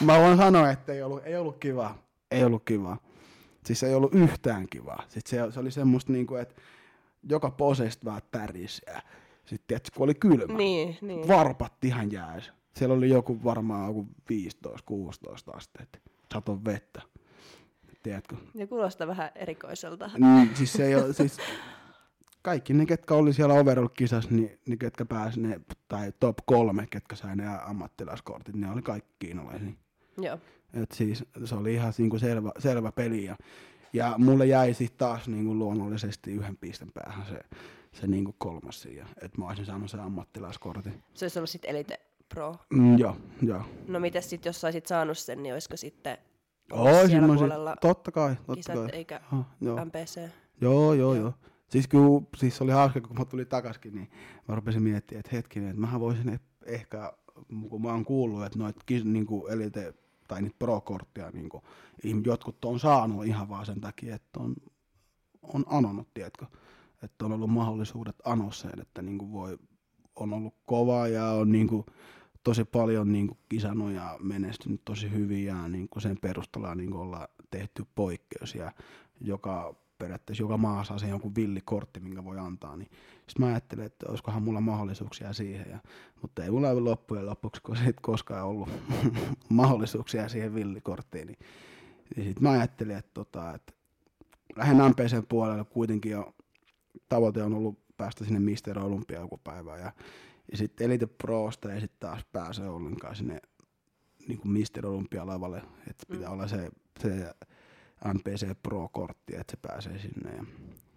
Mä 0.05 0.19
voin 0.19 0.37
sanoa, 0.37 0.71
että 0.71 0.93
ei 0.93 1.03
ollut, 1.03 1.23
ei 1.25 1.37
ollut 1.37 1.59
kiva. 1.59 1.95
Ei 2.31 2.45
ollut 2.45 2.63
kiva. 2.65 2.97
Siis 3.67 3.83
ei 3.83 3.95
ollut 3.95 4.15
yhtään 4.15 4.67
kivaa. 4.71 5.05
Sitten 5.09 5.47
se, 5.47 5.53
se 5.53 5.61
oli 5.61 5.71
semmoista, 5.71 6.13
niinku, 6.13 6.37
että 6.37 6.55
joka 7.29 7.51
posesta 7.51 8.05
vähän 8.05 8.23
täris. 8.31 8.83
Ja 8.87 9.03
sitten 9.45 9.67
tiedätkö, 9.67 9.91
kun 9.97 10.05
oli 10.05 10.15
kylmä, 10.15 10.57
niin, 10.57 10.97
niin. 11.01 11.29
varpat 11.29 11.85
ihan 11.85 12.13
jääs. 12.13 12.53
Siellä 12.75 12.95
oli 12.95 13.09
joku 13.09 13.45
varmaan 13.45 13.87
joku 13.87 14.07
15-16 15.53 15.57
astetta. 15.57 15.99
Sato 16.35 16.65
vettä. 16.65 17.03
Tiedätkö? 18.03 18.37
Ja 18.55 18.67
kuulostaa 18.67 19.07
vähän 19.07 19.31
erikoiselta. 19.35 20.11
Niin, 20.19 20.51
siis 20.57 20.73
se 20.73 20.87
ei 20.87 20.95
ole, 20.95 21.13
siis 21.13 21.37
kaikki 22.43 22.73
ne, 22.75 22.87
ketkä 22.87 23.15
oli 23.15 23.33
siellä 23.33 23.55
overall-kisassa, 23.55 24.31
niin, 24.31 24.59
niin 24.67 24.79
ketkä 24.79 25.05
pääsi 25.05 25.41
ne, 25.41 25.61
tai 25.89 26.13
top 26.21 26.37
kolme, 26.47 26.87
ketkä 26.91 27.17
sai 27.17 27.37
ne 27.37 27.59
ammattilaiskortit, 27.59 28.55
ne 28.55 28.71
oli 28.71 28.83
kaikki 28.83 29.11
kiinalaisia. 29.19 29.73
Joo. 30.21 30.39
Et 30.83 30.93
siis 30.93 31.25
se 31.45 31.55
oli 31.55 31.75
ihan 31.75 31.93
niinku 31.99 32.19
selvä, 32.19 32.53
selvä 32.59 32.93
peli 32.93 33.25
ja, 33.25 33.37
ja 33.93 34.15
mulle 34.19 34.47
jäi 34.47 34.75
sitten 34.75 34.99
taas 34.99 35.29
niinku 35.29 35.55
luonnollisesti 35.55 36.33
yhden 36.33 36.57
pisten 36.57 36.93
päähän 36.95 37.27
se, 37.27 37.41
se 38.01 38.07
niinku 38.07 38.35
kolmas 38.39 38.83
sija, 38.83 39.07
että 39.23 39.39
mä 39.39 39.47
olisin 39.47 39.67
saanut 39.67 39.91
sen 39.91 40.01
ammattilaiskortin. 40.01 41.03
Se 41.15 41.25
olisi 41.25 41.39
ollut 41.39 41.51
sitten 41.51 41.71
Elite 41.71 42.01
Pro. 42.29 42.57
Mm, 42.71 42.99
joo, 42.99 43.17
joo. 43.43 43.63
No 43.89 44.01
mites 44.01 44.31
sitten, 44.31 44.49
jos 44.51 44.61
saisit 44.61 44.87
saanut 44.87 45.19
sen, 45.19 45.43
niin 45.43 45.53
olisiko 45.53 45.77
sitten 45.77 46.19
Oisin 46.73 47.11
siellä 47.11 47.27
mä 47.27 47.33
sit- 47.33 47.39
puolella 47.39 47.77
totta 47.81 48.13
kai, 48.13 48.35
totta 48.37 48.55
kisat 48.55 48.75
kai. 48.75 48.89
eikä 48.93 49.21
Oh, 49.33 49.45
joo. 49.61 49.85
MPC? 49.85 50.29
joo, 50.61 50.95
joo, 50.95 51.15
joo. 51.15 51.33
Siis 51.71 51.89
kyllä, 51.89 52.23
siis 52.37 52.63
oli 52.63 52.73
hauska, 52.73 53.01
kun 53.01 53.19
mä 53.19 53.25
tulin 53.25 53.47
takaskin, 53.47 53.95
niin 53.95 54.11
mä 54.49 54.55
rupesin 54.55 54.83
miettimään, 54.83 55.21
että 55.21 55.37
hetkinen, 55.37 55.69
että 55.69 55.81
mähän 55.81 56.01
voisin 56.01 56.29
e- 56.29 56.41
ehkä, 56.67 57.13
kun 57.69 57.83
mä 57.83 57.89
oon 57.89 58.05
kuullut, 58.05 58.45
että 58.45 58.59
noit 58.59 58.77
kis, 58.87 59.05
niinku 59.05 59.47
elite, 59.47 59.95
tai 60.29 60.43
niitä 60.43 60.57
pro-kortteja, 60.59 61.31
niinku, 61.31 61.63
ihm- 62.07 62.23
jotkut 62.27 62.65
on 62.65 62.81
saanut 62.81 63.27
ihan 63.27 63.49
vaan 63.49 63.67
sen 63.67 63.81
takia, 63.81 64.15
että 64.15 64.41
on, 64.41 64.57
on 65.43 65.65
anonut, 65.67 66.15
tiedätkö, 66.15 66.47
että 67.03 67.25
on 67.25 67.33
ollut 67.33 67.51
mahdollisuudet 67.51 68.17
anosseen, 68.25 68.81
että 68.81 69.03
niinku 69.03 69.33
voi, 69.33 69.59
on 70.17 70.33
ollut 70.33 70.55
kova 70.67 71.09
ja 71.09 71.25
on 71.25 71.53
niinku 71.53 71.87
tosi 72.45 72.65
paljon 72.65 73.13
niinku 73.13 73.39
kisannut 73.49 73.93
ja 73.93 74.19
menestynyt 74.23 74.85
tosi 74.85 75.11
hyvin 75.11 75.45
ja 75.45 75.69
niinku 75.69 76.01
sen 76.01 76.17
perusteella 76.21 76.75
niinku 76.75 76.99
ollaan 76.99 77.29
tehty 77.51 77.87
poikkeus 77.95 78.55
ja 78.55 78.73
joka 79.21 79.75
periaatteessa 80.01 80.43
joka 80.43 80.57
maa 80.57 80.85
saa 80.85 80.99
sen 80.99 81.11
jonkun 81.11 81.35
villikortti, 81.35 82.01
minkä 82.01 82.25
voi 82.25 82.39
antaa, 82.39 82.77
niin 82.77 82.91
sitten 83.17 83.47
mä 83.47 83.47
ajattelin, 83.47 83.85
että 83.85 84.07
olisikohan 84.09 84.43
mulla 84.43 84.61
mahdollisuuksia 84.61 85.33
siihen, 85.33 85.71
ja, 85.71 85.79
mutta 86.23 86.45
ei 86.45 86.51
mulla 86.51 86.85
loppujen 86.85 87.27
lopuksi 87.27 87.63
koskaan 88.03 88.47
ollut 88.47 88.69
mahdollisuuksia 89.49 90.29
siihen 90.29 90.55
villikorttiin, 90.55 91.27
niin, 91.27 91.39
niin 92.17 92.27
sitten 92.27 92.43
mä 92.43 92.51
ajattelin, 92.51 92.97
että, 92.97 93.11
tota, 93.15 93.55
että 93.55 93.73
lähden 94.57 94.77
MPCn 94.77 95.27
puolelle 95.29 95.65
kuitenkin 95.65 96.13
jo 96.13 96.35
tavoite 97.09 97.43
on 97.43 97.55
ollut 97.55 97.79
päästä 97.97 98.25
sinne 98.25 98.41
Mister 98.41 98.79
Olympia 98.79 99.21
joku 99.21 99.41
päivä, 99.45 99.79
ja, 99.79 99.93
ja 100.51 100.57
sitten 100.57 100.85
Elite 100.85 101.07
Prosta 101.07 101.73
ei 101.73 101.81
sitten 101.81 102.01
taas 102.01 102.25
pääse 102.33 102.69
ollenkaan 102.69 103.17
sinne 103.17 103.41
niin 104.29 104.39
kuin 104.39 104.53
Mister 104.53 104.87
Olympia-lavalle, 104.87 105.63
että 105.91 106.07
pitää 106.11 106.29
mm. 106.29 106.33
olla 106.33 106.49
se, 106.49 106.71
se 107.01 107.35
NPC 108.15 108.57
Pro-kortti, 108.63 109.37
että 109.37 109.51
se 109.51 109.59
pääsee 109.63 109.99
sinne. 109.99 110.37
Ja 110.37 110.45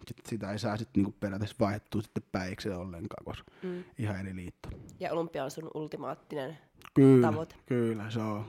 sit 0.08 0.26
sitä 0.26 0.52
ei 0.52 0.58
saa 0.58 0.76
sitten 0.76 1.02
niinku 1.02 1.16
periaatteessa 1.20 1.56
vaihdettua 1.60 2.02
sitten 2.02 2.22
päikseen 2.32 2.76
ollenkaan, 2.76 3.24
koska 3.24 3.50
mm. 3.62 3.84
ihan 3.98 4.20
eri 4.20 4.36
liitto. 4.36 4.68
Ja 5.00 5.12
Olympia 5.12 5.44
on 5.44 5.50
sun 5.50 5.70
ultimaattinen 5.74 6.58
kyllä, 6.94 7.28
tavoite. 7.28 7.54
Kyllä, 7.66 8.10
se 8.10 8.20
on 8.20 8.44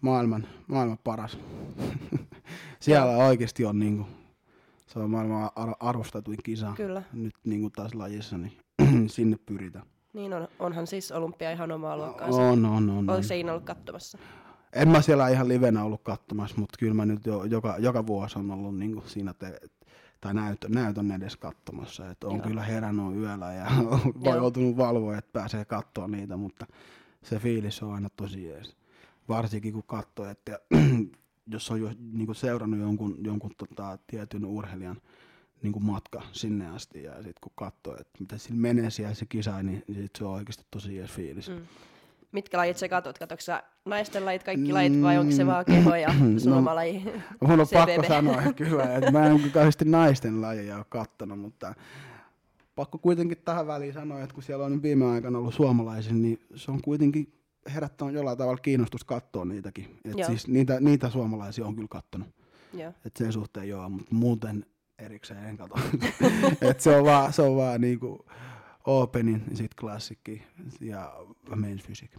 maailman, 0.00 0.46
maailman 0.66 0.98
paras. 1.04 1.38
Siellä 2.80 3.26
oikeasti 3.26 3.64
on 3.64 3.78
niinku, 3.78 4.06
se 4.86 4.98
on 4.98 5.10
maailman 5.10 5.50
ar- 5.56 5.76
arvostetuin 5.80 6.38
kisa. 6.44 6.72
Kyllä. 6.76 7.02
Nyt 7.12 7.34
niinku 7.44 7.70
taas 7.70 7.94
lajissa, 7.94 8.38
niin 8.38 8.56
sinne 9.08 9.36
pyritään. 9.46 9.86
Niin 10.12 10.32
on, 10.32 10.48
onhan 10.58 10.86
siis 10.86 11.12
Olympia 11.12 11.50
ihan 11.50 11.72
omaa 11.72 11.96
luokkaansa. 11.96 12.42
On, 12.42 12.64
on, 12.64 12.90
on. 12.90 13.10
Oletko 13.10 13.22
se 13.22 13.50
ollut 13.50 13.64
katsomassa? 13.64 14.18
En 14.72 14.88
mä 14.88 15.02
siellä 15.02 15.28
ihan 15.28 15.48
livenä 15.48 15.84
ollut 15.84 16.02
katsomassa, 16.02 16.56
mutta 16.58 16.76
kyllä 16.78 16.94
mä 16.94 17.06
nyt 17.06 17.26
jo 17.26 17.44
joka, 17.44 17.76
joka 17.78 18.06
vuosi 18.06 18.38
on 18.38 18.50
ollut 18.50 18.78
niinku 18.78 19.02
siinä 19.06 19.34
te, 19.34 19.60
tai 20.20 20.34
näytön, 20.34 20.72
näytön 20.72 21.10
edes 21.10 21.36
katsomassa. 21.36 22.10
Et 22.10 22.24
on 22.24 22.36
Joo. 22.36 22.46
kyllä 22.46 22.62
herännyt 22.62 23.16
yöllä 23.16 23.52
ja 23.52 23.66
voi 24.24 24.36
joutunut 24.36 24.76
valvoa, 24.76 25.18
että 25.18 25.32
pääsee 25.32 25.64
katsoa 25.64 26.08
niitä, 26.08 26.36
mutta 26.36 26.66
se 27.22 27.38
fiilis 27.38 27.82
on 27.82 27.94
aina 27.94 28.08
tosi 28.16 28.44
jees. 28.44 28.76
Varsinkin 29.28 29.72
kun 29.72 29.82
katsoo, 29.86 30.26
että 30.26 30.58
jos 31.52 31.70
on 31.70 31.80
jo 31.80 31.90
niinku 32.12 32.34
seurannut 32.34 32.80
jonkun, 32.80 33.16
jonkun 33.24 33.50
tota, 33.56 33.98
tietyn 34.06 34.44
urheilijan 34.44 35.00
niinku 35.62 35.80
matka 35.80 36.22
sinne 36.32 36.68
asti 36.68 37.02
ja 37.02 37.14
sitten 37.14 37.40
kun 37.40 37.52
katsoo, 37.54 37.96
että 38.00 38.12
mitä 38.20 38.38
sillä 38.38 38.60
menee 38.60 38.90
siellä 38.90 39.14
se 39.14 39.26
kisa, 39.26 39.62
niin, 39.62 39.82
niin 39.88 40.02
sit 40.02 40.16
se 40.18 40.24
on 40.24 40.32
oikeasti 40.32 40.64
tosi 40.70 40.96
jees 40.96 41.10
fiilis. 41.10 41.48
Mm. 41.48 41.66
Mitkä 42.32 42.58
lajit 42.58 42.76
sä 42.76 42.88
katot? 42.88 43.18
Katotko 43.18 43.40
sä 43.40 43.62
naisten 43.84 44.24
lajit, 44.24 44.42
kaikki 44.42 44.72
lajit 44.72 45.02
vai 45.02 45.18
onko 45.18 45.32
se 45.32 45.46
vaan 45.46 45.64
keho 45.64 45.94
ja 45.94 46.14
sun 46.38 46.52
No, 46.52 46.58
oma 46.58 46.74
laji? 46.74 47.04
Mun 47.40 47.60
on 47.60 47.66
pakko 47.74 48.02
sanoa 48.08 48.42
kyllä, 48.56 48.96
että 48.96 49.10
mä 49.10 49.26
en 49.26 49.50
kauheasti 49.52 49.84
naisten 49.84 50.40
lajeja 50.40 50.76
ole 50.76 50.84
kattonut, 50.88 51.38
mutta 51.38 51.74
pakko 52.74 52.98
kuitenkin 52.98 53.38
tähän 53.44 53.66
väliin 53.66 53.92
sanoa, 53.92 54.22
että 54.22 54.34
kun 54.34 54.42
siellä 54.42 54.64
on 54.64 54.72
nyt 54.72 54.82
viime 54.82 55.06
aikana 55.06 55.38
ollut 55.38 55.54
suomalaisia, 55.54 56.12
niin 56.12 56.40
se 56.54 56.70
on 56.70 56.82
kuitenkin 56.82 57.32
herättänyt 57.74 58.14
jollain 58.14 58.38
tavalla 58.38 58.58
kiinnostus 58.58 59.04
katsoa 59.04 59.44
niitäkin. 59.44 59.98
Et 60.04 60.18
Joo. 60.18 60.26
siis 60.26 60.48
niitä, 60.48 60.80
niitä 60.80 61.10
suomalaisia 61.10 61.66
on 61.66 61.74
kyllä 61.74 61.88
kattonut. 61.90 62.28
Joo. 62.74 62.92
Et 63.06 63.16
sen 63.16 63.32
suhteen 63.32 63.68
joo, 63.68 63.88
mutta 63.88 64.14
muuten 64.14 64.66
erikseen 64.98 65.44
en 65.44 65.56
katso. 65.56 65.76
Et 66.70 66.80
se 66.80 66.96
on 66.96 67.04
vaan, 67.04 67.32
se 67.32 67.42
on 67.42 67.56
vaan 67.56 67.80
niinku 67.80 68.26
Openin, 68.84 69.42
sit 69.54 69.74
klassikki 69.74 70.42
ja 70.80 71.16
Men's 71.48 71.82
Physique. 71.86 72.18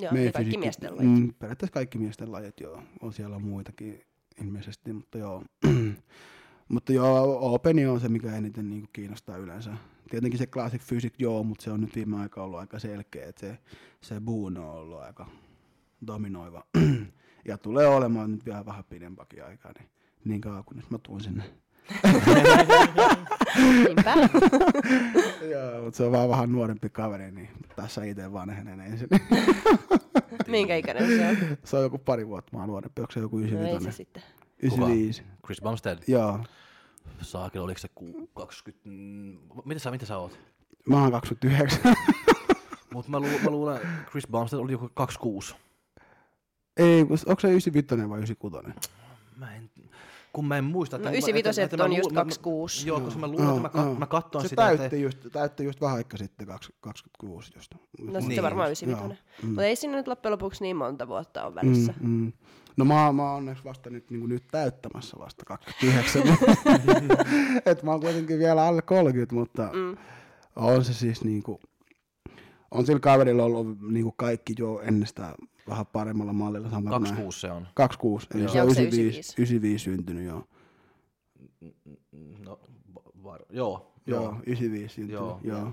Joo, 0.00 0.14
ja 0.14 0.32
kaikki 0.32 0.50
fysiikki- 0.50 0.58
miesten 0.58 0.96
lajit. 0.96 1.10
Mm, 1.10 1.34
periaatteessa 1.38 1.72
kaikki 1.72 1.98
miesten 1.98 2.32
lajit, 2.32 2.60
joo. 2.60 2.82
On 3.00 3.12
siellä 3.12 3.38
muitakin 3.38 4.00
ilmeisesti, 4.44 4.92
mutta 4.92 5.18
joo. 5.18 5.42
mutta 6.68 6.92
joo, 6.92 7.54
Openi 7.54 7.86
on 7.86 8.00
se, 8.00 8.08
mikä 8.08 8.36
eniten 8.36 8.70
niinku 8.70 8.88
kiinnostaa 8.92 9.36
yleensä. 9.36 9.76
Tietenkin 10.10 10.38
se 10.38 10.46
Classic 10.46 10.86
Physics, 10.86 11.16
joo, 11.18 11.42
mutta 11.42 11.64
se 11.64 11.70
on 11.70 11.80
nyt 11.80 11.94
viime 11.96 12.16
aika 12.20 12.42
ollut 12.42 12.60
aika 12.60 12.78
selkeä, 12.78 13.26
että 13.26 13.40
se, 13.40 13.58
se 14.00 14.20
Boone 14.20 14.60
on 14.60 14.70
ollut 14.70 15.00
aika 15.00 15.26
dominoiva. 16.06 16.66
ja 17.48 17.58
tulee 17.58 17.86
olemaan 17.86 18.32
nyt 18.32 18.44
vielä 18.46 18.66
vähän 18.66 18.84
pidempäkin 18.84 19.44
aikaa, 19.44 19.72
niin, 19.78 19.88
niin 20.24 20.40
kauan 20.40 20.64
kunnes 20.64 20.90
mä 20.90 20.98
tuun 20.98 21.20
sinne. 21.20 21.44
Joo, 25.50 25.82
mutta 25.84 25.96
se 25.96 26.02
on 26.04 26.12
vaan 26.12 26.28
vähän 26.28 26.52
nuorempi 26.52 26.90
kaveri, 26.90 27.30
niin 27.32 27.48
tässä 27.76 28.04
itse 28.04 28.32
vanhenen 28.32 28.80
ensin. 28.80 29.08
Minkä 30.46 30.76
ikäinen 30.76 31.06
se 31.06 31.28
on? 31.28 31.56
se 31.64 31.76
on 31.76 31.82
joku 31.82 31.98
pari 31.98 32.26
vuotta 32.28 32.56
mä 32.56 32.66
nuorempi, 32.66 33.00
onko 33.00 33.12
se 33.12 33.20
joku 33.20 33.36
No 33.38 33.42
ei 33.44 33.48
se 33.50 33.54
95? 33.56 33.96
sitten. 33.96 34.22
95. 34.58 35.22
Chris 35.46 35.60
Bumstead. 35.62 35.98
Joo. 36.06 36.40
Saakeli, 37.22 37.64
oliko 37.64 37.78
se 37.78 37.88
ku- 37.94 38.30
20... 38.34 38.88
mm, 38.88 39.38
Mitä 39.64 39.80
sä, 39.80 39.90
mitä 39.90 40.06
sä 40.06 40.18
oot? 40.18 40.38
Mä 40.88 41.00
oon 41.02 41.12
29. 41.12 41.80
Mutta 42.94 43.10
mä, 43.10 43.20
lu- 43.20 43.38
mä 43.44 43.50
luulen, 43.50 43.80
Chris 44.10 44.26
Bumstead 44.30 44.60
oli 44.62 44.72
joku 44.72 44.90
26. 44.94 45.54
Ei, 46.76 47.00
onko 47.00 47.16
se 47.40 47.48
95 47.48 48.08
vai 48.10 48.18
96? 48.18 48.80
Mä 49.36 49.54
en, 49.56 49.70
kun 50.36 50.46
mä 50.48 50.58
en 50.58 50.64
muista. 50.64 50.96
No 50.96 51.00
että- 51.00 51.10
95 51.10 51.62
että- 51.62 51.74
että 51.76 51.84
on 51.84 51.92
just 51.92 52.04
luulen- 52.04 52.14
mä- 52.14 52.20
26. 52.24 52.88
Joo, 52.88 53.00
koska 53.00 53.20
mä 53.20 53.28
luulen, 53.28 53.56
että 53.56 53.78
mä, 53.78 53.84
joo. 53.84 53.94
mä 53.94 54.06
katsoin 54.06 54.42
Se 54.42 54.48
sitä, 54.48 54.68
että 54.70 54.78
täytti 54.78 55.02
just, 55.02 55.18
täytti 55.32 55.64
just 55.64 55.80
vähän 55.80 55.96
aikaa 55.96 56.18
sitten, 56.18 56.46
kaksi- 56.46 56.72
26 56.80 57.52
just. 57.56 57.74
No 57.74 57.80
sitten 57.96 58.28
Niin. 58.28 58.34
se 58.34 58.42
varmaan 58.42 58.68
95. 58.68 59.22
Joo. 59.42 59.48
Mutta 59.48 59.64
ei 59.64 59.76
siinä 59.76 59.96
nyt 59.96 60.08
loppujen 60.08 60.32
lopuksi 60.32 60.64
niin 60.64 60.76
monta 60.76 61.08
vuotta 61.08 61.44
ole 61.44 61.54
välissä. 61.54 61.94
Mm, 62.00 62.08
mm. 62.10 62.32
No 62.76 62.84
mä, 62.84 63.12
mä 63.12 63.22
oon 63.22 63.36
onneksi 63.36 63.64
vasta 63.64 63.90
nyt, 63.90 64.10
niin 64.10 64.28
nyt 64.28 64.44
täyttämässä 64.50 65.16
vasta 65.18 65.44
29. 65.44 66.22
Et 67.66 67.82
mä 67.82 67.90
oon 67.90 68.00
kuitenkin 68.00 68.38
vielä 68.38 68.62
alle 68.66 68.82
30, 68.82 69.34
mutta 69.34 69.62
Mm. 69.72 69.96
on 70.56 70.84
se 70.84 70.94
siis 70.94 71.24
niinku, 71.24 71.60
on 72.70 72.86
sillä 72.86 73.00
kaverilla 73.00 73.44
ollut 73.44 73.80
niinku 73.80 74.12
kaikki 74.16 74.54
jo 74.58 74.80
ennestään 74.80 75.34
vähän 75.68 75.86
paremmalla 75.86 76.32
mallilla. 76.32 76.70
sanotaan 76.70 77.02
näin. 77.02 77.14
26 77.14 77.40
se 77.40 77.50
on. 77.52 77.66
26, 77.74 78.26
eli 78.34 78.42
Joo. 78.42 78.52
se 78.52 78.58
Ja 78.58 78.62
on 78.62 78.68
onko 78.68 78.74
se 78.74 78.82
95, 78.82 79.34
95 79.38 79.84
syntynyt, 79.84 80.24
joo. 80.26 80.44
No, 82.44 82.58
var, 83.24 83.40
joo, 83.50 83.92
Joo, 84.06 84.22
joo. 84.22 84.36
95 84.46 84.94
syntynyt, 84.94 85.20
Joo. 85.20 85.40
joo. 85.42 85.58
joo. 85.58 85.72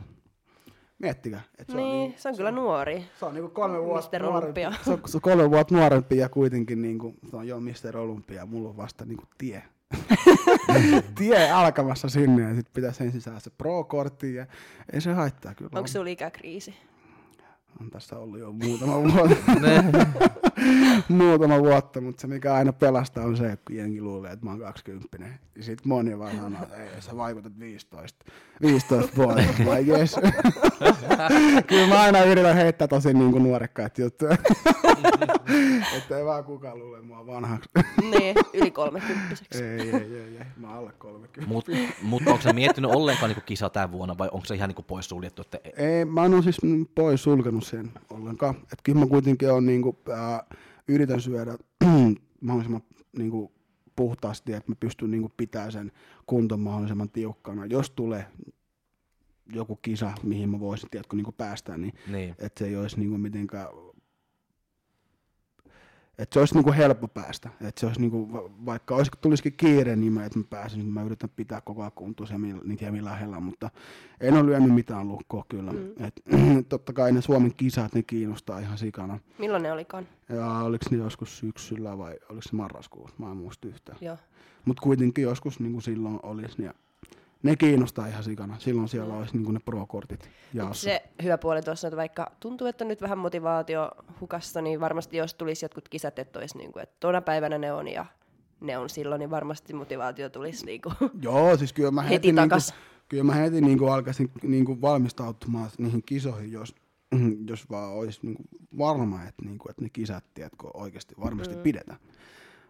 Miettikää. 1.00 1.42
Et 1.58 1.68
se 1.68 1.72
on 1.72 1.78
Niin, 1.78 2.00
niinku- 2.00 2.22
se 2.22 2.30
on 2.30 2.38
kyllä 2.38 2.52
nuori. 2.52 3.06
Se 3.20 3.26
on 3.26 3.34
niinku 3.34 3.50
kolme 3.50 3.84
vuotta 3.84 4.20
nuorempi. 4.20 4.62
Se 4.84 4.92
on, 4.92 5.00
se 5.06 5.18
on 5.18 5.22
kolme 5.22 5.50
vuotta 5.52 5.76
nuorempi 5.76 6.18
ja 6.18 6.30
kuitenkin 6.30 6.82
niinku, 6.82 7.14
se 7.30 7.36
on 7.36 7.48
jo 7.48 7.60
Mr. 7.60 7.98
Olympia. 7.98 8.46
Mulla 8.46 8.70
on 8.70 8.78
vasta 8.78 9.06
niinku 9.06 9.24
tie. 9.38 9.64
tie 11.18 11.52
alkamassa 11.52 12.10
sinne 12.10 12.44
ja 12.44 12.56
sit 12.56 12.74
pitäisi 12.74 13.04
ensin 13.04 13.22
saada 13.22 13.40
se 13.40 13.50
pro-kortti 13.50 14.34
ja 14.36 14.46
ei 14.94 15.02
se 15.02 15.14
haittaa 15.14 15.54
kyllä. 15.56 15.70
Onko 15.76 15.88
sulla 15.88 16.10
ikäkriisi? 16.10 16.74
On 17.82 17.90
tässä 17.90 18.20
ollut 18.20 18.40
jo 18.40 18.52
muutama 18.52 19.04
vuotta, 19.04 19.36
muutama 21.10 21.60
vuotta, 21.60 22.02
mutta 22.02 22.22
se 22.22 22.28
mikä 22.28 22.54
aina 22.54 22.74
pelastaa 22.74 23.26
on 23.26 23.38
se, 23.38 23.58
kun 23.68 23.76
jengi 23.76 24.02
luulee, 24.02 24.32
että 24.32 24.46
mä 24.46 24.52
oon 24.52 24.60
20. 24.60 25.40
Ja 25.56 25.64
sit 25.64 25.86
moni 25.86 26.20
vaan 26.20 26.36
sanoo, 26.36 26.64
että 26.64 26.76
ei, 26.76 27.02
sä 27.02 27.18
vaikutat 27.18 27.60
15. 27.60 28.26
15 28.62 29.16
vuotta. 29.18 29.44
Mä 29.66 29.80
yes. 29.80 30.16
Kyllä 31.68 31.88
mä 31.88 32.02
aina 32.02 32.24
yritän 32.24 32.56
heittää 32.56 32.88
tosi 32.88 33.14
niin 33.14 33.32
kuin 33.32 33.44
nuorekkaat 33.44 33.98
juttuja. 33.98 34.38
että 35.98 36.18
ei 36.18 36.26
vaan 36.26 36.44
kukaan 36.44 36.80
luule 36.80 37.02
mua 37.02 37.26
vanhaksi. 37.26 37.70
niin, 38.02 38.36
yli 38.54 38.72
kolmekymppiseksi. 38.72 39.64
ei, 39.64 39.80
ei, 39.80 39.96
ei, 39.96 40.38
ei, 40.38 40.46
mä 40.58 40.68
oon 40.68 40.78
alle 40.78 40.92
30. 40.98 41.54
Mutta 41.54 41.72
mut 42.02 42.28
onko 42.28 42.42
sä 42.42 42.54
miettinyt 42.54 42.92
ollenkaan 42.92 43.30
niinku 43.30 43.44
kisa 43.46 43.70
tänä 43.70 43.92
vuonna 43.92 44.18
vai 44.18 44.30
onko 44.32 44.46
se 44.46 44.56
ihan 44.56 44.70
niinku 44.70 44.84
poissuljettu? 44.84 45.42
Että 45.42 45.60
Ei, 45.78 46.06
mä 46.06 46.26
en 46.26 46.34
ole 46.34 46.44
siis 46.44 46.62
pois 46.96 47.24
sulkenut 47.24 47.63
sen 47.64 47.92
ollenkaan. 48.10 48.56
Et 48.56 48.80
kyllä 48.84 49.00
mä 49.00 49.08
kuitenkin 49.08 49.52
on, 49.52 49.66
niinku, 49.66 50.00
ää, 50.12 50.44
yritän 50.88 51.22
syödä 51.22 51.58
mahdollisimman 52.42 52.84
niinku, 53.18 53.52
puhtaasti, 53.96 54.54
että 54.54 54.72
mä 54.72 54.76
pystyn 54.80 55.12
niinku, 55.12 55.32
pitämään 55.38 55.72
sen 55.72 55.92
kunton 56.26 56.60
mahdollisimman 56.60 57.10
tiukkana. 57.10 57.66
Jos 57.66 57.90
tulee 57.90 58.26
joku 59.54 59.76
kisa, 59.76 60.12
mihin 60.24 60.50
mä 60.50 60.60
voisin 60.60 60.90
tiedätkö, 60.90 61.16
niinku, 61.16 61.32
päästä, 61.32 61.78
niin 61.78 61.94
niin. 62.08 62.36
että 62.40 62.60
se 62.60 62.66
ei 62.66 62.76
olisi 62.76 63.00
niinku, 63.00 63.18
mitenkään 63.18 63.68
että 66.18 66.34
se 66.34 66.40
olisi 66.40 66.54
niinku 66.54 66.72
helppo 66.72 67.08
päästä. 67.08 67.50
Että 67.62 67.80
se 67.80 67.86
olisi 67.86 68.02
niinku, 68.02 68.34
va- 68.34 68.50
vaikka 68.66 68.96
olisi, 68.96 69.12
tulisikin 69.22 69.54
kiire, 69.54 69.96
niin 69.96 70.14
mä, 70.14 70.26
että 70.26 70.40
mä 70.40 70.46
pääsen, 70.50 70.80
niin 70.80 70.94
mä 70.94 71.04
yritän 71.04 71.30
pitää 71.36 71.62
koko 71.62 71.82
ajan 71.82 71.92
kuntoon 71.96 72.28
se 72.28 72.36
niitä 72.38 72.86
hemi 72.86 73.04
lähellä, 73.04 73.40
mutta 73.40 73.70
en 74.20 74.34
ole 74.34 74.46
lyönyt 74.46 74.74
mitään 74.74 75.08
lukkoa 75.08 75.46
kyllä. 75.50 75.72
Mm. 75.72 76.06
Et, 76.06 76.22
totta 76.70 76.94
kai 76.94 77.12
ne 77.12 77.22
Suomen 77.22 77.54
kisat, 77.58 77.94
ne 77.94 78.04
kiinnostaa 78.04 78.60
ihan 78.60 78.78
sikana. 78.78 79.20
Milloin 79.38 79.64
ne 79.64 79.72
olikaan? 79.72 80.08
Ja 80.30 80.48
oliko 80.48 80.86
ne 80.92 80.98
joskus 80.98 81.38
syksyllä 81.38 81.98
vai 81.98 82.16
oliko 82.30 82.42
se 82.42 82.56
marraskuussa, 82.56 83.16
mä 83.20 83.32
en 83.32 83.38
muista 83.38 83.68
yhtään. 83.68 83.98
Mutta 84.66 84.82
kuitenkin 84.82 85.22
joskus 85.22 85.60
niin 85.60 85.72
kuin 85.72 85.82
silloin 85.82 86.20
olisi, 86.24 86.58
niin 86.58 86.74
ne 87.44 87.56
kiinnostaa 87.56 88.08
ihan 88.08 88.24
sikana. 88.24 88.60
Silloin 88.60 88.88
siellä 88.88 89.14
Mm. 89.14 89.20
olisi 89.20 89.34
niin 89.34 89.44
kuin 89.46 89.54
ne 89.54 89.60
pro-kortit 89.66 90.30
jaossa. 90.54 90.84
Se 90.84 91.04
hyvä 91.24 91.38
puoli 91.38 91.62
tuossa, 91.62 91.88
että 91.88 91.98
vaikka 91.98 92.32
tuntuu, 92.40 92.68
että 92.68 92.84
on 92.84 92.88
nyt 92.88 93.02
vähän 93.02 93.18
motivaatio 93.18 93.92
hukassa, 94.22 94.62
niin 94.62 94.80
varmasti 94.80 95.18
jos 95.18 95.34
tulisi 95.34 95.66
jotkut 95.66 95.90
kisat, 95.90 96.20
että 96.20 96.40
olisi 96.40 96.58
niin 96.58 96.72
kuin, 96.72 96.84
että 96.84 96.96
tuona 97.00 97.22
päivänä 97.22 97.58
ne 97.58 97.74
on 97.74 97.88
ja 97.88 98.06
ne 98.62 98.78
on 98.78 98.90
silloin, 98.90 99.20
niin 99.20 99.30
varmasti 99.30 99.74
motivaatio 99.74 100.30
tulisi 100.30 100.66
niinku 100.66 100.92
Joo, 101.22 101.58
siis 101.58 101.74
kyllä 101.74 101.92
mä 101.92 102.02
heti, 102.02 102.14
heti 102.14 102.28
niinku, 102.28 102.42
takas. 102.42 102.74
kyllä 103.10 103.24
mä 103.24 103.34
heti 103.34 103.62
niinku 103.62 103.86
alkaisin 103.86 104.32
niinku 104.44 104.82
valmistautumaan 104.82 105.70
niihin 105.78 106.04
kisoihin, 106.06 106.52
jos, 106.52 106.76
jos 107.48 107.70
vaan 107.70 107.92
olisi 107.94 108.20
niinku 108.24 108.44
varma, 108.78 109.24
että, 109.24 109.42
niinku, 109.46 109.70
että 109.70 109.82
ne 109.82 109.90
kisat 109.90 110.24
tiedätkö, 110.34 110.68
oikeasti 110.74 111.16
varmasti 111.24 111.56
mm. 111.56 111.62
pidetään. 111.62 112.00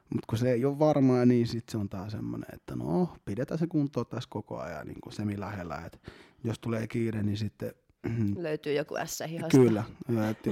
Mutta 0.09 0.25
kun 0.29 0.37
se 0.37 0.51
ei 0.51 0.65
ole 0.65 0.79
varmaa, 0.79 1.25
niin 1.25 1.47
sitten 1.47 1.71
se 1.71 1.77
on 1.77 1.89
taas 1.89 2.11
semmoinen, 2.11 2.49
että 2.53 2.75
no, 2.75 3.17
pidetään 3.25 3.57
se 3.57 3.67
kuntoon 3.67 4.05
tässä 4.05 4.29
koko 4.29 4.59
ajan 4.59 4.87
niin 4.87 5.01
kuin 5.01 5.13
semi 5.13 5.39
lähellä. 5.39 5.85
Et 5.85 6.01
jos 6.43 6.59
tulee 6.59 6.87
kiire, 6.87 7.23
niin 7.23 7.37
sitten 7.37 7.73
löytyy 8.37 8.73
joku 8.73 8.95
S 9.05 9.23
hihasta. 9.29 9.57
Kyllä, 9.57 9.83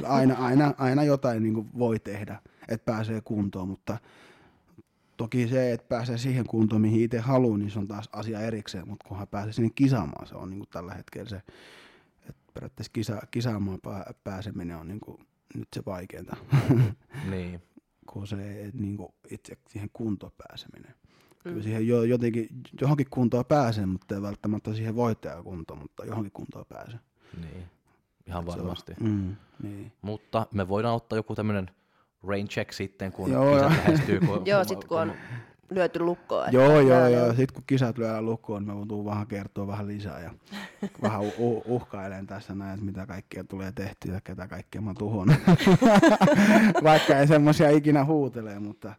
aina, 0.07 0.35
aina, 0.35 0.73
aina 0.77 1.03
jotain 1.03 1.43
niin 1.43 1.53
kuin 1.53 1.69
voi 1.79 1.99
tehdä, 1.99 2.41
että 2.67 2.85
pääsee 2.85 3.21
kuntoon, 3.21 3.67
mutta 3.67 3.97
toki 5.17 5.47
se, 5.47 5.71
että 5.71 5.87
pääsee 5.89 6.17
siihen 6.17 6.45
kuntoon, 6.45 6.81
mihin 6.81 7.01
itse 7.01 7.19
haluaa, 7.19 7.57
niin 7.57 7.71
se 7.71 7.79
on 7.79 7.87
taas 7.87 8.09
asia 8.11 8.39
erikseen, 8.39 8.87
mutta 8.87 9.07
kunhan 9.07 9.27
pääsee 9.27 9.53
sinne 9.53 9.69
kisaamaan, 9.75 10.27
se 10.27 10.35
on 10.35 10.49
niin 10.49 10.59
kuin 10.59 10.69
tällä 10.69 10.93
hetkellä 10.93 11.29
se, 11.29 11.35
että 12.29 12.41
periaatteessa 12.53 12.91
kisa, 12.93 13.21
kisaamaan 13.31 13.79
pää- 13.81 14.13
pääseminen 14.23 14.77
on 14.77 14.87
niin 14.87 14.99
kuin 14.99 15.17
nyt 15.55 15.67
se 15.75 15.81
vaikeinta, 15.85 16.37
Niin. 17.31 17.61
Kuin 18.11 18.27
se 18.27 18.61
että 18.65 18.81
niin 18.81 18.97
kuin 18.97 19.13
itse 19.29 19.57
siihen 19.69 19.89
kuntoon 19.93 20.31
pääseminen. 20.47 20.95
Kyllä 21.43 21.63
siihen 21.63 21.87
jo, 21.87 22.03
jotenkin, 22.03 22.47
johonkin 22.81 23.07
kuntoon 23.09 23.45
pääsee, 23.45 23.85
mutta 23.85 24.15
ei 24.15 24.21
välttämättä 24.21 24.73
siihen 24.73 24.95
voittajakuntoon, 24.95 25.79
mutta 25.79 26.05
johonkin 26.05 26.31
kuntoon 26.31 26.65
pääsee. 26.69 26.99
Niin. 27.41 27.63
Ihan 28.27 28.43
Se 28.45 28.49
on- 28.51 28.57
varmasti. 28.57 28.93
Mm, 28.99 29.35
niin. 29.63 29.91
Mutta 30.01 30.47
me 30.53 30.67
voidaan 30.67 30.95
ottaa 30.95 31.17
joku 31.17 31.35
tämmöinen 31.35 31.69
rain 32.23 32.47
check 32.47 32.73
sitten, 32.73 33.11
kun 33.11 33.31
Joo, 33.31 33.55
lähestyy. 33.61 34.19
Kun, 34.19 34.45
Joo, 34.51 34.63
sit 34.63 34.83
kun 34.83 34.99
on 35.01 35.13
lyöty 35.71 35.99
lukkoon. 35.99 36.53
Joo, 36.53 36.79
joo, 36.79 37.07
joo. 37.07 37.27
Sitten 37.27 37.53
kun 37.53 37.63
kisat 37.67 37.97
lyödään 37.97 38.25
lukkoon, 38.25 38.65
niin 38.65 38.77
mä 38.77 38.85
tuun 38.87 39.05
vähän 39.05 39.27
kertoa 39.27 39.67
vähän 39.67 39.87
lisää 39.87 40.19
ja 40.19 40.31
vähän 41.03 41.21
uh- 41.21 41.33
uh- 41.33 41.63
uhkailen 41.65 42.27
tässä 42.27 42.55
näin, 42.55 42.73
että 42.73 42.85
mitä 42.85 43.05
kaikkea 43.05 43.43
tulee 43.43 43.71
tehtyä 43.71 44.13
ja 44.13 44.21
ketä 44.21 44.47
kaikkea 44.47 44.81
mä 44.81 44.93
tuhon. 44.99 45.27
Vaikka 46.83 47.17
ei 47.19 47.27
semmoisia 47.27 47.69
ikinä 47.69 48.05
huutele, 48.05 48.59
mutta 48.59 48.93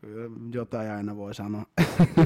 kyllä 0.00 0.30
jotain 0.52 0.90
aina 0.90 1.16
voi 1.16 1.34
sanoa. 1.34 1.66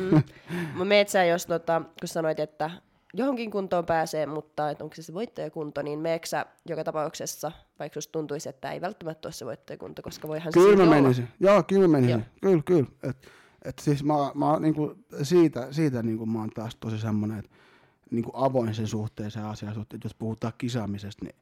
Mä 0.78 0.84
meet 0.84 1.08
sä, 1.08 1.24
jos 1.24 1.46
tota, 1.46 1.82
kun 2.00 2.08
sanoit, 2.08 2.40
että 2.40 2.70
johonkin 3.14 3.50
kuntoon 3.50 3.86
pääsee, 3.86 4.26
mutta 4.26 4.70
että 4.70 4.84
onko 4.84 4.96
se 4.96 5.02
se 5.02 5.14
voittajakunto, 5.14 5.82
niin 5.82 5.98
meetkö 5.98 6.28
sä 6.28 6.46
joka 6.68 6.84
tapauksessa, 6.84 7.52
vaikka 7.78 7.94
susta 7.94 8.12
tuntuisi, 8.12 8.48
että 8.48 8.72
ei 8.72 8.80
välttämättä 8.80 9.28
ole 9.28 9.32
se 9.32 9.44
voittajakunto, 9.46 10.02
koska 10.02 10.28
voihan 10.28 10.52
se 10.52 10.58
Kyllä 10.60 10.76
mä 10.76 10.82
olla. 10.82 10.94
menisin. 10.94 11.28
Joo, 11.40 11.62
kyllä 11.62 11.88
mä 11.88 11.92
menisin. 11.92 12.10
Joo. 12.16 12.22
Kyllä, 12.40 12.62
kyllä. 12.66 12.86
Et, 13.02 13.16
et 13.64 13.78
siis 13.78 14.04
mä, 14.04 14.14
mä 14.34 14.50
oon 14.50 14.62
niinku 14.62 14.94
siitä, 15.22 15.72
siitä 15.72 16.02
niinku 16.02 16.26
mä 16.26 16.38
oon 16.38 16.50
taas 16.50 16.76
tosi 16.76 16.98
semmonen, 16.98 17.38
että 17.38 17.50
niinku 18.10 18.30
avoin 18.34 18.74
sen 18.74 18.86
suhteen 18.86 19.30
se 19.30 19.40
asia 19.40 19.70
että 19.70 19.98
Jos 20.04 20.14
puhutaan 20.14 20.52
kisaamisesta, 20.58 21.24
niin 21.24 21.36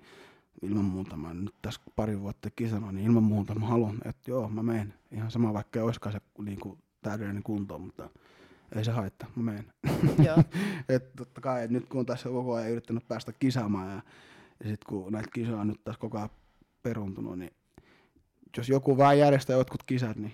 ilman 0.63 0.85
muuta 0.85 1.17
mä 1.17 1.35
nyt 1.35 1.55
tässä 1.63 1.81
pari 1.97 2.21
vuotta 2.21 2.51
kisannut, 2.51 2.95
niin 2.95 3.07
ilman 3.07 3.23
muuta 3.23 3.55
mä 3.55 3.67
haluan, 3.67 3.99
että 4.05 4.31
joo, 4.31 4.49
mä 4.49 4.63
menen. 4.63 4.95
Ihan 5.11 5.31
sama, 5.31 5.53
vaikka 5.53 5.79
ei 5.79 5.85
olisikaan 5.85 6.13
se 6.13 6.21
niinku 6.39 6.79
täydellinen 7.03 7.43
kunto, 7.43 7.79
mutta 7.79 8.11
ei 8.77 8.85
se 8.85 8.91
haittaa, 8.91 9.31
mä 9.37 9.43
menen. 9.43 9.73
Joo. 10.25 10.37
et 10.89 11.17
totta 11.17 11.41
kai, 11.41 11.65
et 11.65 11.71
nyt 11.71 11.89
kun 11.89 12.01
on 12.01 12.07
tässä 12.07 12.29
koko 12.29 12.55
ajan 12.55 12.71
yrittänyt 12.71 13.09
päästä 13.09 13.33
kisaamaan 13.33 13.89
ja, 13.91 14.03
ja 14.61 14.69
sitten 14.69 14.87
kun 14.89 15.13
näitä 15.13 15.29
kisoja 15.35 15.61
on 15.61 15.69
nyt 15.69 15.85
tässä 15.85 16.01
koko 16.01 16.19
ajan 16.19 16.31
peruntunut, 16.83 17.39
niin 17.39 17.53
jos 18.57 18.69
joku 18.69 18.97
vaan 18.97 19.19
järjestää 19.19 19.57
jotkut 19.57 19.83
kisat, 19.83 20.17
niin 20.17 20.33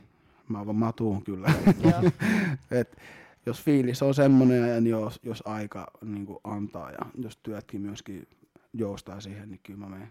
mä, 0.48 0.66
vaan- 0.66 0.76
mä 0.76 0.92
tuun 0.92 1.24
kyllä. 1.24 1.52
Et 2.80 2.96
jos 3.46 3.62
fiilis 3.62 4.02
on 4.02 4.14
semmoinen 4.14 4.68
ja 4.68 4.90
jos, 4.90 5.20
jos 5.22 5.42
aika 5.46 5.90
niin 6.04 6.26
antaa 6.44 6.90
ja 6.90 6.98
jos 7.18 7.36
työtkin 7.36 7.80
myöskin 7.80 8.28
joustaa 8.72 9.20
siihen, 9.20 9.50
niin 9.50 9.60
kyllä 9.62 9.78
mä 9.78 9.88
menen. 9.88 10.08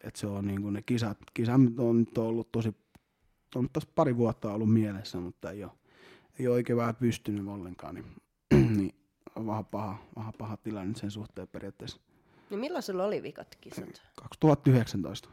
Et 0.00 0.16
se 0.16 0.26
on 0.26 0.46
niin 0.46 0.62
kuin 0.62 0.74
ne 0.74 0.82
kisat, 0.82 1.18
kisat 1.34 1.60
on 1.78 1.98
nyt 1.98 2.18
ollut 2.18 2.52
tosi, 2.52 2.74
on 3.54 3.68
tässä 3.72 3.88
pari 3.94 4.16
vuotta 4.16 4.52
ollut 4.52 4.72
mielessä, 4.72 5.18
mutta 5.20 5.50
ei 5.50 5.64
ole, 5.64 5.72
ei 6.38 6.46
ole 6.46 6.54
oikein 6.54 6.76
vähän 6.76 6.96
pystynyt 6.96 7.46
ollenkaan, 7.48 7.94
niin, 7.94 8.06
niin 8.76 8.94
on 9.36 9.46
vähän 9.46 9.64
paha, 9.64 9.98
vähän 10.16 10.32
paha 10.38 10.56
tilanne 10.56 10.94
sen 10.94 11.10
suhteen 11.10 11.48
periaatteessa. 11.48 12.00
Niin 12.50 12.60
milloin 12.60 12.82
sulla 12.82 13.04
oli 13.04 13.22
vikat 13.22 13.58
kisat? 13.60 14.02
2019 14.16 15.28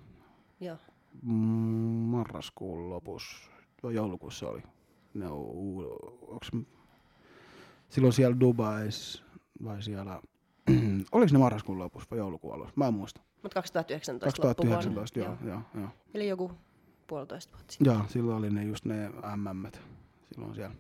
Joo. 0.60 0.78
mm, 1.22 1.34
marraskuun 1.34 2.90
lopussa, 2.90 3.52
joulukuussa 3.84 4.48
oli. 4.50 4.62
Ne 5.14 5.28
on, 5.28 5.38
uu- 5.40 6.28
onks, 6.28 6.52
silloin 7.90 8.14
siellä 8.14 8.40
Dubais 8.40 9.24
vai 9.64 9.84
siellä, 9.84 10.22
oliko 11.12 11.32
ne 11.32 11.40
marraskuun 11.40 11.80
lopussa 11.80 12.08
vai 12.12 12.20
joulukuun 12.20 12.54
alussa? 12.54 12.74
Mä 12.76 12.88
en 12.88 12.94
muista. 12.94 13.22
Mutta 13.44 13.54
2019, 13.54 14.42
2019, 14.42 15.20
loppuvuonna. 15.20 15.46
joo, 15.46 15.62
joo, 15.74 15.82
joo. 15.82 15.90
Eli 16.14 16.28
joku 16.28 16.52
puolitoista 17.08 17.54
vuotta 17.54 17.72
sitten. 17.74 17.94
Joo, 17.94 18.04
silloin 18.08 18.38
oli 18.38 18.50
ne 18.50 18.64
just 18.64 18.86
ne 18.86 19.10
MMt 19.36 19.82
silloin 20.34 20.56
siellä. 20.56 20.76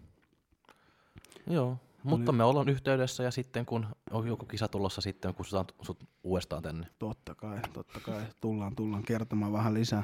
Joo, 1.48 1.78
No 2.04 2.10
mutta 2.10 2.32
niin. 2.32 2.38
me 2.38 2.44
ollaan 2.44 2.70
yhteydessä 2.70 3.24
ja 3.24 3.32
sitten 3.32 3.66
kun 3.66 3.86
on 4.12 4.28
joku 4.28 4.46
kisa 4.46 4.68
tulossa 4.68 5.02
sitten, 5.02 5.34
kun 5.34 5.46
sut, 5.46 5.76
sut 5.82 6.04
uudestaan 6.24 6.64
tänne. 6.64 6.88
Totta 7.00 7.36
kai, 7.36 7.60
totta 7.74 8.00
kai. 8.00 8.22
Tullaan, 8.42 8.76
tullaan 8.76 9.04
kertomaan 9.04 9.54
vähän 9.54 9.74
lisää. 9.74 10.04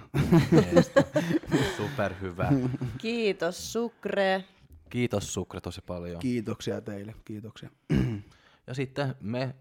Super 1.78 2.14
hyvä. 2.22 2.52
Kiitos 2.98 3.74
Sukre. 3.74 4.44
Kiitos 4.90 5.34
Sukre 5.34 5.62
tosi 5.62 5.82
paljon. 5.82 6.20
Kiitoksia 6.20 6.82
teille, 6.82 7.16
kiitoksia. 7.26 7.70
Ja 8.68 8.74
sitten 8.74 9.16
me 9.20 9.56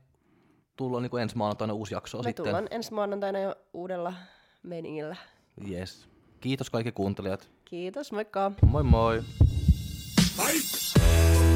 tullaan 0.77 1.03
niin 1.03 1.23
ensi 1.23 1.37
maanantaina 1.37 1.73
uusi 1.73 1.95
jakso 1.95 2.19
Me 2.19 2.23
sitten. 2.23 2.45
tullaan 2.45 2.69
ensi 2.71 2.95
maanantaina 2.95 3.39
jo 3.39 3.55
uudella 3.73 4.15
meiningillä. 4.63 5.17
Yes. 5.71 6.09
Kiitos 6.41 6.71
kaikki 6.71 6.93
kuuntelijat. 6.93 7.51
Kiitos, 7.65 8.13
moikka! 8.13 8.53
Moi 8.63 8.83
moi. 8.83 9.23
Fight! 10.37 11.54